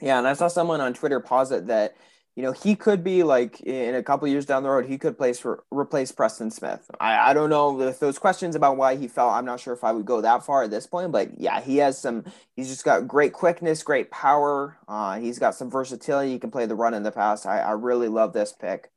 Yeah, 0.00 0.18
and 0.18 0.26
I 0.26 0.34
saw 0.34 0.48
someone 0.48 0.80
on 0.80 0.92
Twitter 0.94 1.20
posit 1.20 1.66
that 1.68 1.94
you 2.36 2.42
know, 2.42 2.52
he 2.52 2.76
could 2.76 3.02
be 3.02 3.22
like 3.22 3.60
in 3.62 3.94
a 3.94 4.02
couple 4.02 4.26
years 4.28 4.46
down 4.46 4.62
the 4.62 4.70
road, 4.70 4.86
he 4.86 4.98
could 4.98 5.18
place 5.18 5.44
replace 5.70 6.12
Preston 6.12 6.50
Smith. 6.50 6.90
I, 7.00 7.30
I 7.30 7.34
don't 7.34 7.50
know 7.50 7.80
if 7.82 7.98
those 7.98 8.18
questions 8.18 8.54
about 8.54 8.76
why 8.76 8.96
he 8.96 9.08
fell. 9.08 9.30
I'm 9.30 9.44
not 9.44 9.60
sure 9.60 9.74
if 9.74 9.84
I 9.84 9.92
would 9.92 10.06
go 10.06 10.20
that 10.20 10.44
far 10.44 10.62
at 10.62 10.70
this 10.70 10.86
point, 10.86 11.12
but 11.12 11.38
yeah, 11.38 11.60
he 11.60 11.78
has 11.78 11.98
some. 11.98 12.24
He's 12.54 12.68
just 12.68 12.84
got 12.84 13.08
great 13.08 13.32
quickness, 13.32 13.82
great 13.82 14.10
power. 14.10 14.78
Uh, 14.88 15.18
he's 15.18 15.38
got 15.38 15.54
some 15.54 15.70
versatility. 15.70 16.30
He 16.32 16.38
can 16.38 16.50
play 16.50 16.66
the 16.66 16.76
run 16.76 16.94
in 16.94 17.02
the 17.02 17.12
pass. 17.12 17.46
I, 17.46 17.60
I 17.60 17.72
really 17.72 18.08
love 18.08 18.32
this 18.32 18.52
pick. 18.52 18.90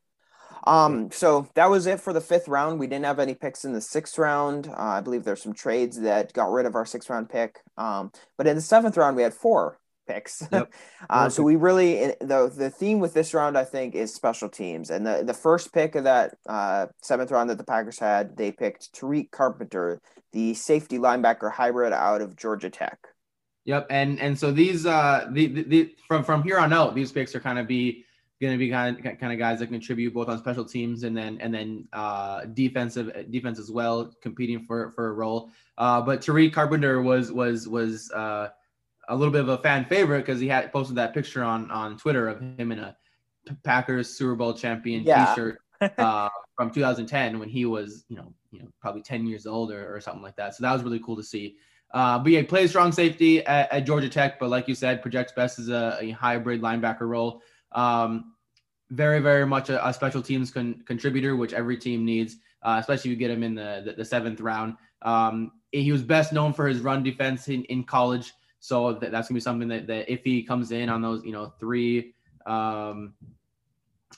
Um, 0.66 1.12
so 1.12 1.50
that 1.56 1.70
was 1.70 1.88
it 1.88 2.00
for 2.00 2.14
the 2.14 2.22
fifth 2.22 2.48
round. 2.48 2.80
We 2.80 2.88
didn't 2.88 3.06
have 3.06 3.20
any 3.20 3.34
picks 3.34 3.66
in 3.66 3.74
the 3.74 3.82
sixth 3.82 4.18
round. 4.18 4.68
Uh, 4.68 4.76
I 4.78 5.02
believe 5.02 5.24
there's 5.24 5.42
some 5.42 5.54
trades 5.54 6.00
that 6.00 6.32
got 6.34 6.52
rid 6.52 6.66
of 6.66 6.76
our 6.76 6.86
sixth 6.86 7.10
round 7.10 7.30
pick. 7.30 7.62
Um, 7.78 8.12
but 8.38 8.48
in 8.48 8.56
the 8.56 8.62
seventh 8.62 8.96
round, 8.96 9.18
we 9.18 9.24
had 9.24 9.34
four 9.34 9.80
picks. 10.08 10.48
Yep. 10.52 10.72
uh, 11.10 11.30
so 11.30 11.42
we 11.42 11.56
really 11.56 12.14
the 12.20 12.52
the 12.56 12.70
theme 12.70 13.00
with 13.00 13.14
this 13.14 13.34
round 13.34 13.58
I 13.58 13.64
think 13.64 13.96
is 13.96 14.14
special 14.14 14.50
teams. 14.50 14.90
And 14.90 15.06
the 15.06 15.24
the 15.26 15.34
first 15.34 15.74
pick 15.74 15.96
of 15.96 16.04
that 16.04 16.36
uh, 16.48 16.88
seventh 17.02 17.32
round 17.32 17.50
that 17.50 17.58
the 17.58 17.64
Packers 17.64 18.00
had, 18.00 18.38
they 18.38 18.52
picked 18.52 18.94
Tariq 18.94 19.32
Carpenter, 19.32 20.00
the 20.32 20.54
safety 20.54 21.00
linebacker 21.00 21.52
hybrid 21.52 21.94
out 21.94 22.22
of 22.22 22.36
Georgia 22.36 22.70
Tech. 22.70 23.00
Yep, 23.66 23.88
and 23.90 24.20
and 24.20 24.38
so 24.38 24.52
these 24.52 24.86
uh 24.86 25.28
the, 25.32 25.48
the, 25.48 25.64
the 25.64 25.96
from 26.08 26.24
from 26.24 26.44
here 26.44 26.60
on 26.60 26.74
out, 26.74 26.96
these 26.96 27.12
picks 27.12 27.34
are 27.34 27.40
kind 27.40 27.58
of 27.58 27.68
be 27.68 28.06
going 28.44 28.54
to 28.54 28.58
be 28.58 28.70
kind 28.70 28.98
of 28.98 29.20
kind 29.20 29.32
of 29.32 29.40
guys 29.40 29.60
that 29.60 29.68
contribute 29.68 30.14
both 30.14 30.28
on 30.28 30.38
special 30.38 30.66
teams 30.66 31.04
and 31.04 31.16
then 31.16 31.38
and 31.40 31.54
then 31.54 31.88
uh, 31.94 32.42
defensive 32.54 33.32
defense 33.32 33.58
as 33.58 33.72
well, 33.72 34.14
competing 34.22 34.64
for 34.64 34.92
for 34.92 35.08
a 35.08 35.14
role. 35.14 35.50
Uh, 35.78 36.02
but 36.02 36.22
Tariq 36.22 36.54
Carpenter 36.54 37.02
was 37.02 37.32
was 37.32 37.68
was 37.68 38.12
uh, 38.12 38.50
a 39.14 39.16
little 39.16 39.32
bit 39.32 39.42
of 39.42 39.50
a 39.50 39.58
fan 39.60 39.86
favorite 39.86 40.26
because 40.26 40.40
he 40.40 40.48
had 40.48 40.72
posted 40.72 40.98
that 40.98 41.14
picture 41.14 41.44
on 41.44 41.70
on 41.72 41.98
Twitter 41.98 42.28
of 42.28 42.40
him 42.40 42.72
in 42.72 42.80
a 42.80 42.96
Packers 43.64 44.10
Super 44.10 44.36
Bowl 44.36 44.54
champion 44.54 45.04
yeah. 45.04 45.34
T-shirt 45.34 45.60
uh, 45.98 46.30
from 46.56 46.72
2010 46.72 47.40
when 47.40 47.50
he 47.50 47.66
was 47.66 48.06
you 48.10 48.18
know 48.18 48.34
you 48.52 48.60
know 48.60 48.68
probably 48.82 49.02
10 49.02 49.28
years 49.28 49.46
old 49.46 49.72
or, 49.72 49.96
or 49.96 50.02
something 50.02 50.24
like 50.24 50.36
that. 50.38 50.56
So 50.56 50.64
that 50.64 50.74
was 50.74 50.84
really 50.84 51.00
cool 51.00 51.16
to 51.16 51.24
see. 51.24 51.56
Uh, 51.94 52.18
but 52.18 52.32
yeah, 52.32 52.42
plays 52.42 52.72
strong 52.72 52.92
safety 52.92 53.46
at, 53.46 53.72
at, 53.72 53.86
Georgia 53.86 54.10
Tech, 54.10 54.40
but 54.40 54.50
like 54.50 54.68
you 54.68 54.74
said, 54.74 55.04
projects 55.04 55.32
best 55.32 55.60
as 55.60 55.70
a, 55.70 56.00
a 56.02 56.10
hybrid 56.10 56.60
linebacker 56.60 57.02
role. 57.02 57.40
Um, 57.72 58.34
very, 58.90 59.20
very 59.20 59.46
much 59.46 59.70
a, 59.70 59.88
a 59.88 59.94
special 59.94 60.22
teams 60.22 60.50
con- 60.50 60.82
contributor, 60.88 61.36
which 61.36 61.54
every 61.54 61.78
team 61.78 62.04
needs, 62.04 62.38
uh, 62.64 62.78
especially 62.80 63.12
if 63.12 63.14
you 63.14 63.18
get 63.18 63.30
him 63.30 63.44
in 63.44 63.54
the, 63.54 63.84
the, 63.86 63.94
the 63.94 64.06
seventh 64.06 64.42
round. 64.42 64.76
Um, 65.04 65.52
he 65.72 65.92
was 65.92 66.02
best 66.02 66.34
known 66.34 66.52
for 66.52 66.68
his 66.68 66.80
run 66.80 67.04
defense 67.04 67.48
in, 67.48 67.64
in 67.66 67.84
college. 67.84 68.34
So 68.64 68.94
that, 68.94 69.12
that's 69.12 69.28
gonna 69.28 69.36
be 69.36 69.42
something 69.42 69.68
that, 69.68 69.88
that 69.88 70.10
if 70.10 70.24
he 70.24 70.42
comes 70.42 70.72
in 70.72 70.88
on 70.88 71.02
those, 71.02 71.26
you 71.26 71.34
know, 71.34 71.52
three 71.60 72.14
um, 72.46 73.14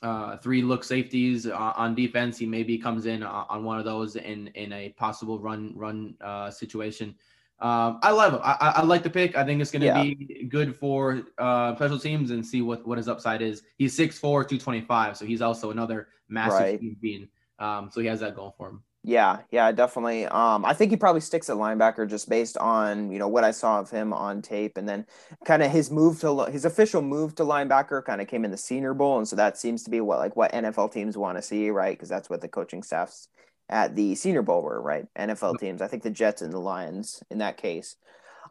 uh, 0.04 0.38
three 0.38 0.62
look 0.62 0.84
safeties 0.84 1.48
on, 1.48 1.74
on, 1.76 1.96
defense, 1.96 2.38
he 2.38 2.46
maybe 2.46 2.78
comes 2.78 3.08
in 3.08 3.24
on, 3.24 3.48
on, 3.50 3.64
one 3.64 3.80
of 3.80 3.86
those 3.86 4.18
in 4.18 4.48
in 4.50 4.72
a 4.72 4.90
possible 4.90 5.40
run 5.40 5.74
run 5.76 6.14
uh, 6.22 6.52
situation. 6.52 7.16
Um, 7.60 7.98
I 8.04 8.12
love 8.12 8.34
him. 8.34 8.42
I, 8.44 8.74
I, 8.76 8.84
like 8.84 9.02
the 9.02 9.10
pick. 9.10 9.36
I 9.36 9.44
think 9.44 9.62
it's 9.62 9.72
going 9.72 9.82
to 9.82 9.88
yeah. 9.88 10.04
be 10.04 10.46
good 10.48 10.76
for 10.76 11.24
uh, 11.40 11.74
special 11.76 11.98
teams 11.98 12.30
and 12.30 12.46
see 12.46 12.62
what, 12.62 12.86
what 12.86 12.98
his 12.98 13.08
upside 13.08 13.42
is. 13.42 13.64
He's 13.78 13.98
6'4", 13.98 14.20
225, 14.20 15.16
so 15.16 15.26
he's 15.26 15.42
also 15.42 15.72
another 15.72 16.10
massive 16.28 16.60
right. 16.60 17.02
being. 17.02 17.30
Um, 17.58 17.90
so 17.92 18.02
he 18.02 18.08
has 18.08 18.20
that 18.20 18.36
going 18.36 18.52
for 18.58 18.70
him. 18.72 18.84
Yeah, 19.08 19.42
yeah, 19.52 19.72
definitely. 19.72 20.26
Um, 20.26 20.66
I 20.66 20.74
think 20.74 20.90
he 20.90 20.98
probably 20.98 21.22
sticks 21.22 21.48
at 21.52 21.58
linebacker 21.58 22.10
just 22.10 22.28
based 22.28 22.58
on 22.58 23.12
you 23.12 23.20
know 23.20 23.28
what 23.28 23.44
I 23.44 23.52
saw 23.52 23.80
of 23.80 23.92
him 23.92 24.12
on 24.12 24.42
tape, 24.42 24.78
and 24.78 24.90
then 24.90 25.06
kind 25.46 25.62
of 25.62 25.70
his 25.70 25.92
move 25.92 26.20
to 26.22 26.46
his 26.46 26.66
official 26.66 27.04
move 27.04 27.36
to 27.36 27.44
linebacker 27.44 28.04
kind 28.04 28.20
of 28.20 28.28
came 28.28 28.44
in 28.44 28.50
the 28.50 28.58
Senior 28.58 28.96
Bowl, 28.96 29.20
and 29.20 29.28
so 29.28 29.36
that 29.36 29.60
seems 29.60 29.84
to 29.84 29.92
be 29.92 30.02
what 30.02 30.18
like 30.18 30.36
what 30.36 30.52
NFL 30.54 30.92
teams 30.92 31.18
want 31.18 31.38
to 31.38 31.44
see, 31.44 31.70
right? 31.70 31.96
Because 31.96 32.10
that's 32.10 32.32
what 32.32 32.42
the 32.42 32.48
coaching 32.48 32.82
staffs 32.82 33.28
at 33.70 33.96
the 33.96 34.16
Senior 34.16 34.42
Bowl 34.42 34.64
were, 34.64 34.82
right? 34.82 35.06
NFL 35.16 35.60
teams. 35.60 35.84
I 35.84 35.88
think 35.88 36.02
the 36.02 36.10
Jets 36.10 36.42
and 36.42 36.52
the 36.52 36.60
Lions 36.60 37.22
in 37.30 37.38
that 37.38 37.58
case. 37.58 37.98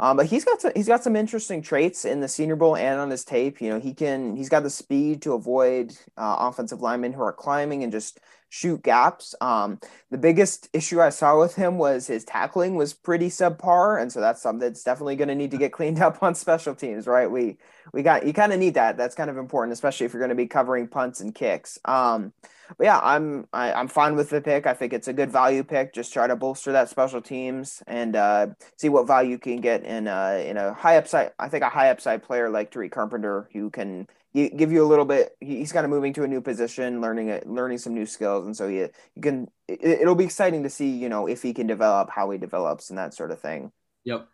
Um, 0.00 0.16
but 0.16 0.26
he's 0.26 0.44
got 0.44 0.60
some, 0.60 0.72
he's 0.74 0.88
got 0.88 1.04
some 1.04 1.16
interesting 1.16 1.62
traits 1.62 2.04
in 2.04 2.20
the 2.20 2.28
Senior 2.28 2.56
Bowl 2.56 2.76
and 2.76 3.00
on 3.00 3.10
his 3.10 3.24
tape. 3.24 3.60
You 3.60 3.70
know, 3.70 3.80
he 3.80 3.92
can 3.94 4.36
he's 4.36 4.48
got 4.48 4.62
the 4.62 4.70
speed 4.70 5.22
to 5.22 5.32
avoid 5.32 5.92
uh, 6.16 6.36
offensive 6.40 6.80
linemen 6.80 7.12
who 7.12 7.22
are 7.22 7.32
climbing 7.32 7.82
and 7.82 7.92
just 7.92 8.20
shoot 8.54 8.84
gaps. 8.84 9.34
Um, 9.40 9.80
the 10.12 10.18
biggest 10.18 10.68
issue 10.72 11.00
I 11.00 11.08
saw 11.08 11.40
with 11.40 11.56
him 11.56 11.76
was 11.76 12.06
his 12.06 12.24
tackling 12.24 12.76
was 12.76 12.94
pretty 12.94 13.28
subpar, 13.28 14.00
and 14.00 14.12
so 14.12 14.20
that's 14.20 14.40
something 14.40 14.60
that's 14.60 14.84
definitely 14.84 15.16
going 15.16 15.28
to 15.28 15.34
need 15.34 15.50
to 15.50 15.56
get 15.56 15.72
cleaned 15.78 16.00
up 16.00 16.22
on 16.22 16.36
special 16.36 16.74
teams, 16.74 17.08
right? 17.08 17.28
We 17.28 17.56
we 17.92 18.02
got 18.02 18.24
you 18.24 18.32
kind 18.32 18.52
of 18.52 18.60
need 18.60 18.74
that. 18.74 18.96
That's 18.96 19.16
kind 19.16 19.28
of 19.28 19.38
important, 19.38 19.72
especially 19.72 20.06
if 20.06 20.12
you're 20.12 20.20
going 20.20 20.28
to 20.28 20.36
be 20.36 20.46
covering 20.46 20.86
punts 20.86 21.20
and 21.20 21.34
kicks. 21.34 21.80
Um, 21.84 22.32
but 22.78 22.84
yeah, 22.84 23.00
I'm 23.02 23.48
I, 23.52 23.70
am 23.70 23.76
i 23.76 23.80
am 23.80 23.88
fine 23.88 24.14
with 24.14 24.30
the 24.30 24.40
pick. 24.40 24.66
I 24.66 24.74
think 24.74 24.92
it's 24.92 25.08
a 25.08 25.12
good 25.12 25.32
value 25.32 25.64
pick. 25.64 25.92
Just 25.92 26.12
try 26.12 26.28
to 26.28 26.36
bolster 26.36 26.70
that 26.72 26.88
special 26.88 27.20
teams 27.20 27.82
and 27.88 28.14
uh, 28.14 28.46
see 28.76 28.88
what 28.88 29.08
value 29.08 29.30
you 29.30 29.38
can 29.38 29.60
get 29.60 29.82
in 29.82 30.06
uh, 30.06 30.40
in 30.46 30.56
a 30.56 30.72
high 30.74 30.96
upside. 30.96 31.32
I 31.40 31.48
think 31.48 31.64
a 31.64 31.68
high 31.68 31.90
upside 31.90 32.22
player 32.22 32.50
like 32.50 32.70
Tariq 32.70 32.92
Carpenter 32.92 33.48
who 33.52 33.70
can 33.70 34.06
give 34.34 34.72
you 34.72 34.84
a 34.84 34.88
little 34.88 35.04
bit. 35.04 35.36
He's 35.40 35.72
kind 35.72 35.84
of 35.84 35.90
moving 35.90 36.12
to 36.14 36.24
a 36.24 36.28
new 36.28 36.40
position, 36.40 37.00
learning 37.00 37.28
it, 37.28 37.46
learning 37.46 37.78
some 37.78 37.94
new 37.94 38.06
skills, 38.06 38.46
and 38.46 38.56
so 38.56 38.68
he, 38.68 38.78
you 38.78 39.22
can. 39.22 39.48
It, 39.68 40.00
it'll 40.02 40.14
be 40.14 40.24
exciting 40.24 40.64
to 40.64 40.70
see, 40.70 40.90
you 40.90 41.08
know, 41.08 41.26
if 41.26 41.42
he 41.42 41.54
can 41.54 41.66
develop, 41.66 42.10
how 42.10 42.30
he 42.30 42.38
develops, 42.38 42.90
and 42.90 42.98
that 42.98 43.14
sort 43.14 43.30
of 43.30 43.40
thing. 43.40 43.70
Yep. 44.04 44.28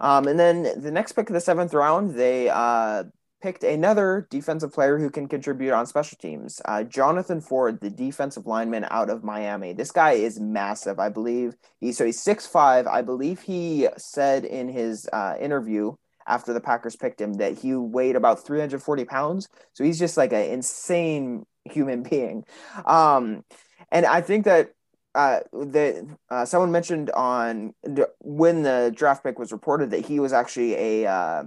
Um, 0.00 0.28
and 0.28 0.38
then 0.38 0.80
the 0.80 0.90
next 0.90 1.12
pick 1.12 1.28
of 1.28 1.34
the 1.34 1.40
seventh 1.40 1.74
round, 1.74 2.14
they 2.14 2.48
uh, 2.48 3.04
picked 3.42 3.64
another 3.64 4.26
defensive 4.30 4.72
player 4.72 4.98
who 4.98 5.10
can 5.10 5.28
contribute 5.28 5.72
on 5.72 5.86
special 5.86 6.16
teams. 6.18 6.60
Uh, 6.64 6.82
Jonathan 6.84 7.40
Ford, 7.40 7.80
the 7.80 7.90
defensive 7.90 8.46
lineman 8.46 8.86
out 8.90 9.10
of 9.10 9.24
Miami. 9.24 9.72
This 9.72 9.90
guy 9.90 10.12
is 10.12 10.38
massive. 10.40 10.98
I 10.98 11.08
believe 11.08 11.54
he 11.80 11.92
so 11.92 12.04
he's 12.04 12.22
six 12.22 12.46
five. 12.46 12.86
I 12.86 13.02
believe 13.02 13.40
he 13.40 13.88
said 13.96 14.44
in 14.44 14.68
his 14.68 15.08
uh, 15.12 15.36
interview 15.40 15.94
after 16.26 16.52
the 16.52 16.60
Packers 16.60 16.96
picked 16.96 17.20
him 17.20 17.34
that 17.34 17.58
he 17.58 17.74
weighed 17.74 18.16
about 18.16 18.44
340 18.44 19.04
pounds. 19.04 19.48
So 19.72 19.84
he's 19.84 19.98
just 19.98 20.16
like 20.16 20.32
an 20.32 20.50
insane 20.50 21.46
human 21.64 22.02
being. 22.10 22.44
Um, 22.84 23.44
and 23.90 24.06
I 24.06 24.20
think 24.20 24.44
that 24.44 24.72
uh, 25.14 25.40
that 25.52 26.06
uh, 26.30 26.44
someone 26.44 26.70
mentioned 26.70 27.10
on 27.10 27.74
when 28.20 28.62
the 28.62 28.92
draft 28.94 29.24
pick 29.24 29.40
was 29.40 29.50
reported 29.50 29.90
that 29.90 30.06
he 30.06 30.20
was 30.20 30.32
actually 30.32 30.74
a 30.74 31.10
uh, 31.10 31.44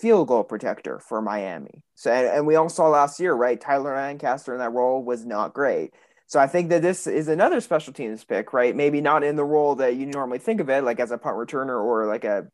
field 0.00 0.28
goal 0.28 0.44
protector 0.44 0.98
for 0.98 1.22
Miami. 1.22 1.82
So, 1.94 2.12
and, 2.12 2.26
and 2.26 2.46
we 2.46 2.56
all 2.56 2.68
saw 2.68 2.88
last 2.88 3.18
year, 3.18 3.32
right? 3.32 3.58
Tyler 3.58 3.94
Lancaster 3.94 4.52
in 4.52 4.58
that 4.58 4.72
role 4.72 5.02
was 5.02 5.24
not 5.24 5.54
great. 5.54 5.94
So 6.26 6.38
I 6.38 6.46
think 6.46 6.68
that 6.68 6.82
this 6.82 7.06
is 7.06 7.28
another 7.28 7.60
special 7.62 7.94
teams 7.94 8.22
pick, 8.22 8.52
right? 8.52 8.76
Maybe 8.76 9.00
not 9.00 9.24
in 9.24 9.36
the 9.36 9.44
role 9.44 9.74
that 9.76 9.96
you 9.96 10.04
normally 10.04 10.38
think 10.38 10.60
of 10.60 10.68
it, 10.68 10.84
like 10.84 11.00
as 11.00 11.10
a 11.10 11.16
punt 11.16 11.36
returner 11.36 11.82
or 11.82 12.06
like 12.06 12.24
a 12.24 12.46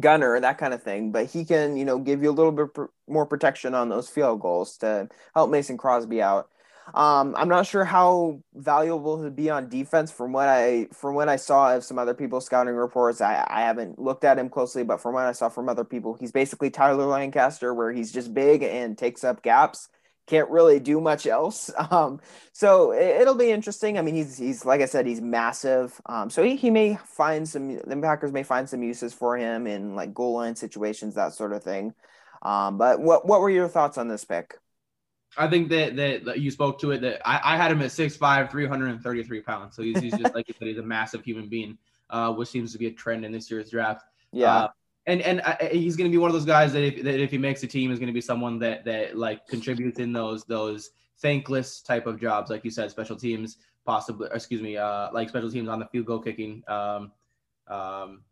gunner, 0.00 0.38
that 0.40 0.58
kind 0.58 0.74
of 0.74 0.82
thing. 0.82 1.12
But 1.12 1.26
he 1.26 1.44
can, 1.44 1.76
you 1.76 1.84
know, 1.84 1.98
give 1.98 2.22
you 2.22 2.30
a 2.30 2.32
little 2.32 2.52
bit 2.52 2.74
pr- 2.74 2.84
more 3.08 3.26
protection 3.26 3.74
on 3.74 3.88
those 3.88 4.08
field 4.08 4.40
goals 4.40 4.76
to 4.78 5.08
help 5.34 5.50
Mason 5.50 5.76
Crosby 5.76 6.22
out. 6.22 6.48
Um, 6.94 7.34
I'm 7.36 7.48
not 7.48 7.66
sure 7.66 7.84
how 7.84 8.40
valuable 8.54 9.22
he'd 9.22 9.34
be 9.34 9.50
on 9.50 9.68
defense 9.68 10.12
from 10.12 10.32
what 10.32 10.48
I 10.48 10.86
from 10.92 11.16
what 11.16 11.28
I 11.28 11.34
saw 11.34 11.74
of 11.74 11.82
some 11.82 11.98
other 11.98 12.14
people's 12.14 12.46
scouting 12.46 12.74
reports. 12.74 13.20
I, 13.20 13.44
I 13.48 13.62
haven't 13.62 13.98
looked 13.98 14.22
at 14.22 14.38
him 14.38 14.48
closely, 14.48 14.84
but 14.84 15.00
from 15.00 15.14
what 15.14 15.24
I 15.24 15.32
saw 15.32 15.48
from 15.48 15.68
other 15.68 15.84
people, 15.84 16.14
he's 16.14 16.30
basically 16.30 16.70
Tyler 16.70 17.06
Lancaster, 17.06 17.74
where 17.74 17.90
he's 17.90 18.12
just 18.12 18.32
big 18.32 18.62
and 18.62 18.96
takes 18.96 19.24
up 19.24 19.42
gaps 19.42 19.88
can't 20.26 20.50
really 20.50 20.80
do 20.80 21.00
much 21.00 21.26
else. 21.26 21.70
Um, 21.90 22.20
so 22.52 22.92
it, 22.92 23.24
will 23.26 23.36
be 23.36 23.50
interesting. 23.50 23.96
I 23.96 24.02
mean, 24.02 24.14
he's 24.14 24.36
he's 24.36 24.64
like 24.64 24.80
I 24.80 24.86
said, 24.86 25.06
he's 25.06 25.20
massive. 25.20 26.00
Um, 26.06 26.30
so 26.30 26.42
he, 26.42 26.56
he 26.56 26.70
may 26.70 26.96
find 27.04 27.48
some 27.48 27.76
the 27.76 27.98
Packers 28.02 28.32
may 28.32 28.42
find 28.42 28.68
some 28.68 28.82
uses 28.82 29.14
for 29.14 29.36
him 29.36 29.66
in 29.66 29.94
like 29.94 30.12
goal 30.12 30.34
line 30.34 30.56
situations, 30.56 31.14
that 31.14 31.32
sort 31.32 31.52
of 31.52 31.62
thing. 31.62 31.94
Um, 32.42 32.76
but 32.76 33.00
what 33.00 33.26
what 33.26 33.40
were 33.40 33.50
your 33.50 33.68
thoughts 33.68 33.98
on 33.98 34.08
this 34.08 34.24
pick? 34.24 34.58
I 35.36 35.48
think 35.48 35.68
that, 35.68 35.96
that, 35.96 36.40
you 36.40 36.50
spoke 36.50 36.80
to 36.80 36.92
it. 36.92 37.02
That 37.02 37.20
I, 37.28 37.54
I 37.54 37.56
had 37.56 37.70
him 37.70 37.82
at 37.82 37.90
6'5", 37.90 38.50
333 38.50 39.40
pounds. 39.42 39.76
So 39.76 39.82
he's, 39.82 39.98
he's 40.00 40.16
just 40.16 40.34
like 40.34 40.48
you 40.48 40.54
said, 40.58 40.68
he's 40.68 40.78
a 40.78 40.82
massive 40.82 41.22
human 41.22 41.48
being, 41.48 41.76
uh, 42.08 42.32
which 42.32 42.48
seems 42.48 42.72
to 42.72 42.78
be 42.78 42.86
a 42.86 42.92
trend 42.92 43.24
in 43.24 43.32
this 43.32 43.50
year's 43.50 43.70
draft. 43.70 44.04
Yeah. 44.32 44.54
Uh, 44.54 44.68
and 45.06 45.22
and 45.22 45.40
uh, 45.40 45.56
he's 45.70 45.96
going 45.96 46.10
to 46.10 46.14
be 46.14 46.18
one 46.18 46.28
of 46.28 46.34
those 46.34 46.44
guys 46.44 46.72
that 46.72 46.82
if, 46.82 47.02
that 47.02 47.20
if 47.20 47.30
he 47.30 47.38
makes 47.38 47.62
a 47.62 47.66
team 47.66 47.90
is 47.90 47.98
going 47.98 48.08
to 48.08 48.12
be 48.12 48.20
someone 48.20 48.58
that 48.58 48.84
that 48.84 49.16
like 49.16 49.46
contributes 49.46 49.98
in 49.98 50.12
those 50.12 50.44
those 50.44 50.90
thankless 51.18 51.80
type 51.80 52.06
of 52.06 52.20
jobs, 52.20 52.50
like 52.50 52.64
you 52.64 52.70
said, 52.70 52.90
special 52.90 53.16
teams, 53.16 53.58
possibly. 53.84 54.28
excuse 54.32 54.60
me, 54.60 54.76
uh, 54.76 55.08
like 55.12 55.28
special 55.28 55.50
teams 55.50 55.68
on 55.68 55.78
the 55.78 55.86
field 55.86 56.06
goal 56.06 56.18
kicking, 56.18 56.62
um, 56.68 57.12
um, 57.68 58.22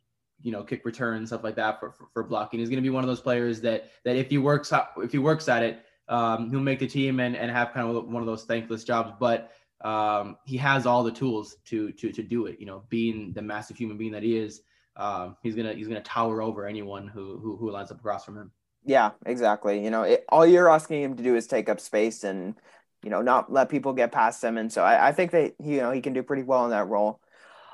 you 0.42 0.52
know, 0.52 0.62
kick 0.62 0.84
return 0.84 1.26
stuff 1.26 1.44
like 1.44 1.56
that 1.56 1.80
for, 1.80 1.92
for, 1.92 2.08
for 2.12 2.22
blocking. 2.22 2.60
He's 2.60 2.68
going 2.68 2.82
to 2.82 2.82
be 2.82 2.90
one 2.90 3.04
of 3.04 3.08
those 3.08 3.20
players 3.20 3.60
that 3.62 3.90
that 4.04 4.16
if 4.16 4.28
he 4.28 4.38
works 4.38 4.72
if 4.98 5.12
he 5.12 5.18
works 5.18 5.48
at 5.48 5.62
it, 5.62 5.84
um, 6.08 6.50
he'll 6.50 6.60
make 6.60 6.80
the 6.80 6.88
team 6.88 7.20
and 7.20 7.36
and 7.36 7.50
have 7.50 7.72
kind 7.72 7.88
of 7.88 8.04
one 8.06 8.22
of 8.22 8.26
those 8.26 8.44
thankless 8.44 8.84
jobs, 8.84 9.12
but. 9.18 9.52
Um, 9.80 10.38
he 10.46 10.56
has 10.56 10.86
all 10.86 11.04
the 11.04 11.12
tools 11.12 11.56
to 11.66 11.92
to 11.92 12.10
to 12.10 12.22
do 12.22 12.46
it. 12.46 12.58
You 12.58 12.64
know, 12.64 12.84
being 12.88 13.34
the 13.34 13.42
massive 13.42 13.76
human 13.76 13.98
being 13.98 14.12
that 14.12 14.22
he 14.22 14.34
is, 14.34 14.62
um, 14.96 15.36
he's 15.42 15.54
gonna 15.54 15.74
he's 15.74 15.88
gonna 15.88 16.00
tower 16.00 16.42
over 16.42 16.66
anyone 16.66 17.08
who 17.08 17.38
who, 17.38 17.56
who 17.56 17.70
lines 17.70 17.90
up 17.90 17.98
across 17.98 18.24
from 18.24 18.36
him. 18.36 18.50
Yeah, 18.84 19.12
exactly. 19.26 19.82
You 19.82 19.90
know, 19.90 20.02
it, 20.02 20.24
all 20.28 20.46
you're 20.46 20.68
asking 20.68 21.02
him 21.02 21.16
to 21.16 21.22
do 21.22 21.36
is 21.36 21.46
take 21.46 21.68
up 21.68 21.80
space 21.80 22.22
and 22.24 22.54
you 23.02 23.10
know 23.10 23.22
not 23.22 23.52
let 23.52 23.68
people 23.68 23.92
get 23.92 24.12
past 24.12 24.42
him. 24.42 24.58
And 24.58 24.72
so 24.72 24.82
I, 24.82 25.08
I 25.08 25.12
think 25.12 25.30
that 25.32 25.54
you 25.62 25.78
know 25.78 25.90
he 25.90 26.00
can 26.00 26.12
do 26.12 26.22
pretty 26.22 26.42
well 26.42 26.64
in 26.64 26.70
that 26.70 26.88
role. 26.88 27.20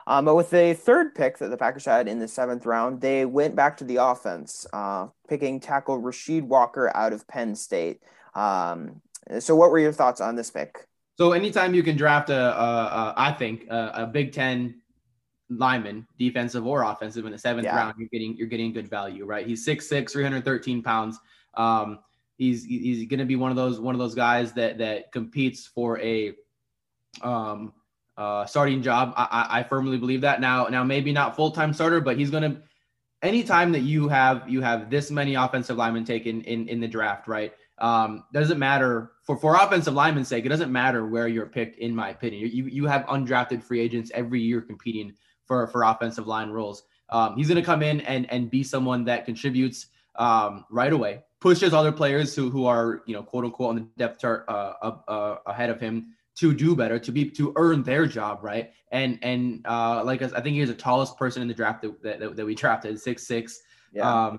Um, 0.06 0.24
but 0.24 0.34
with 0.34 0.50
the 0.50 0.74
third 0.74 1.14
pick 1.14 1.38
that 1.38 1.50
the 1.50 1.56
Packers 1.56 1.84
had 1.84 2.08
in 2.08 2.18
the 2.18 2.26
seventh 2.26 2.66
round, 2.66 3.00
they 3.00 3.24
went 3.24 3.54
back 3.54 3.76
to 3.76 3.84
the 3.84 3.96
offense, 3.96 4.66
uh, 4.72 5.08
picking 5.28 5.60
tackle 5.60 6.00
Rasheed 6.00 6.42
Walker 6.42 6.90
out 6.96 7.12
of 7.12 7.28
Penn 7.28 7.54
State. 7.54 8.00
Um, 8.34 9.02
so, 9.38 9.54
what 9.54 9.70
were 9.70 9.78
your 9.78 9.92
thoughts 9.92 10.20
on 10.20 10.36
this 10.36 10.50
pick? 10.50 10.86
So, 11.18 11.32
anytime 11.32 11.74
you 11.74 11.82
can 11.82 11.96
draft 11.96 12.30
a, 12.30 12.34
a, 12.34 12.64
a 12.64 13.14
I 13.16 13.32
think 13.32 13.66
a, 13.68 13.92
a 13.94 14.06
Big 14.06 14.32
Ten 14.32 14.80
lineman, 15.50 16.06
defensive 16.18 16.66
or 16.66 16.84
offensive, 16.84 17.26
in 17.26 17.32
the 17.32 17.38
seventh 17.38 17.66
yeah. 17.66 17.76
round, 17.76 17.94
you're 17.98 18.08
getting 18.08 18.36
you're 18.36 18.46
getting 18.46 18.72
good 18.72 18.88
value, 18.88 19.24
right? 19.24 19.46
He's 19.46 19.66
6'6", 19.66 20.10
313 20.10 20.82
pounds. 20.82 21.18
Um, 21.54 21.98
he's 22.38 22.64
he's 22.64 23.06
going 23.06 23.18
to 23.18 23.26
be 23.26 23.36
one 23.36 23.50
of 23.50 23.56
those 23.56 23.78
one 23.80 23.94
of 23.94 23.98
those 23.98 24.14
guys 24.14 24.52
that 24.52 24.78
that 24.78 25.12
competes 25.12 25.66
for 25.66 26.00
a 26.00 26.34
um, 27.22 27.72
uh, 28.16 28.46
starting 28.46 28.82
job. 28.82 29.12
I, 29.16 29.46
I 29.50 29.62
firmly 29.62 29.98
believe 29.98 30.22
that. 30.22 30.40
Now 30.40 30.66
now 30.66 30.84
maybe 30.84 31.12
not 31.12 31.36
full 31.36 31.50
time 31.50 31.72
starter, 31.72 32.00
but 32.00 32.16
he's 32.16 32.30
going 32.30 32.54
to. 32.54 32.62
Anytime 33.22 33.70
that 33.72 33.80
you 33.80 34.08
have 34.08 34.48
you 34.48 34.62
have 34.62 34.88
this 34.88 35.10
many 35.10 35.34
offensive 35.34 35.76
linemen 35.76 36.06
taken 36.06 36.40
in 36.42 36.68
in 36.68 36.80
the 36.80 36.88
draft, 36.88 37.28
right? 37.28 37.52
Um, 37.76 38.24
doesn't 38.32 38.58
matter 38.58 39.12
for 39.24 39.36
for 39.36 39.56
offensive 39.56 39.92
linemen's 39.92 40.28
sake. 40.28 40.46
It 40.46 40.48
doesn't 40.48 40.72
matter 40.72 41.06
where 41.06 41.28
you're 41.28 41.46
picked, 41.46 41.78
in 41.78 41.94
my 41.94 42.08
opinion. 42.10 42.50
You 42.50 42.64
you 42.64 42.86
have 42.86 43.04
undrafted 43.06 43.62
free 43.62 43.80
agents 43.80 44.10
every 44.14 44.40
year 44.40 44.62
competing 44.62 45.12
for 45.50 45.66
for 45.66 45.82
offensive 45.82 46.28
line 46.28 46.50
roles. 46.50 46.84
Um, 47.08 47.36
he's 47.36 47.48
going 47.48 47.56
to 47.56 47.66
come 47.66 47.82
in 47.82 48.02
and 48.02 48.30
and 48.30 48.48
be 48.48 48.62
someone 48.62 49.04
that 49.06 49.24
contributes 49.24 49.88
um, 50.14 50.64
right 50.70 50.92
away, 50.92 51.24
pushes 51.40 51.74
other 51.74 51.90
players 51.90 52.36
who 52.36 52.50
who 52.50 52.66
are 52.66 53.02
you 53.06 53.14
know 53.14 53.22
quote 53.24 53.44
unquote 53.44 53.70
on 53.70 53.74
the 53.74 53.86
depth 53.98 54.20
chart 54.20 54.44
uh, 54.46 54.92
uh, 55.08 55.36
ahead 55.46 55.68
of 55.68 55.80
him 55.80 56.14
to 56.36 56.54
do 56.54 56.76
better, 56.76 57.00
to 57.00 57.10
be 57.10 57.28
to 57.30 57.52
earn 57.56 57.82
their 57.82 58.06
job, 58.06 58.38
right? 58.42 58.70
And 58.92 59.18
and 59.22 59.66
uh, 59.66 60.04
like 60.04 60.22
I 60.22 60.40
think 60.40 60.54
he's 60.54 60.68
the 60.68 60.74
tallest 60.74 61.18
person 61.18 61.42
in 61.42 61.48
the 61.48 61.54
draft 61.54 61.82
that 61.82 62.20
that, 62.20 62.36
that 62.36 62.46
we 62.46 62.54
drafted, 62.54 63.00
six 63.00 63.26
six. 63.26 63.60
Yeah. 63.92 64.26
Um, 64.26 64.38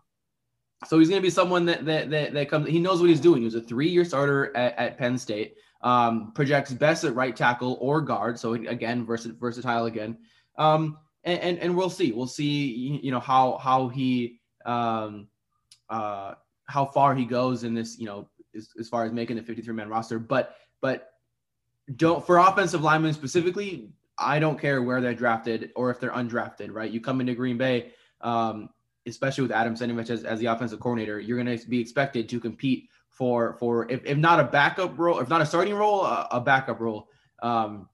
so 0.88 0.97
he's 0.97 1.09
going 1.09 1.22
to 1.22 1.26
be 1.26 1.30
someone 1.30 1.66
that, 1.66 1.84
that 1.84 2.09
that 2.09 2.34
that 2.34 2.49
comes. 2.49 2.70
He 2.70 2.80
knows 2.80 3.01
what 3.01 3.09
he's 3.09 3.20
doing. 3.20 3.41
He 3.41 3.45
was 3.45 3.55
a 3.55 3.62
three-year 3.62 4.05
starter 4.05 4.55
at, 4.55 4.80
at 4.80 4.97
Penn 4.97 5.18
State. 5.18 5.57
Um, 5.82 6.32
projects 6.34 6.72
best 6.72 7.03
at 7.03 7.16
right 7.16 7.36
tackle 7.36 7.78
or 7.82 8.01
guard. 8.01 8.39
So 8.39 8.53
again, 8.53 9.03
versatile 9.05 9.88
again. 9.88 10.18
Um, 10.62 10.97
and, 11.24 11.39
and, 11.39 11.59
and 11.59 11.78
we'll 11.78 11.89
see. 11.89 12.12
We'll 12.12 12.28
see. 12.28 12.99
You 13.01 13.12
know 13.12 13.20
how 13.20 13.57
how 13.57 13.88
he 13.88 14.39
um, 14.66 15.28
uh, 15.89 16.34
how 16.66 16.86
far 16.86 17.16
he 17.16 17.26
goes 17.26 17.64
in 17.64 17.74
this. 17.74 17.97
You 17.97 18.05
know, 18.05 18.30
as, 18.55 18.70
as 18.80 18.89
far 18.89 19.05
as 19.05 19.12
making 19.12 19.38
the 19.38 19.43
53 19.43 19.74
man 19.74 19.89
roster. 19.89 20.20
But 20.20 20.55
but 20.82 21.09
don't 21.95 22.26
for 22.26 22.38
offensive 22.38 22.82
linemen 22.82 23.14
specifically. 23.14 23.89
I 24.18 24.38
don't 24.38 24.59
care 24.59 24.84
where 24.84 25.01
they're 25.01 25.16
drafted 25.16 25.72
or 25.76 25.89
if 25.89 25.99
they're 25.99 26.12
undrafted. 26.12 26.70
Right? 26.72 26.91
You 26.91 27.01
come 27.01 27.22
into 27.22 27.34
Green 27.36 27.57
Bay. 27.57 27.91
Um, 28.22 28.70
especially 29.07 29.41
with 29.41 29.51
Adam 29.51 29.74
Stenavich 29.74 30.12
as, 30.12 30.24
as 30.26 30.39
the 30.39 30.45
offensive 30.45 30.80
coordinator, 30.80 31.20
you're 31.20 31.43
going 31.43 31.57
to 31.57 31.68
be 31.68 31.80
expected 31.80 32.30
to 32.30 32.39
compete 32.39 32.88
for 33.09 33.53
for 33.53 33.89
if, 33.91 34.05
if 34.05 34.16
not 34.16 34.39
a 34.39 34.43
backup 34.43 34.97
role, 34.97 35.20
if 35.20 35.28
not 35.28 35.41
a 35.41 35.45
starting 35.45 35.74
role, 35.74 36.05
a, 36.05 36.28
a 36.32 36.39
backup 36.39 36.80
role. 36.80 37.09
Um, 37.41 37.89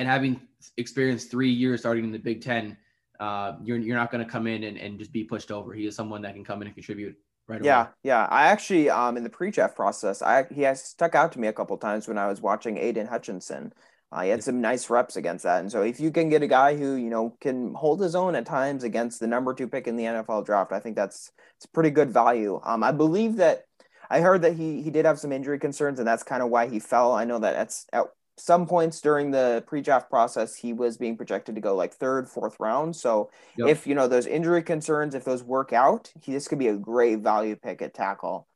and 0.00 0.08
having 0.08 0.40
experienced 0.78 1.30
three 1.30 1.50
years 1.50 1.80
starting 1.80 2.04
in 2.04 2.10
the 2.10 2.18
Big 2.18 2.42
Ten, 2.42 2.76
uh, 3.20 3.52
you're 3.62 3.76
you're 3.76 3.96
not 3.96 4.10
going 4.10 4.24
to 4.24 4.30
come 4.30 4.46
in 4.46 4.64
and, 4.64 4.78
and 4.78 4.98
just 4.98 5.12
be 5.12 5.24
pushed 5.24 5.50
over. 5.52 5.74
He 5.74 5.86
is 5.86 5.94
someone 5.94 6.22
that 6.22 6.34
can 6.34 6.42
come 6.42 6.62
in 6.62 6.68
and 6.68 6.74
contribute 6.74 7.16
right 7.46 7.62
yeah, 7.62 7.82
away. 7.82 7.90
Yeah, 8.02 8.22
yeah. 8.22 8.28
I 8.30 8.46
actually 8.46 8.88
um 8.88 9.18
in 9.18 9.24
the 9.24 9.30
pre-draft 9.30 9.76
process, 9.76 10.22
I 10.22 10.46
he 10.50 10.62
has 10.62 10.82
stuck 10.82 11.14
out 11.14 11.32
to 11.32 11.38
me 11.38 11.48
a 11.48 11.52
couple 11.52 11.76
times 11.76 12.08
when 12.08 12.16
I 12.16 12.28
was 12.28 12.40
watching 12.40 12.78
Aidan 12.78 13.06
Hutchinson. 13.06 13.74
Uh, 14.10 14.22
he 14.22 14.30
had 14.30 14.42
some 14.42 14.60
nice 14.60 14.90
reps 14.90 15.16
against 15.16 15.44
that, 15.44 15.60
and 15.60 15.70
so 15.70 15.82
if 15.82 16.00
you 16.00 16.10
can 16.10 16.30
get 16.30 16.42
a 16.42 16.48
guy 16.48 16.76
who 16.76 16.94
you 16.94 17.10
know 17.10 17.36
can 17.42 17.74
hold 17.74 18.00
his 18.00 18.14
own 18.14 18.34
at 18.34 18.46
times 18.46 18.84
against 18.84 19.20
the 19.20 19.26
number 19.26 19.52
two 19.52 19.68
pick 19.68 19.86
in 19.86 19.96
the 19.96 20.04
NFL 20.04 20.46
draft, 20.46 20.72
I 20.72 20.80
think 20.80 20.96
that's 20.96 21.30
it's 21.58 21.66
pretty 21.66 21.90
good 21.90 22.10
value. 22.10 22.58
Um, 22.64 22.82
I 22.82 22.90
believe 22.90 23.36
that 23.36 23.66
I 24.08 24.20
heard 24.20 24.42
that 24.42 24.54
he 24.54 24.80
he 24.80 24.90
did 24.90 25.04
have 25.04 25.20
some 25.20 25.30
injury 25.30 25.58
concerns, 25.58 25.98
and 25.98 26.08
that's 26.08 26.22
kind 26.22 26.42
of 26.42 26.48
why 26.48 26.68
he 26.68 26.80
fell. 26.80 27.12
I 27.12 27.24
know 27.24 27.38
that 27.38 27.52
that's 27.52 27.86
at 27.92 28.06
some 28.40 28.66
points 28.66 29.00
during 29.00 29.30
the 29.30 29.62
pre-draft 29.66 30.08
process 30.08 30.54
he 30.56 30.72
was 30.72 30.96
being 30.96 31.16
projected 31.16 31.54
to 31.54 31.60
go 31.60 31.74
like 31.74 31.92
third 31.92 32.28
fourth 32.28 32.56
round 32.58 32.94
so 32.94 33.30
yep. 33.56 33.68
if 33.68 33.86
you 33.86 33.94
know 33.94 34.08
those 34.08 34.26
injury 34.26 34.62
concerns 34.62 35.14
if 35.14 35.24
those 35.24 35.42
work 35.42 35.72
out 35.72 36.12
he 36.20 36.32
this 36.32 36.48
could 36.48 36.58
be 36.58 36.68
a 36.68 36.76
great 36.76 37.20
value 37.20 37.56
pick 37.56 37.82
at 37.82 37.94
tackle 37.94 38.46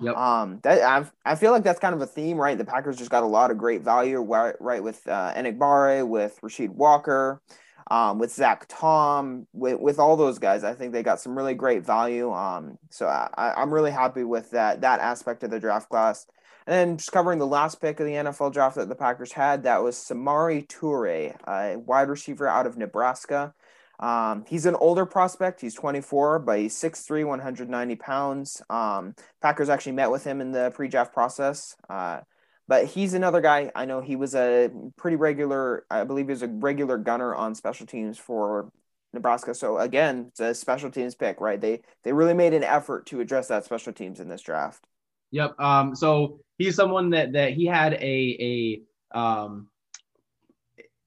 Yep. 0.00 0.16
Um, 0.16 0.58
that 0.62 0.82
I've, 0.82 1.12
I 1.24 1.34
feel 1.36 1.52
like 1.52 1.62
that's 1.62 1.78
kind 1.78 1.94
of 1.94 2.00
a 2.00 2.06
theme, 2.06 2.36
right? 2.36 2.58
The 2.58 2.64
Packers 2.64 2.96
just 2.96 3.10
got 3.10 3.22
a 3.22 3.26
lot 3.26 3.50
of 3.50 3.58
great 3.58 3.82
value, 3.82 4.20
right? 4.20 4.54
Right 4.60 4.82
with 4.82 5.06
uh, 5.06 5.32
Enagbare, 5.34 6.06
with 6.06 6.40
Rasheed 6.42 6.70
Walker, 6.70 7.40
um, 7.90 8.18
with 8.18 8.32
Zach 8.32 8.66
Tom, 8.68 9.46
with 9.52 9.78
with 9.78 9.98
all 9.98 10.16
those 10.16 10.38
guys. 10.38 10.64
I 10.64 10.74
think 10.74 10.92
they 10.92 11.02
got 11.02 11.20
some 11.20 11.36
really 11.36 11.54
great 11.54 11.84
value. 11.84 12.32
Um, 12.32 12.78
so 12.90 13.06
I, 13.06 13.54
I'm 13.56 13.72
really 13.72 13.90
happy 13.90 14.24
with 14.24 14.50
that 14.50 14.80
that 14.80 15.00
aspect 15.00 15.42
of 15.44 15.50
the 15.50 15.60
draft 15.60 15.88
class. 15.88 16.26
And 16.66 16.74
then 16.74 16.96
just 16.96 17.12
covering 17.12 17.38
the 17.38 17.46
last 17.46 17.80
pick 17.80 17.98
of 18.00 18.06
the 18.06 18.12
NFL 18.12 18.52
draft 18.52 18.76
that 18.76 18.88
the 18.88 18.94
Packers 18.94 19.32
had, 19.32 19.64
that 19.64 19.82
was 19.82 19.96
Samari 19.96 20.66
Toure, 20.66 21.36
a 21.46 21.78
wide 21.78 22.08
receiver 22.08 22.46
out 22.46 22.66
of 22.66 22.76
Nebraska. 22.76 23.54
Um, 23.98 24.44
he's 24.48 24.66
an 24.66 24.74
older 24.76 25.06
prospect. 25.06 25.60
He's 25.60 25.74
24, 25.74 26.40
but 26.40 26.58
he's 26.58 26.74
6'3, 26.74 27.26
190 27.26 27.96
pounds. 27.96 28.62
Um, 28.68 29.14
Packers 29.40 29.68
actually 29.68 29.92
met 29.92 30.10
with 30.10 30.24
him 30.24 30.40
in 30.40 30.52
the 30.52 30.72
pre 30.74 30.88
draft 30.88 31.12
process. 31.12 31.76
Uh, 31.88 32.20
but 32.68 32.86
he's 32.86 33.14
another 33.14 33.40
guy. 33.40 33.70
I 33.74 33.84
know 33.84 34.00
he 34.00 34.16
was 34.16 34.34
a 34.34 34.70
pretty 34.96 35.16
regular, 35.16 35.84
I 35.90 36.04
believe 36.04 36.26
he 36.26 36.32
was 36.32 36.42
a 36.42 36.48
regular 36.48 36.96
gunner 36.96 37.34
on 37.34 37.54
special 37.54 37.86
teams 37.86 38.18
for 38.18 38.72
Nebraska. 39.12 39.54
So 39.54 39.78
again, 39.78 40.26
it's 40.28 40.40
a 40.40 40.54
special 40.54 40.90
teams 40.90 41.14
pick, 41.14 41.40
right? 41.40 41.60
They 41.60 41.82
they 42.02 42.12
really 42.12 42.34
made 42.34 42.54
an 42.54 42.64
effort 42.64 43.06
to 43.06 43.20
address 43.20 43.48
that 43.48 43.64
special 43.64 43.92
teams 43.92 44.20
in 44.20 44.28
this 44.28 44.42
draft. 44.42 44.86
Yep. 45.32 45.58
Um, 45.60 45.96
so 45.96 46.40
he's 46.58 46.76
someone 46.76 47.10
that 47.10 47.32
that 47.32 47.52
he 47.52 47.66
had 47.66 47.94
a 47.94 48.84
a 49.12 49.18
um, 49.18 49.68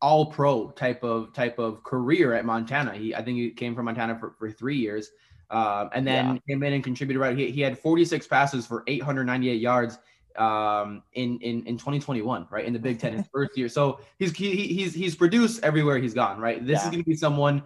all 0.01 0.25
pro 0.27 0.71
type 0.71 1.03
of 1.03 1.33
type 1.33 1.57
of 1.57 1.83
career 1.83 2.33
at 2.33 2.45
Montana. 2.45 2.93
He 2.93 3.15
I 3.15 3.23
think 3.23 3.37
he 3.37 3.51
came 3.51 3.73
from 3.73 3.85
Montana 3.85 4.19
for, 4.19 4.35
for 4.37 4.51
three 4.51 4.77
years. 4.77 5.11
Um, 5.51 5.91
and 5.93 6.07
then 6.07 6.25
yeah. 6.25 6.53
came 6.55 6.63
in 6.63 6.73
and 6.73 6.83
contributed 6.83 7.21
right. 7.21 7.37
He, 7.37 7.51
he 7.51 7.61
had 7.61 7.77
46 7.77 8.25
passes 8.25 8.65
for 8.65 8.83
898 8.87 9.61
yards 9.61 9.99
um, 10.37 11.03
in, 11.13 11.39
in 11.39 11.65
in 11.65 11.77
2021, 11.77 12.47
right 12.49 12.65
in 12.65 12.73
the 12.73 12.79
Big 12.79 12.99
Ten, 12.99 13.13
his 13.13 13.27
first 13.33 13.57
year. 13.57 13.69
So 13.69 13.99
he's 14.17 14.35
he, 14.35 14.67
he's 14.67 14.93
he's 14.93 15.15
produced 15.15 15.63
everywhere 15.63 15.97
he's 15.97 16.13
gone, 16.13 16.39
right? 16.39 16.65
This 16.65 16.79
yeah. 16.79 16.85
is 16.85 16.91
going 16.91 17.03
to 17.03 17.09
be 17.09 17.15
someone 17.15 17.63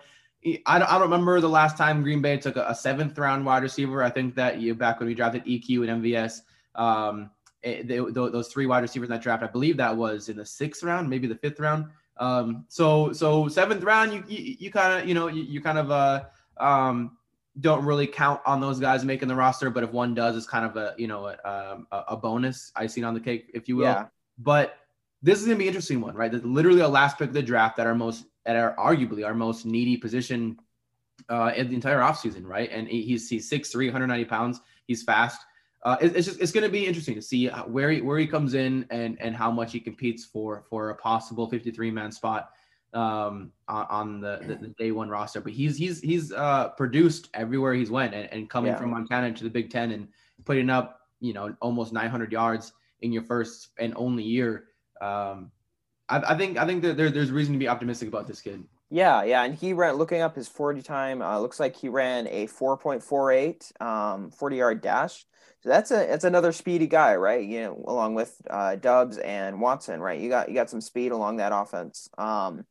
I 0.66 0.80
don't, 0.80 0.90
I 0.90 0.94
don't 0.94 1.02
remember 1.02 1.42
the 1.42 1.50
last 1.50 1.78
time 1.78 2.02
Green 2.02 2.22
Bay 2.22 2.38
took 2.38 2.56
a, 2.56 2.66
a 2.70 2.76
seventh 2.76 3.18
round 3.18 3.46
wide 3.46 3.64
receiver. 3.64 4.02
I 4.02 4.10
think 4.10 4.36
that 4.36 4.60
you 4.60 4.74
back 4.74 5.00
when 5.00 5.08
we 5.08 5.14
drafted 5.14 5.44
EQ 5.46 5.90
and 5.90 6.04
MVS, 6.04 6.42
um, 6.76 7.30
it, 7.62 7.88
they, 7.88 7.98
those 7.98 8.48
three 8.48 8.66
wide 8.66 8.82
receivers 8.82 9.10
in 9.10 9.12
that 9.12 9.22
draft, 9.22 9.44
I 9.44 9.48
believe 9.48 9.78
that 9.78 9.96
was 9.96 10.30
in 10.30 10.38
the 10.38 10.46
sixth 10.46 10.82
round, 10.82 11.10
maybe 11.10 11.28
the 11.28 11.36
fifth 11.36 11.60
round. 11.60 11.88
Um, 12.18 12.66
so 12.70 13.12
so 13.12 13.48
seventh 13.50 13.84
round, 13.84 14.14
you 14.14 14.24
you, 14.28 14.72
kind 14.72 15.02
of 15.02 15.08
you 15.08 15.14
know 15.14 15.28
you, 15.28 15.44
you 15.44 15.62
kind 15.62 15.78
of 15.78 15.92
uh 15.92 16.24
um 16.58 17.18
don't 17.60 17.84
really 17.84 18.08
count 18.08 18.40
on 18.46 18.62
those 18.62 18.80
guys 18.80 19.04
making 19.04 19.28
the 19.28 19.36
roster, 19.36 19.70
but 19.70 19.84
if 19.84 19.92
one 19.92 20.14
does, 20.14 20.38
it's 20.38 20.48
kind 20.48 20.66
of 20.66 20.78
a 20.78 20.96
you 20.98 21.08
know 21.08 21.28
a, 21.28 21.86
a, 21.92 22.04
a 22.10 22.18
bonus 22.18 22.72
icing 22.76 23.04
on 23.04 23.14
the 23.14 23.20
cake, 23.20 23.50
if 23.54 23.68
you 23.68 23.76
will. 23.76 23.86
Yeah. 23.86 24.06
But 24.38 24.78
this 25.22 25.40
is 25.40 25.46
gonna 25.46 25.58
be 25.58 25.66
an 25.66 25.70
interesting 25.70 26.00
one, 26.00 26.16
right? 26.16 26.32
literally 26.46 26.82
a 26.82 26.88
last 26.88 27.18
pick 27.18 27.30
of 27.30 27.34
the 27.34 27.42
draft 27.42 27.76
that 27.78 27.88
our 27.88 27.96
most 27.96 28.26
at 28.46 28.56
our 28.56 28.76
arguably 28.76 29.26
our 29.26 29.34
most 29.34 29.66
needy 29.66 29.98
position 29.98 30.58
uh, 31.30 31.52
in 31.56 31.70
the 31.70 31.76
entire 31.76 32.00
offseason, 32.00 32.46
right? 32.46 32.70
And 32.72 32.88
he's 32.88 33.30
he's 33.30 33.50
6'3", 33.50 33.86
190 33.86 34.26
pounds. 34.26 34.62
He's 34.88 35.04
fast. 35.04 35.42
Uh, 35.84 35.98
it, 36.02 36.16
it's 36.16 36.28
just 36.28 36.42
it's 36.42 36.52
going 36.52 36.66
to 36.66 36.70
be 36.70 36.86
interesting 36.86 37.16
to 37.16 37.22
see 37.22 37.48
where 37.48 37.90
he 37.90 38.02
where 38.02 38.18
he 38.18 38.28
comes 38.28 38.54
in 38.54 38.86
and 38.90 39.18
and 39.22 39.36
how 39.36 39.50
much 39.50 39.72
he 39.72 39.80
competes 39.80 40.26
for 40.26 40.64
for 40.70 40.90
a 40.90 40.96
possible 40.96 41.50
53 41.50 41.92
man 41.92 42.12
spot 42.12 42.50
um, 42.94 43.52
on, 43.68 43.86
on 43.90 44.22
the, 44.22 44.40
the, 44.46 44.56
the, 44.56 44.68
day 44.80 44.92
one 44.92 45.10
roster. 45.10 45.42
But 45.42 45.54
he's 45.54 45.78
he's 45.78 46.02
he's 46.02 46.34
uh, 46.34 46.70
produced 46.70 47.30
everywhere 47.34 47.74
he's 47.74 47.92
went 47.92 48.14
and, 48.14 48.32
and 48.32 48.50
coming 48.50 48.72
yeah. 48.72 48.78
from 48.78 48.92
Montana 48.92 49.32
to 49.32 49.44
the 49.44 49.50
Big 49.50 49.70
Ten 49.70 49.92
and 49.92 50.08
putting 50.46 50.70
up 50.70 51.02
you 51.22 51.34
know 51.34 51.56
almost 51.62 51.94
900 51.94 52.32
yards 52.32 52.74
in 53.02 53.12
your 53.12 53.24
first 53.24 53.70
and 53.78 53.94
only 53.96 54.24
year. 54.24 54.66
Um, 55.02 55.52
I, 56.10 56.34
I 56.34 56.38
think 56.38 56.58
I 56.58 56.66
think 56.66 56.82
that 56.82 56.98
there, 56.98 57.10
there's 57.10 57.32
reason 57.32 57.54
to 57.54 57.60
be 57.60 57.68
optimistic 57.68 58.08
about 58.08 58.28
this 58.28 58.42
kid. 58.42 58.64
Yeah, 58.90 59.24
yeah, 59.24 59.44
and 59.44 59.54
he 59.54 59.74
ran 59.74 59.96
looking 59.96 60.22
up 60.22 60.36
his 60.36 60.48
40 60.48 60.82
time. 60.82 61.22
Uh, 61.22 61.40
looks 61.40 61.60
like 61.60 61.76
he 61.76 61.90
ran 61.90 62.28
a 62.28 62.48
4.48 62.48 63.82
um, 63.82 64.32
40 64.32 64.56
yard 64.56 64.82
dash. 64.82 65.26
So 65.62 65.70
that's 65.70 65.92
a 65.92 66.08
that's 66.08 66.24
another 66.24 66.52
speedy 66.52 66.88
guy, 66.88 67.16
right? 67.16 67.46
You 67.46 67.62
know, 67.62 67.84
along 67.86 68.16
with 68.16 68.42
uh, 68.50 68.78
Doubs 68.78 69.18
and 69.18 69.60
Watson, 69.60 70.00
right? 70.00 70.20
You 70.20 70.30
got 70.30 70.48
you 70.48 70.56
got 70.56 70.70
some 70.70 70.82
speed 70.82 71.12
along 71.12 71.38
that 71.38 71.52
offense, 71.54 72.10
um, 72.18 72.66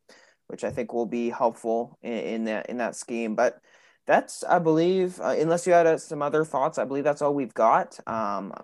which 0.47 0.65
I 0.65 0.71
think 0.71 0.93
will 0.93 1.07
be 1.07 1.29
helpful 1.29 1.99
in, 2.03 2.13
in 2.13 2.45
that 2.45 2.71
in 2.71 2.79
that 2.79 2.97
scheme. 2.97 3.35
But 3.35 3.61
that's 4.07 4.43
I 4.43 4.59
believe, 4.59 5.21
uh, 5.21 5.37
unless 5.39 5.67
you 5.67 5.75
had 5.75 5.87
uh, 5.87 5.99
some 5.99 6.23
other 6.23 6.47
thoughts, 6.47 6.79
I 6.79 6.87
believe 6.87 7.05
that's 7.05 7.21
all 7.21 7.35
we've 7.35 7.53
got. 7.53 7.99
Um, 8.07 8.55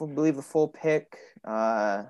I 0.00 0.06
believe 0.06 0.36
the 0.36 0.42
full 0.42 0.68
pick, 0.68 1.18
uh, 1.44 2.04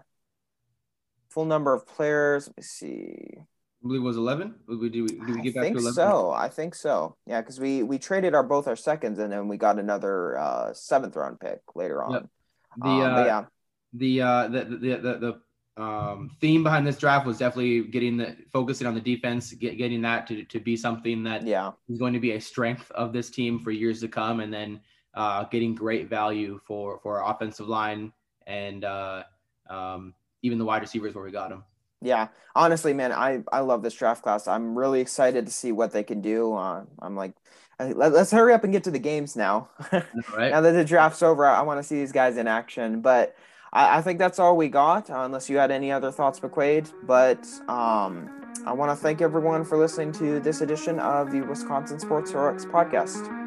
full 1.33 1.45
number 1.45 1.73
of 1.73 1.87
players. 1.87 2.49
Let 2.49 2.57
me 2.59 2.63
see. 2.63 3.35
I 3.39 3.87
believe 3.87 4.03
it 4.03 4.05
was 4.05 4.17
eleven. 4.17 4.55
Did 4.69 4.79
we, 4.81 4.89
did 4.91 5.01
we, 5.01 5.43
get 5.43 5.55
back 5.55 5.73
to 5.73 5.79
eleven? 5.79 5.93
So 5.93 6.31
I 6.31 6.49
think 6.49 6.75
so. 6.75 7.17
Yeah, 7.27 7.41
because 7.41 7.59
we 7.59 7.83
we 7.83 7.99
traded 7.99 8.35
our 8.35 8.43
both 8.43 8.69
our 8.69 8.77
seconds, 8.77 9.19
and 9.19 9.33
then 9.33 9.49
we 9.49 9.57
got 9.57 9.79
another 9.79 10.39
uh, 10.39 10.73
seventh 10.73 11.17
round 11.17 11.41
pick 11.41 11.61
later 11.75 12.03
on. 12.03 12.13
Yep. 12.13 12.27
The 12.79 12.89
um, 12.89 13.15
uh, 13.15 13.25
yeah, 13.25 13.45
the 13.93 14.23
uh, 14.23 14.49
the 14.49 14.65
the 14.65 14.97
the, 14.97 15.19
the 15.77 15.83
um, 15.83 16.31
theme 16.41 16.63
behind 16.63 16.87
this 16.87 16.99
draft 16.99 17.27
was 17.27 17.39
definitely 17.39 17.85
getting 17.85 18.17
the 18.17 18.37
focusing 18.53 18.87
on 18.87 18.95
the 18.95 19.01
defense, 19.01 19.53
get, 19.53 19.79
getting 19.79 20.03
that 20.03 20.27
to, 20.27 20.45
to 20.45 20.61
be 20.61 20.77
something 20.77 21.23
that 21.25 21.47
yeah 21.47 21.73
is 21.89 21.99
going 21.99 22.13
to 22.13 22.21
be 22.21 22.33
a 22.33 22.41
strength 22.41 22.91
of 22.93 23.13
this 23.13 23.31
team 23.31 23.59
for 23.59 23.71
years 23.71 24.01
to 24.01 24.09
come, 24.09 24.41
and 24.41 24.53
then 24.53 24.81
uh, 25.15 25.45
getting 25.45 25.75
great 25.75 26.09
value 26.09 26.61
for 26.67 27.01
for 27.03 27.21
our 27.21 27.35
offensive 27.35 27.69
line 27.69 28.13
and 28.47 28.85
uh, 28.85 29.23
um, 29.69 30.15
even 30.43 30.59
the 30.59 30.65
wide 30.65 30.83
receivers 30.83 31.15
where 31.15 31.25
we 31.25 31.31
got 31.31 31.51
them. 31.51 31.65
Yeah, 32.01 32.29
honestly, 32.57 32.93
man, 32.93 33.13
I 33.13 33.45
I 33.53 33.61
love 33.61 33.83
this 33.83 33.95
draft 33.95 34.23
class. 34.23 34.49
I'm 34.49 34.77
really 34.77 35.01
excited 35.01 35.47
to 35.47 35.53
see 35.53 35.71
what 35.71 35.93
they 35.93 36.03
can 36.03 36.21
do. 36.21 36.55
Uh, 36.55 36.85
I'm 37.01 37.17
like, 37.17 37.35
let, 37.79 38.13
us 38.13 38.31
hurry 38.31 38.53
up 38.53 38.65
and 38.65 38.73
get 38.73 38.85
to 38.85 38.91
the 38.91 38.99
games 38.99 39.37
now. 39.37 39.69
Right. 39.93 40.05
now 40.51 40.61
that 40.61 40.73
the 40.73 40.85
draft's 40.85 41.23
over, 41.23 41.47
I, 41.47 41.61
I 41.61 41.63
want 41.63 41.79
to 41.79 41.85
see 41.85 41.97
these 41.97 42.13
guys 42.13 42.37
in 42.37 42.47
action. 42.47 43.01
But 43.01 43.37
I, 43.73 43.99
I 43.99 44.03
think 44.03 44.19
that's 44.19 44.39
all 44.39 44.57
we 44.57 44.69
got, 44.69 45.11
uh, 45.11 45.21
unless 45.21 45.49
you 45.49 45.59
had 45.59 45.71
any 45.71 45.93
other 45.93 46.11
thoughts, 46.11 46.41
McQuaid. 46.41 46.93
But 47.05 47.47
um, 47.69 48.31
I 48.67 48.73
want 48.73 48.91
to 48.91 48.97
thank 48.97 49.21
everyone 49.21 49.65
for 49.65 49.79
listening 49.79 50.13
to 50.13 50.41
this 50.41 50.61
edition 50.61 50.99
of 50.99 51.31
the 51.31 51.43
Wisconsin 51.43 51.99
Sports 51.99 52.33
Heroics 52.33 52.65
podcast. 52.65 53.42